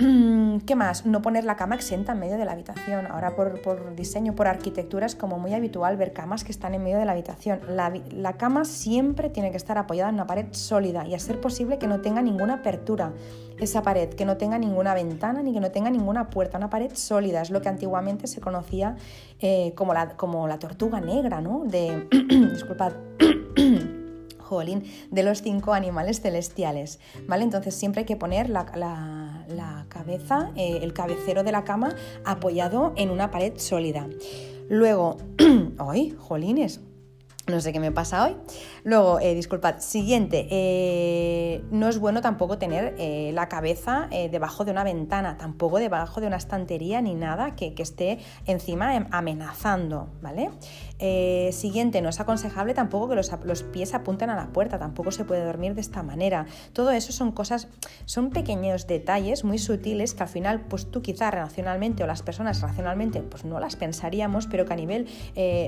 ¿Qué 0.66 0.76
más? 0.76 1.04
No 1.04 1.20
poner 1.20 1.44
la 1.44 1.56
cama 1.56 1.74
exenta 1.74 2.12
en 2.12 2.20
medio 2.20 2.38
de 2.38 2.44
la 2.46 2.52
habitación. 2.52 3.06
Ahora 3.06 3.36
por, 3.36 3.94
diseño, 3.94 4.34
por 4.34 4.46
arquitectura 4.46 5.04
es 5.04 5.14
como 5.14 5.38
muy 5.38 5.52
habitual 5.52 5.96
ver 5.98 6.14
camas 6.14 6.42
que 6.42 6.52
están 6.52 6.74
en 6.74 6.82
medio 6.82 6.98
de 6.98 7.04
la 7.04 7.12
habitación. 7.12 7.60
La, 7.68 8.32
cama 8.38 8.64
siempre 8.64 9.28
tiene 9.28 9.50
que 9.50 9.58
estar 9.58 9.76
apoyada 9.76 10.08
en 10.08 10.14
una 10.14 10.26
pared 10.26 10.46
sólida 10.52 11.06
y 11.06 11.14
a 11.14 11.18
ser 11.18 11.40
posible 11.40 11.78
que 11.78 11.86
no 11.86 12.00
tenga 12.00 12.22
ninguna 12.22 12.54
apertura 12.54 13.12
esa 13.58 13.82
pared, 13.82 14.08
que 14.08 14.24
no 14.24 14.38
tenga 14.38 14.58
ninguna 14.58 14.94
ventana 14.94 15.42
ni 15.42 15.52
que 15.52 15.60
no 15.60 15.70
tenga 15.70 15.90
ninguna 15.90 16.30
puerta. 16.30 16.56
Una 16.56 16.70
pared 16.70 16.92
sólida 16.94 17.42
es 17.42 17.50
lo 17.50 17.60
que 17.60 17.68
antiguamente 17.68 18.26
se 18.26 18.40
conocía 18.40 18.96
eh, 19.40 19.74
como, 19.74 19.92
la, 19.92 20.16
como 20.16 20.48
la 20.48 20.58
tortuga 20.58 21.00
negra, 21.00 21.42
¿no? 21.42 21.64
De, 21.66 22.06
disculpad. 22.52 22.92
de 25.10 25.22
los 25.22 25.42
cinco 25.42 25.72
animales 25.74 26.20
celestiales, 26.20 26.98
¿vale? 27.28 27.44
Entonces 27.44 27.74
siempre 27.74 28.00
hay 28.00 28.06
que 28.06 28.16
poner 28.16 28.50
la, 28.50 28.64
cabeza, 29.88 30.50
eh, 30.56 30.80
el 30.82 30.92
cabecero 30.92 31.42
de 31.44 31.52
la 31.52 31.64
cama 31.64 31.94
apoyado 32.24 32.92
en 32.96 33.10
una 33.10 33.30
pared 33.30 33.52
sólida. 33.56 34.08
Luego, 34.68 35.16
¡ay, 35.78 36.16
jolines! 36.18 36.80
No 37.50 37.60
sé 37.60 37.72
qué 37.72 37.80
me 37.80 37.90
pasa 37.90 38.24
hoy. 38.24 38.36
Luego, 38.84 39.20
eh, 39.20 39.34
disculpad, 39.34 39.80
siguiente, 39.80 40.46
eh, 40.50 41.62
no 41.70 41.88
es 41.88 41.98
bueno 41.98 42.20
tampoco 42.20 42.58
tener 42.58 42.94
eh, 42.98 43.30
la 43.34 43.48
cabeza 43.48 44.08
debajo 44.30 44.64
de 44.64 44.70
una 44.70 44.84
ventana, 44.84 45.36
tampoco 45.36 45.78
debajo 45.78 46.20
de 46.20 46.26
una 46.26 46.36
estantería 46.36 47.00
ni 47.00 47.14
nada 47.14 47.56
que, 47.56 47.74
esté 47.80 48.18
encima 48.44 48.94
em, 48.94 49.06
amenazando, 49.10 50.08
¿vale? 50.20 50.50
siguiente, 51.52 52.02
no 52.02 52.10
es 52.10 52.20
aconsejable 52.20 52.74
tampoco 52.74 53.08
que 53.08 53.14
los, 53.14 53.32
los, 53.44 53.62
pies 53.62 53.94
apunten 53.94 54.28
a 54.28 54.36
la 54.36 54.48
puerta, 54.48 54.78
tampoco 54.78 55.10
se 55.10 55.24
puede 55.24 55.42
dormir 55.44 55.74
de 55.74 55.80
esta 55.80 56.02
manera. 56.02 56.44
Todo 56.74 56.90
eso 56.90 57.10
son 57.10 57.32
cosas, 57.32 57.68
son 58.04 58.28
pequeños 58.28 58.86
detalles 58.86 59.42
muy 59.42 59.58
sutiles 59.58 60.12
que 60.12 60.22
al 60.22 60.28
final, 60.28 60.60
pues 60.60 60.90
tú 60.90 61.00
quizás 61.00 61.32
racionalmente 61.32 62.04
o 62.04 62.06
las 62.06 62.22
personas 62.22 62.60
racionalmente, 62.60 63.22
pues 63.22 63.46
no 63.46 63.58
las 63.60 63.76
pensaríamos, 63.76 64.46
pero 64.46 64.66
que 64.66 64.74
a 64.74 64.76
nivel 64.76 65.08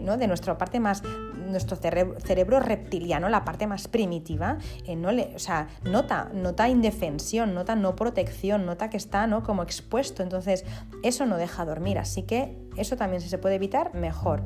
¿no? 0.03 0.19
de 0.19 0.27
nuestra 0.27 0.59
parte 0.59 0.81
más, 0.81 1.03
nuestro 1.49 1.72
cerebro, 1.77 2.61
reptiliano, 2.61 3.29
la 3.29 3.45
parte 3.45 3.67
más 3.67 3.89
primitiva, 3.89 4.59
eh, 4.87 4.97
no 4.97 5.13
le, 5.13 5.33
o 5.35 5.39
sea, 5.39 5.69
nota, 5.85 6.31
nota 6.35 6.69
indefensión, 6.69 7.55
nota 7.55 7.77
no 7.77 7.97
protección, 7.97 8.67
nota 8.67 8.91
que 8.91 8.97
está 8.97 9.27
¿no? 9.27 9.43
como 9.43 9.63
expuesto. 9.63 10.23
Entonces, 10.23 10.65
eso 11.03 11.27
no 11.27 11.37
deja 11.37 11.65
dormir. 11.65 11.99
Así 11.99 12.23
que 12.23 12.59
eso 12.77 12.97
también 12.97 13.21
si 13.21 13.29
se 13.29 13.39
puede 13.39 13.57
evitar, 13.57 13.95
mejor. 13.95 14.43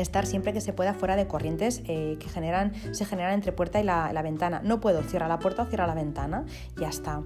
Estar 0.00 0.26
siempre 0.26 0.52
que 0.52 0.60
se 0.60 0.72
pueda 0.72 0.94
fuera 0.94 1.16
de 1.16 1.26
corrientes 1.26 1.82
eh, 1.86 2.16
que 2.20 2.28
generan, 2.28 2.72
se 2.92 3.04
generan 3.04 3.34
entre 3.34 3.52
puerta 3.52 3.80
y 3.80 3.84
la, 3.84 4.22
ventana. 4.22 4.60
No 4.64 4.80
puedo, 4.80 5.02
cierra 5.02 5.28
la 5.28 5.38
puerta 5.38 5.62
o 5.62 5.66
cierra 5.66 5.86
la 5.86 5.94
ventana, 5.94 6.44
ya 6.76 6.88
está. 6.88 7.22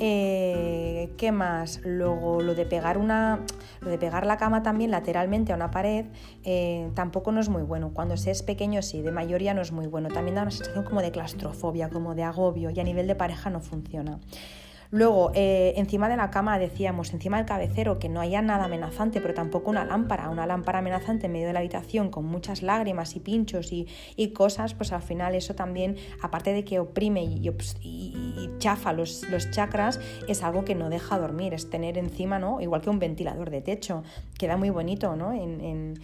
Eh, 0.00 1.12
¿Qué 1.16 1.32
más? 1.32 1.80
Luego 1.84 2.40
lo 2.40 2.54
de 2.54 2.66
pegar 2.66 2.98
una. 2.98 3.40
Lo 3.80 3.90
de 3.90 3.98
pegar 3.98 4.24
la 4.24 4.38
cama 4.38 4.62
también 4.62 4.90
lateralmente 4.90 5.52
a 5.52 5.56
una 5.56 5.70
pared 5.70 6.06
eh, 6.44 6.90
tampoco 6.94 7.32
no 7.32 7.40
es 7.40 7.48
muy 7.48 7.62
bueno. 7.62 7.90
Cuando 7.92 8.16
se 8.16 8.30
es 8.30 8.42
pequeño 8.42 8.80
sí, 8.82 9.02
de 9.02 9.12
mayoría 9.12 9.52
no 9.52 9.60
es 9.60 9.72
muy 9.72 9.86
bueno. 9.86 10.08
También 10.08 10.36
da 10.36 10.42
una 10.42 10.50
sensación 10.50 10.84
como 10.84 11.02
de 11.02 11.10
claustrofobia, 11.10 11.90
como 11.90 12.14
de 12.14 12.22
agobio 12.22 12.70
y 12.70 12.80
a 12.80 12.84
nivel 12.84 13.06
de 13.06 13.14
pareja 13.14 13.50
no 13.50 13.60
funciona. 13.60 14.18
Luego, 14.90 15.32
eh, 15.34 15.74
encima 15.76 16.08
de 16.08 16.16
la 16.16 16.30
cama 16.30 16.58
decíamos, 16.58 17.12
encima 17.12 17.38
del 17.38 17.46
cabecero, 17.46 17.98
que 17.98 18.08
no 18.08 18.20
haya 18.20 18.42
nada 18.42 18.64
amenazante, 18.64 19.20
pero 19.20 19.34
tampoco 19.34 19.70
una 19.70 19.84
lámpara, 19.84 20.28
una 20.28 20.46
lámpara 20.46 20.78
amenazante 20.78 21.26
en 21.26 21.32
medio 21.32 21.46
de 21.46 21.52
la 21.52 21.60
habitación 21.60 22.10
con 22.10 22.24
muchas 22.24 22.62
lágrimas 22.62 23.16
y 23.16 23.20
pinchos 23.20 23.72
y, 23.72 23.86
cosas, 24.34 24.74
pues 24.74 24.92
al 24.92 25.02
final 25.02 25.34
eso 25.34 25.54
también, 25.54 25.96
aparte 26.22 26.52
de 26.52 26.64
que 26.64 26.78
oprime 26.78 27.22
y, 27.22 27.50
chafa 28.58 28.92
los, 28.92 29.28
los, 29.30 29.50
chakras, 29.50 30.00
es 30.28 30.42
algo 30.42 30.64
que 30.64 30.74
no 30.74 30.88
deja 30.90 31.18
dormir, 31.18 31.54
es 31.54 31.70
tener 31.70 31.98
encima, 31.98 32.38
¿no? 32.38 32.60
Igual 32.60 32.80
que 32.80 32.90
un 32.90 32.98
ventilador 32.98 33.50
de 33.50 33.60
techo, 33.60 34.02
queda 34.38 34.56
muy 34.56 34.70
bonito, 34.70 35.16
¿no? 35.16 35.32
En, 35.32 35.94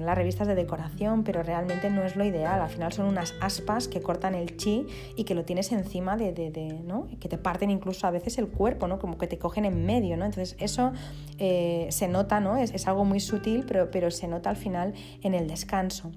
las 0.00 0.16
revistas 0.16 0.46
de 0.46 0.54
decoración, 0.54 1.24
pero 1.24 1.42
realmente 1.42 1.90
no 1.90 2.02
es 2.02 2.16
lo 2.16 2.24
ideal, 2.24 2.60
al 2.60 2.70
final 2.70 2.92
son 2.92 3.06
unas 3.06 3.34
aspas 3.40 3.88
que 3.88 4.00
cortan 4.00 4.34
el 4.34 4.56
chi 4.56 4.86
y 5.16 5.24
que 5.24 5.34
lo 5.34 5.44
tienes 5.44 5.72
encima 5.72 6.16
de, 6.16 6.32
de 6.32 6.80
¿no? 6.84 7.08
Que 7.20 7.28
te 7.28 7.38
parten 7.38 7.70
incluso 7.70 8.06
a 8.06 8.10
veces 8.10 8.38
el 8.38 8.48
cuerpo, 8.48 8.86
¿no? 8.88 8.98
Como 8.98 9.18
que 9.18 9.26
te 9.26 9.38
cogen 9.38 9.64
en 9.64 9.84
medio, 9.84 10.16
¿no? 10.16 10.24
Entonces 10.24 10.56
eso 10.58 10.92
eh, 11.38 11.88
se 11.90 12.08
nota, 12.08 12.40
¿no? 12.40 12.56
Es, 12.56 12.72
es, 12.72 12.86
algo 12.88 13.04
muy 13.04 13.20
sutil, 13.20 13.64
pero, 13.66 13.90
pero 13.90 14.10
se 14.10 14.28
nota 14.28 14.50
al 14.50 14.56
final 14.56 14.94
en 15.22 15.34
el 15.34 15.46
descanso. 15.46 16.12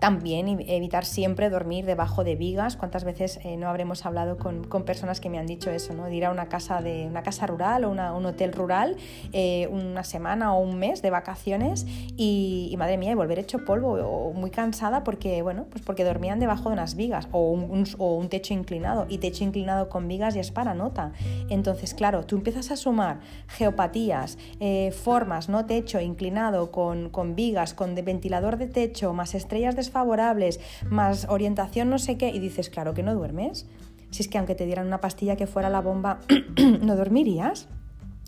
También 0.00 0.64
evitar 0.66 1.04
siempre 1.04 1.50
dormir 1.50 1.84
debajo 1.84 2.24
de 2.24 2.34
vigas. 2.34 2.76
¿Cuántas 2.76 3.04
veces 3.04 3.38
eh, 3.44 3.58
no 3.58 3.68
habremos 3.68 4.06
hablado 4.06 4.38
con, 4.38 4.64
personas 4.84 5.20
que 5.20 5.28
me 5.28 5.38
han 5.38 5.46
dicho 5.46 5.70
eso, 5.70 5.92
¿no? 5.92 6.06
de 6.06 6.14
ir 6.14 6.24
a 6.24 6.30
una 6.30 6.48
casa, 6.48 6.80
de, 6.80 7.06
una 7.06 7.22
casa 7.22 7.46
rural 7.46 7.84
o 7.84 7.90
un 7.90 8.26
hotel 8.26 8.52
rural 8.52 8.96
eh, 9.32 9.68
una 9.70 10.02
semana 10.04 10.54
o 10.54 10.60
un 10.60 10.78
mes 10.78 11.02
de 11.02 11.10
vacaciones 11.10 11.86
y, 12.16 12.74
madre 12.78 12.96
mía, 12.96 13.12
y 13.12 13.14
volver 13.14 13.38
hecho 13.38 13.64
polvo 13.64 13.92
o 13.92 14.32
muy 14.32 14.50
cansada 14.50 15.04
porque, 15.04 15.42
bueno, 15.42 15.66
pues 15.70 15.82
porque 15.84 16.02
dormían 16.02 16.40
debajo 16.40 16.70
de 16.70 16.74
unas 16.74 16.94
vigas 16.94 17.28
o 17.32 17.50
un, 17.50 18.28
techo 18.30 18.54
inclinado 18.54 19.06
y 19.08 19.18
techo 19.18 19.44
inclinado 19.44 19.88
con 19.90 20.08
vigas 20.08 20.34
ya 20.34 20.40
es 20.40 20.50
para 20.50 20.72
nota. 20.72 21.12
Entonces, 21.50 21.92
claro, 21.92 22.24
tú 22.24 22.36
empiezas 22.36 22.70
a 22.70 22.76
sumar 22.76 23.20
geopatías, 23.48 24.38
eh, 24.60 24.92
formas, 24.92 25.50
no 25.50 25.66
techo 25.66 26.00
inclinado 26.00 26.70
con, 26.70 27.10
con 27.10 27.34
vigas, 27.34 27.74
con 27.74 27.94
ventilador 27.94 28.56
de 28.56 28.66
techo, 28.66 29.12
más 29.12 29.34
estrellas 29.34 29.76
de 29.76 29.89
favorables, 29.90 30.60
más 30.88 31.26
orientación 31.28 31.90
no 31.90 31.98
sé 31.98 32.16
qué, 32.16 32.28
y 32.30 32.38
dices, 32.38 32.70
claro 32.70 32.94
que 32.94 33.02
no 33.02 33.14
duermes. 33.14 33.66
Si 34.10 34.22
es 34.22 34.28
que 34.28 34.38
aunque 34.38 34.54
te 34.54 34.66
dieran 34.66 34.86
una 34.86 35.00
pastilla 35.00 35.36
que 35.36 35.46
fuera 35.46 35.70
la 35.70 35.80
bomba, 35.80 36.20
no 36.82 36.96
dormirías. 36.96 37.68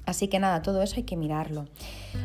Así 0.04 0.26
que 0.26 0.40
nada, 0.40 0.62
todo 0.62 0.82
eso 0.82 0.96
hay 0.96 1.04
que 1.04 1.16
mirarlo. 1.16 1.66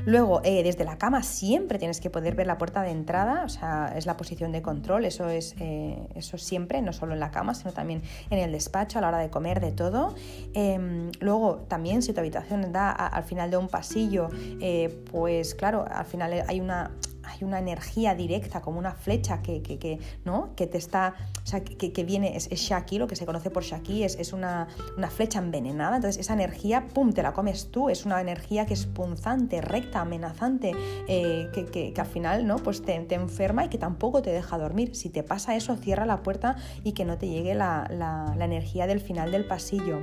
Luego, 0.06 0.42
eh, 0.44 0.64
desde 0.64 0.84
la 0.84 0.98
cama 0.98 1.22
siempre 1.22 1.78
tienes 1.78 2.02
que 2.02 2.10
poder 2.10 2.34
ver 2.34 2.48
la 2.48 2.58
puerta 2.58 2.82
de 2.82 2.90
entrada, 2.90 3.44
o 3.46 3.50
sea, 3.50 3.94
es 3.96 4.08
la 4.08 4.18
posición 4.18 4.52
de 4.52 4.64
control, 4.64 5.06
eso 5.06 5.30
es 5.30 5.56
eh, 5.60 6.08
eso 6.16 6.40
siempre, 6.40 6.82
no 6.82 6.92
solo 6.92 7.14
en 7.14 7.20
la 7.20 7.30
cama, 7.30 7.54
sino 7.54 7.74
también 7.74 8.02
en 8.32 8.40
el 8.40 8.52
despacho, 8.52 8.98
a 8.98 9.02
la 9.02 9.10
hora 9.10 9.20
de 9.20 9.30
comer, 9.30 9.60
de 9.60 9.72
todo. 9.72 10.16
Em, 10.56 11.12
luego, 11.20 11.58
también 11.68 12.02
si 12.02 12.14
tu 12.14 12.20
habitación 12.20 12.72
da 12.72 12.92
al 12.92 13.24
final 13.24 13.52
de 13.52 13.58
un 13.58 13.68
pasillo, 13.68 14.30
eh, 14.60 15.04
pues 15.12 15.54
claro, 15.54 15.86
al 15.88 16.06
final 16.06 16.44
hay 16.48 16.60
una 16.60 16.92
hay 17.38 17.44
una 17.44 17.60
energía 17.60 18.16
directa, 18.16 18.62
como 18.62 18.80
una 18.80 18.94
flecha 18.94 19.42
que, 19.42 20.00
¿no? 20.26 20.56
que 20.56 20.68
te 20.68 20.78
está, 20.78 21.16
o 21.44 21.46
sea, 21.46 21.64
que, 21.64 22.04
viene, 22.04 22.36
es, 22.36 22.50
Shaki, 22.50 22.98
lo 23.00 23.08
que 23.08 23.16
se 23.16 23.26
conoce 23.26 23.50
por 23.50 23.64
Shaki, 23.64 24.04
es, 24.04 24.16
es 24.16 24.34
una, 24.34 24.68
flecha 25.10 25.40
envenenada, 25.40 25.96
entonces 25.96 26.20
esa 26.20 26.34
energía, 26.34 26.88
¡pum!, 26.94 27.14
te 27.14 27.24
la 27.24 27.34
comes 27.34 27.72
tú, 27.72 27.90
es 27.90 28.06
una 28.06 28.20
energía 28.22 28.66
que 28.66 28.74
es 28.74 28.86
punzante, 28.86 29.62
recta, 29.62 30.02
amenazante, 30.02 30.74
eh, 31.08 31.50
que, 31.72 31.94
al 31.98 32.06
final, 32.06 32.46
¿no? 32.46 32.58
Pues 32.58 32.82
te, 32.84 32.96
enferma 32.96 33.66
y 33.66 33.70
que 33.70 33.78
tampoco 33.78 34.22
te 34.22 34.32
deja 34.32 34.58
dormir. 34.58 34.96
Si 34.96 35.10
te 35.10 35.24
pasa 35.24 35.56
eso, 35.56 35.76
cierra 35.76 36.06
la 36.06 36.22
puerta 36.24 36.58
y 36.84 36.92
que 36.92 37.06
no 37.06 37.18
te 37.18 37.28
llegue 37.28 37.56
la, 37.56 37.88
la 37.90 38.46
energía 38.46 38.86
del 38.86 39.00
final 39.00 39.32
del 39.32 39.46
pasillo. 39.46 40.02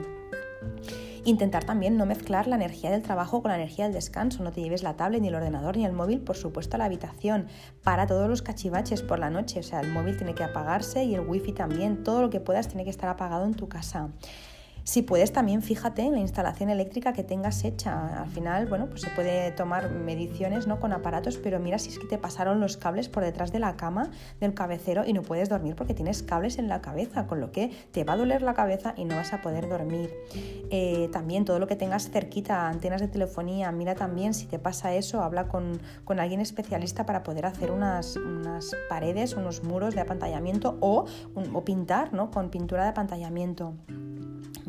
Intentar 1.26 1.64
también 1.64 1.96
no 1.96 2.04
mezclar 2.04 2.46
la 2.46 2.56
energía 2.56 2.90
del 2.90 3.00
trabajo 3.00 3.40
con 3.40 3.50
la 3.50 3.56
energía 3.56 3.84
del 3.84 3.94
descanso. 3.94 4.44
No 4.44 4.52
te 4.52 4.60
lleves 4.60 4.82
la 4.82 4.96
tablet, 4.96 5.22
ni 5.22 5.28
el 5.28 5.34
ordenador, 5.34 5.76
ni 5.76 5.86
el 5.86 5.92
móvil, 5.92 6.20
por 6.20 6.36
supuesto, 6.36 6.76
a 6.76 6.78
la 6.78 6.84
habitación. 6.84 7.46
Para 7.82 8.06
todos 8.06 8.28
los 8.28 8.42
cachivaches 8.42 9.00
por 9.00 9.18
la 9.18 9.30
noche. 9.30 9.60
O 9.60 9.62
sea, 9.62 9.80
el 9.80 9.90
móvil 9.90 10.18
tiene 10.18 10.34
que 10.34 10.44
apagarse 10.44 11.04
y 11.04 11.14
el 11.14 11.20
wifi 11.20 11.52
también. 11.52 12.04
Todo 12.04 12.20
lo 12.20 12.28
que 12.28 12.40
puedas 12.40 12.68
tiene 12.68 12.84
que 12.84 12.90
estar 12.90 13.08
apagado 13.08 13.46
en 13.46 13.54
tu 13.54 13.68
casa. 13.68 14.10
Si 14.84 15.00
puedes 15.00 15.32
también 15.32 15.62
fíjate 15.62 16.02
en 16.02 16.12
la 16.12 16.20
instalación 16.20 16.68
eléctrica 16.68 17.14
que 17.14 17.24
tengas 17.24 17.64
hecha. 17.64 18.22
Al 18.22 18.28
final, 18.28 18.66
bueno, 18.66 18.86
pues 18.86 19.00
se 19.00 19.08
puede 19.08 19.50
tomar 19.50 19.90
mediciones 19.90 20.66
¿no? 20.66 20.78
con 20.78 20.92
aparatos, 20.92 21.38
pero 21.38 21.58
mira 21.58 21.78
si 21.78 21.88
es 21.88 21.98
que 21.98 22.06
te 22.06 22.18
pasaron 22.18 22.60
los 22.60 22.76
cables 22.76 23.08
por 23.08 23.24
detrás 23.24 23.50
de 23.50 23.60
la 23.60 23.76
cama 23.76 24.10
del 24.40 24.52
cabecero 24.52 25.04
y 25.06 25.14
no 25.14 25.22
puedes 25.22 25.48
dormir 25.48 25.74
porque 25.74 25.94
tienes 25.94 26.22
cables 26.22 26.58
en 26.58 26.68
la 26.68 26.82
cabeza, 26.82 27.26
con 27.26 27.40
lo 27.40 27.50
que 27.50 27.70
te 27.92 28.04
va 28.04 28.12
a 28.12 28.16
doler 28.18 28.42
la 28.42 28.52
cabeza 28.52 28.92
y 28.94 29.06
no 29.06 29.16
vas 29.16 29.32
a 29.32 29.40
poder 29.40 29.70
dormir. 29.70 30.12
Eh, 30.70 31.08
también 31.12 31.46
todo 31.46 31.58
lo 31.58 31.66
que 31.66 31.76
tengas 31.76 32.10
cerquita, 32.10 32.68
antenas 32.68 33.00
de 33.00 33.08
telefonía, 33.08 33.72
mira 33.72 33.94
también 33.94 34.34
si 34.34 34.44
te 34.44 34.58
pasa 34.58 34.94
eso, 34.94 35.22
habla 35.22 35.48
con, 35.48 35.80
alguien 36.18 36.40
especialista 36.40 37.06
para 37.06 37.22
poder 37.22 37.46
hacer 37.46 37.70
unas, 37.70 38.16
unas, 38.16 38.76
paredes, 38.90 39.34
unos 39.34 39.64
muros 39.64 39.94
de 39.94 40.02
apantallamiento 40.02 40.76
o, 40.80 41.06
o 41.34 41.64
pintar 41.64 42.12
¿no? 42.12 42.30
con 42.30 42.50
pintura 42.50 42.84
de 42.84 42.90
apantallamiento. 42.90 43.74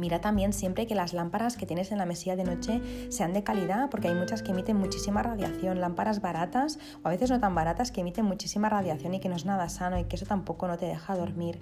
Mira 0.05 0.21
también 0.21 0.53
siempre 0.53 0.85
que 0.85 0.93
las 0.93 1.13
lámparas 1.13 1.57
que 1.57 1.65
tienes 1.65 1.91
en 1.91 1.97
la 1.97 2.05
mesilla 2.05 2.35
de 2.35 2.43
noche 2.43 2.79
sean 3.09 3.33
de 3.33 3.43
calidad, 3.43 3.89
porque 3.89 4.07
hay 4.07 4.13
muchas 4.13 4.43
que 4.43 4.51
emiten 4.51 4.77
muchísima 4.77 5.23
radiación, 5.23 5.81
lámparas 5.81 6.21
baratas 6.21 6.77
o 7.03 7.07
a 7.07 7.09
veces 7.09 7.31
no 7.31 7.39
tan 7.39 7.55
baratas 7.55 7.91
que 7.91 8.01
emiten 8.01 8.23
muchísima 8.23 8.69
radiación 8.69 9.15
y 9.15 9.19
que 9.19 9.29
no 9.29 9.35
es 9.35 9.45
nada 9.45 9.67
sano 9.67 9.97
y 9.97 10.03
que 10.03 10.15
eso 10.15 10.27
tampoco 10.27 10.67
no 10.67 10.77
te 10.77 10.85
deja 10.85 11.17
dormir. 11.17 11.57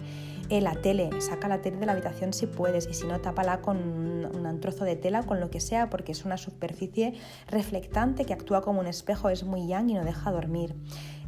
Eh, 0.49 0.59
la 0.59 0.73
tele, 0.73 1.09
saca 1.21 1.47
la 1.47 1.61
tele 1.61 1.77
de 1.77 1.85
la 1.85 1.93
habitación 1.93 2.33
si 2.33 2.45
puedes 2.45 2.85
y 2.89 2.93
si 2.93 3.07
no, 3.07 3.21
tápala 3.21 3.61
con 3.61 3.77
un 3.77 4.59
trozo 4.59 4.83
de 4.83 4.97
tela, 4.97 5.23
con 5.23 5.39
lo 5.39 5.49
que 5.49 5.61
sea, 5.61 5.89
porque 5.89 6.11
es 6.11 6.25
una 6.25 6.35
superficie 6.35 7.13
reflectante 7.47 8.25
que 8.25 8.33
actúa 8.33 8.61
como 8.61 8.81
un 8.81 8.87
espejo, 8.87 9.29
es 9.29 9.45
muy 9.45 9.67
yang 9.67 9.89
y 9.89 9.93
no 9.93 10.03
deja 10.03 10.31
dormir. 10.31 10.75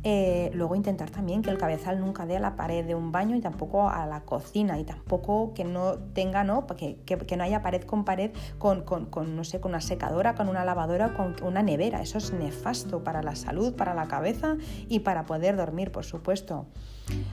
Eh, 0.08 0.52
luego 0.54 0.76
intentar 0.76 1.10
también 1.10 1.42
que 1.42 1.50
el 1.50 1.58
cabezal 1.58 2.00
nunca 2.00 2.28
dé 2.28 2.38
a 2.38 2.40
la 2.40 2.56
pared 2.56 2.86
de 2.86 2.94
un 2.94 3.12
baño 3.12 3.36
y 3.36 3.42
tampoco 3.42 3.90
a 3.90 4.06
la 4.06 4.22
cocina 4.22 4.78
y 4.78 4.84
tampoco 4.84 5.56
que 5.56 5.64
no 5.64 5.96
tenga, 6.14 6.44
¿no? 6.44 6.68
Que, 6.68 6.98
que, 6.98 7.38
no 7.38 7.44
haya 7.44 7.64
pared 7.64 7.82
con 7.82 8.06
pared 8.06 8.30
con, 8.60 8.84
con, 8.84 9.08
con, 9.08 9.36
no 9.36 9.44
sé, 9.44 9.60
con 9.60 9.72
una 9.72 9.82
secadora, 9.82 10.36
con 10.36 10.48
una 10.48 10.64
lavadora, 10.64 11.16
con 11.16 11.36
una 11.42 11.64
nevera. 11.64 12.04
Eso 12.04 12.20
es 12.20 12.32
nefasto 12.34 13.04
para 13.04 13.24
la 13.24 13.36
salud, 13.36 13.74
para 13.74 13.96
la 13.96 14.08
cabeza 14.08 14.58
y 14.88 15.00
para 15.00 15.26
poder 15.26 15.56
dormir, 15.56 15.92
por 15.92 16.06
supuesto. 16.06 16.68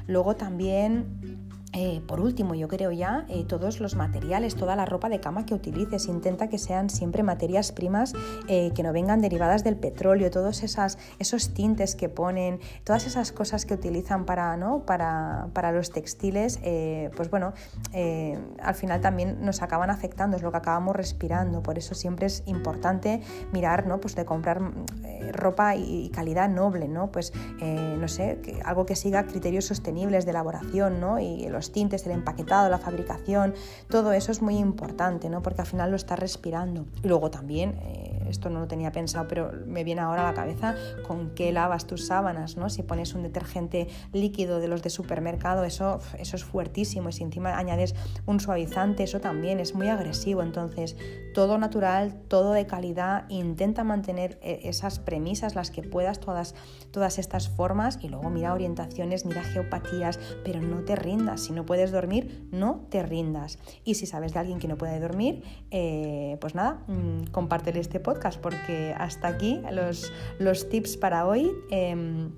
Luego 0.06 0.36
también 0.36 1.50
eh, 1.74 2.02
por 2.06 2.20
último, 2.20 2.54
yo 2.54 2.68
creo 2.68 2.92
ya, 2.92 3.24
eh, 3.30 3.44
todos 3.44 3.80
los 3.80 3.96
materiales, 3.96 4.56
toda 4.56 4.76
la 4.76 4.84
ropa 4.84 5.08
de 5.08 5.20
cama 5.20 5.46
que 5.46 5.54
utilices, 5.54 6.06
intenta 6.06 6.48
que 6.48 6.58
sean 6.58 6.90
siempre 6.90 7.22
materias 7.22 7.72
primas 7.72 8.12
eh, 8.46 8.72
que 8.74 8.82
no 8.82 8.92
vengan 8.92 9.22
derivadas 9.22 9.64
del 9.64 9.76
petróleo, 9.76 10.30
todos 10.30 10.62
esas, 10.62 10.98
esos 11.18 11.54
tintes 11.54 11.96
que 11.96 12.10
ponen, 12.10 12.60
todas 12.84 13.06
esas 13.06 13.32
cosas 13.32 13.64
que 13.64 13.72
utilizan 13.72 14.26
para, 14.26 14.56
¿no? 14.58 14.84
para, 14.84 15.48
para 15.54 15.72
los 15.72 15.90
textiles, 15.90 16.60
pues 17.16 17.30
bueno, 17.30 17.52
al 18.62 18.74
final 18.74 19.00
también 19.00 19.44
nos 19.44 19.62
acaban 19.62 19.90
afectando, 19.90 20.36
es 20.36 20.42
lo 20.42 20.50
que 20.50 20.58
acabamos 20.58 20.94
respirando, 20.94 21.62
por 21.62 21.78
eso 21.78 21.94
siempre 21.94 22.26
es 22.26 22.42
importante 22.46 23.22
mirar, 23.52 23.86
¿no? 23.86 24.00
Pues 24.00 24.14
de 24.14 24.24
comprar 24.24 24.60
ropa 25.32 25.76
y, 25.76 26.10
calidad 26.10 26.48
noble, 26.48 26.88
¿no? 26.88 27.10
Pues, 27.10 27.32
no 27.60 28.08
sé, 28.08 28.40
algo 28.64 28.86
que 28.86 28.96
siga 28.96 29.24
criterios 29.24 29.64
sostenibles 29.66 30.24
de 30.24 30.30
elaboración, 30.30 31.00
¿no? 31.00 31.18
Y 31.18 31.48
los 31.48 31.61
tintes, 31.70 32.04
el 32.06 32.12
empaquetado, 32.12 32.68
la 32.68 32.78
fabricación, 32.78 33.54
todo 33.88 34.12
eso 34.12 34.32
es 34.32 34.42
muy 34.42 34.56
importante, 34.56 35.28
¿no? 35.30 35.42
Porque 35.42 35.60
al 35.60 35.66
final 35.68 35.90
lo 35.90 35.96
estás 35.96 36.18
respirando. 36.18 36.86
Y 37.04 37.08
luego 37.08 37.30
también, 37.30 37.78
eh, 37.82 38.11
esto 38.33 38.51
no 38.51 38.61
lo 38.61 38.66
tenía 38.66 38.91
pensado, 38.91 39.28
pero 39.28 39.53
me 39.66 39.85
viene 39.85 40.01
ahora 40.01 40.22
a 40.22 40.30
la 40.30 40.35
cabeza 40.35 40.74
con 41.07 41.30
qué 41.30 41.53
lavas 41.53 41.87
tus 41.87 42.07
sábanas, 42.07 42.57
¿no? 42.57 42.68
Si 42.68 42.83
pones 42.83 43.14
un 43.14 43.22
detergente 43.22 43.89
líquido 44.12 44.59
de 44.59 44.68
los 44.68 44.83
de 44.83 44.91
supermercado, 44.91 45.64
eso, 45.64 46.01
eso 46.18 46.37
es 46.37 46.45
fuertísimo. 46.45 47.09
Y 47.09 47.12
si 47.12 47.22
encima 47.22 47.57
añades 47.57 47.95
un 48.26 48.41
suavizante, 48.41 49.05
eso 49.05 49.20
también 49.20 49.61
es 49.61 49.74
muy 49.74 49.89
agresivo. 49.89 50.43
Entonces, 50.43 50.97
todo 51.35 51.59
natural, 51.59 52.14
todo 52.28 52.53
de 52.53 52.66
calidad, 52.66 53.24
intenta 53.28 53.85
mantener 53.85 54.39
eh, 54.43 54.61
esas 54.64 54.99
premisas, 54.99 55.55
las 55.55 55.70
que 55.70 55.83
puedas, 55.83 56.20
todas, 56.20 56.55
todas 56.91 57.18
estas 57.18 57.49
formas, 57.49 57.99
y 58.03 58.09
luego 58.09 58.30
mira 58.30 58.53
orientaciones, 58.53 59.24
mira 59.24 59.43
geopatías, 59.43 60.18
pero 60.45 60.61
no 60.61 60.85
te 60.85 60.97
rindas 60.97 61.43
si 61.43 61.53
no 61.53 61.64
puedes 61.66 61.91
dormir, 61.93 62.49
no 62.51 62.87
te 62.91 63.03
rindas. 63.03 63.59
Y 63.85 63.95
si 63.95 64.07
sabes 64.07 64.33
de 64.33 64.41
alguien 64.41 64.59
que 64.59 64.68
no 64.68 64.76
puede 64.76 64.99
dormir, 65.01 65.43
eh, 65.70 66.39
pues 66.41 66.55
nada, 66.55 66.83
mm, 66.87 67.30
compártele 67.30 67.80
este 67.80 68.01
podcast 68.01 68.21
porque 68.40 68.94
hasta 68.96 69.28
aquí 69.28 69.60
los, 69.70 70.12
los 70.38 70.68
tips 70.68 70.96
para 70.96 71.26
hoy. 71.26 71.50
Em, 71.70 72.30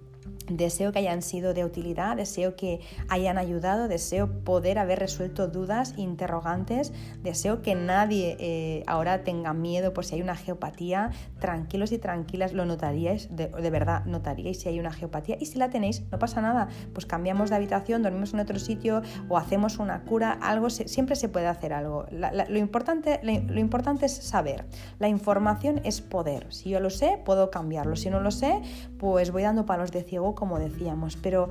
Deseo 0.49 0.93
que 0.93 0.99
hayan 0.99 1.23
sido 1.23 1.55
de 1.55 1.65
utilidad, 1.65 2.17
deseo 2.17 2.55
que 2.55 2.81
hayan 3.09 3.39
ayudado, 3.39 3.89
deseo 3.89 4.45
poder 4.45 4.79
haber 4.79 4.99
resuelto 4.99 5.49
dudas, 5.49 5.95
interrogantes, 5.97 6.93
deseo 7.23 7.63
que 7.63 7.75
nadie 7.75 8.37
eh, 8.39 8.83
ahora 8.87 9.25
tenga 9.25 9.55
miedo 9.55 9.95
por 9.95 10.05
si 10.05 10.17
hay 10.17 10.23
una 10.23 10.37
geopatía. 10.37 11.11
Tranquilos 11.41 11.93
y 11.93 11.99
tranquilas, 11.99 12.53
lo 12.53 12.67
notaríais, 12.67 13.35
de, 13.35 13.49
verdad, 13.71 14.05
notaríais 14.05 14.61
si 14.61 14.69
hay 14.69 14.81
una 14.81 14.93
geopatía. 14.93 15.37
Y 15.41 15.47
si 15.47 15.59
la 15.59 15.71
tenéis, 15.71 16.03
no 16.11 16.19
pasa 16.19 16.43
nada, 16.43 16.69
pues 16.93 17.07
cambiamos 17.07 17.51
de 17.51 17.57
habitación, 17.57 18.03
dormimos 18.03 18.35
en 18.35 18.41
otro 18.41 18.59
sitio 18.59 19.03
o 19.29 19.39
hacemos 19.39 19.79
una 19.79 20.03
cura, 20.05 20.33
algo, 20.33 20.69
siempre 20.69 21.17
se 21.17 21.29
puede 21.29 21.47
hacer 21.47 21.73
algo. 21.73 22.07
lo, 22.11 22.59
importante, 22.59 23.21
lo 23.23 23.61
importante 23.61 24.07
es 24.07 24.13
saber. 24.13 24.67
La 24.99 25.09
información 25.09 25.81
es 25.85 26.03
poder. 26.03 26.53
Si 26.53 26.71
yo 26.71 26.81
lo 26.81 26.91
sé, 26.91 27.19
puedo 27.25 27.51
cambiarlo. 27.51 27.97
Si 27.97 28.11
no 28.11 28.21
lo 28.21 28.31
sé, 28.31 28.61
pues 28.99 29.31
voy 29.31 29.43
dando 29.43 29.65
palos 29.67 29.91
de 29.91 30.03
ciego 30.03 30.34
como 30.35 30.59
decíamos, 30.59 31.16
pero 31.16 31.49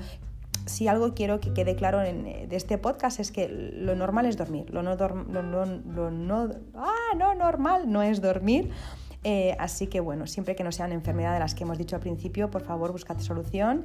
si 0.65 0.87
algo 0.87 1.13
quiero 1.13 1.39
que 1.39 1.53
quede 1.53 1.75
claro 1.75 2.01
en, 2.01 2.23
de 2.23 2.55
este 2.55 2.77
podcast 2.77 3.19
es 3.19 3.31
que 3.31 3.47
lo 3.49 3.95
normal 3.95 4.25
es 4.25 4.37
dormir, 4.37 4.69
lo 4.69 4.81
no, 4.81 4.95
lo 4.95 6.11
no, 6.11 6.49
ah, 6.75 7.15
no 7.17 7.35
normal 7.35 7.91
no 7.91 8.01
es 8.01 8.21
dormir. 8.21 8.71
Eh, 9.23 9.55
así 9.59 9.87
que 9.87 9.99
bueno, 9.99 10.27
siempre 10.27 10.55
que 10.55 10.63
no 10.63 10.71
sea 10.71 10.85
una 10.85 10.95
enfermedad 10.95 11.33
de 11.33 11.39
las 11.39 11.55
que 11.55 11.63
hemos 11.63 11.77
dicho 11.77 11.95
al 11.95 12.01
principio, 12.01 12.51
por 12.51 12.63
favor, 12.63 12.91
buscad 12.91 13.19
solución. 13.19 13.83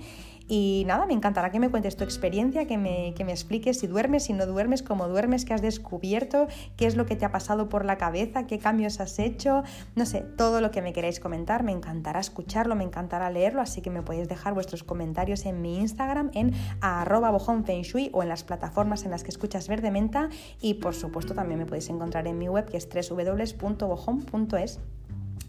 Y 0.48 0.84
nada, 0.86 1.04
me 1.06 1.12
encantará 1.12 1.50
que 1.50 1.60
me 1.60 1.68
cuentes 1.68 1.96
tu 1.96 2.04
experiencia, 2.04 2.66
que 2.66 2.78
me, 2.78 3.12
que 3.14 3.24
me 3.24 3.32
expliques 3.32 3.78
si 3.78 3.86
duermes, 3.86 4.24
si 4.24 4.32
no 4.32 4.46
duermes, 4.46 4.82
cómo 4.82 5.06
duermes, 5.06 5.44
qué 5.44 5.52
has 5.52 5.60
descubierto, 5.60 6.48
qué 6.76 6.86
es 6.86 6.96
lo 6.96 7.04
que 7.04 7.16
te 7.16 7.26
ha 7.26 7.30
pasado 7.30 7.68
por 7.68 7.84
la 7.84 7.98
cabeza, 7.98 8.46
qué 8.46 8.58
cambios 8.58 8.98
has 9.00 9.18
hecho, 9.18 9.62
no 9.94 10.06
sé, 10.06 10.22
todo 10.22 10.62
lo 10.62 10.70
que 10.70 10.80
me 10.80 10.94
queráis 10.94 11.20
comentar, 11.20 11.62
me 11.64 11.72
encantará 11.72 12.20
escucharlo, 12.20 12.74
me 12.76 12.84
encantará 12.84 13.30
leerlo, 13.30 13.60
así 13.60 13.82
que 13.82 13.90
me 13.90 14.02
podéis 14.02 14.26
dejar 14.26 14.54
vuestros 14.54 14.82
comentarios 14.84 15.44
en 15.44 15.60
mi 15.60 15.76
Instagram, 15.78 16.30
en 16.32 16.54
arroba 16.80 17.30
bojonfengshui 17.30 18.10
o 18.14 18.22
en 18.22 18.30
las 18.30 18.42
plataformas 18.42 19.04
en 19.04 19.10
las 19.10 19.24
que 19.24 19.30
escuchas 19.30 19.68
Verde 19.68 19.90
Menta 19.90 20.30
y 20.60 20.74
por 20.74 20.94
supuesto 20.94 21.34
también 21.34 21.58
me 21.58 21.66
podéis 21.66 21.90
encontrar 21.90 22.26
en 22.26 22.38
mi 22.38 22.48
web 22.48 22.70
que 22.70 22.78
es 22.78 22.88
www.bojon.es. 22.88 24.80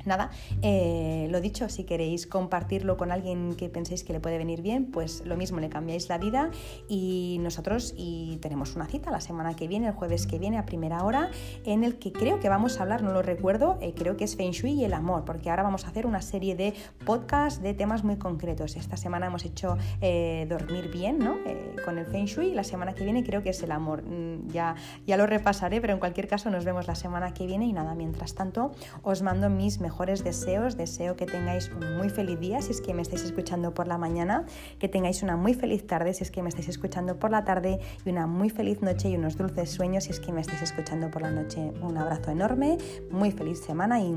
Nada, 0.09 0.31
eh, 0.63 1.27
lo 1.29 1.39
dicho, 1.39 1.69
si 1.69 1.83
queréis 1.83 2.25
compartirlo 2.25 2.97
con 2.97 3.11
alguien 3.11 3.53
que 3.53 3.69
penséis 3.69 4.03
que 4.03 4.11
le 4.11 4.19
puede 4.19 4.39
venir 4.39 4.63
bien, 4.63 4.87
pues 4.87 5.23
lo 5.23 5.37
mismo, 5.37 5.59
le 5.59 5.69
cambiáis 5.69 6.09
la 6.09 6.17
vida 6.17 6.49
y 6.87 7.37
nosotros 7.41 7.93
y 7.95 8.37
tenemos 8.41 8.75
una 8.75 8.87
cita 8.87 9.11
la 9.11 9.21
semana 9.21 9.55
que 9.55 9.67
viene, 9.67 9.85
el 9.85 9.93
jueves 9.93 10.25
que 10.25 10.39
viene 10.39 10.57
a 10.57 10.65
primera 10.65 11.03
hora, 11.03 11.29
en 11.63 11.83
el 11.83 11.99
que 11.99 12.11
creo 12.11 12.39
que 12.39 12.49
vamos 12.49 12.79
a 12.79 12.81
hablar, 12.81 13.03
no 13.03 13.13
lo 13.13 13.21
recuerdo, 13.21 13.77
eh, 13.81 13.93
creo 13.95 14.17
que 14.17 14.23
es 14.23 14.35
Feng 14.35 14.49
Shui 14.49 14.71
y 14.71 14.83
el 14.83 14.93
amor, 14.93 15.25
porque 15.25 15.51
ahora 15.51 15.61
vamos 15.61 15.85
a 15.85 15.89
hacer 15.89 16.07
una 16.07 16.23
serie 16.23 16.55
de 16.55 16.73
podcasts 17.05 17.61
de 17.61 17.75
temas 17.75 18.03
muy 18.03 18.15
concretos. 18.15 18.77
Esta 18.77 18.97
semana 18.97 19.27
hemos 19.27 19.45
hecho 19.45 19.77
eh, 20.01 20.47
dormir 20.49 20.89
bien, 20.89 21.19
¿no? 21.19 21.37
con 21.85 21.99
el 21.99 22.07
Feng 22.07 22.25
Shui 22.25 22.55
la 22.55 22.63
semana 22.63 22.95
que 22.95 23.03
viene 23.03 23.23
creo 23.23 23.43
que 23.43 23.51
es 23.51 23.61
el 23.61 23.71
amor. 23.71 24.01
Mm, 24.01 24.47
ya, 24.47 24.73
ya 25.05 25.17
lo 25.17 25.27
repasaré, 25.27 25.81
pero 25.81 25.93
en 25.93 25.99
cualquier 25.99 26.27
caso 26.27 26.49
nos 26.49 26.65
vemos 26.65 26.87
la 26.87 26.95
semana 26.95 27.31
que 27.31 27.45
viene 27.45 27.67
y 27.67 27.73
nada, 27.73 27.93
mientras 27.93 28.33
tanto 28.33 28.71
os 29.03 29.21
mando 29.21 29.51
mis 29.51 29.79
mejores 29.79 29.98
deseos. 30.07 30.77
Deseo 30.77 31.15
que 31.15 31.25
tengáis 31.25 31.69
un 31.69 31.97
muy 31.97 32.09
feliz 32.09 32.39
día 32.39 32.61
si 32.61 32.71
es 32.71 32.81
que 32.81 32.93
me 32.93 33.01
estáis 33.01 33.23
escuchando 33.23 33.73
por 33.73 33.87
la 33.87 33.97
mañana, 33.97 34.45
que 34.79 34.87
tengáis 34.87 35.21
una 35.23 35.35
muy 35.35 35.53
feliz 35.53 35.85
tarde 35.85 36.13
si 36.13 36.23
es 36.23 36.31
que 36.31 36.41
me 36.41 36.49
estáis 36.49 36.69
escuchando 36.69 37.19
por 37.19 37.31
la 37.31 37.43
tarde 37.43 37.79
y 38.05 38.09
una 38.09 38.25
muy 38.25 38.49
feliz 38.49 38.81
noche 38.81 39.09
y 39.09 39.15
unos 39.15 39.37
dulces 39.37 39.69
sueños 39.69 40.05
si 40.05 40.11
es 40.11 40.19
que 40.19 40.31
me 40.31 40.41
estáis 40.41 40.61
escuchando 40.61 41.11
por 41.11 41.21
la 41.21 41.31
noche. 41.31 41.71
Un 41.81 41.97
abrazo 41.97 42.31
enorme, 42.31 42.77
muy 43.11 43.31
feliz 43.31 43.59
semana 43.59 43.99
y... 44.01 44.15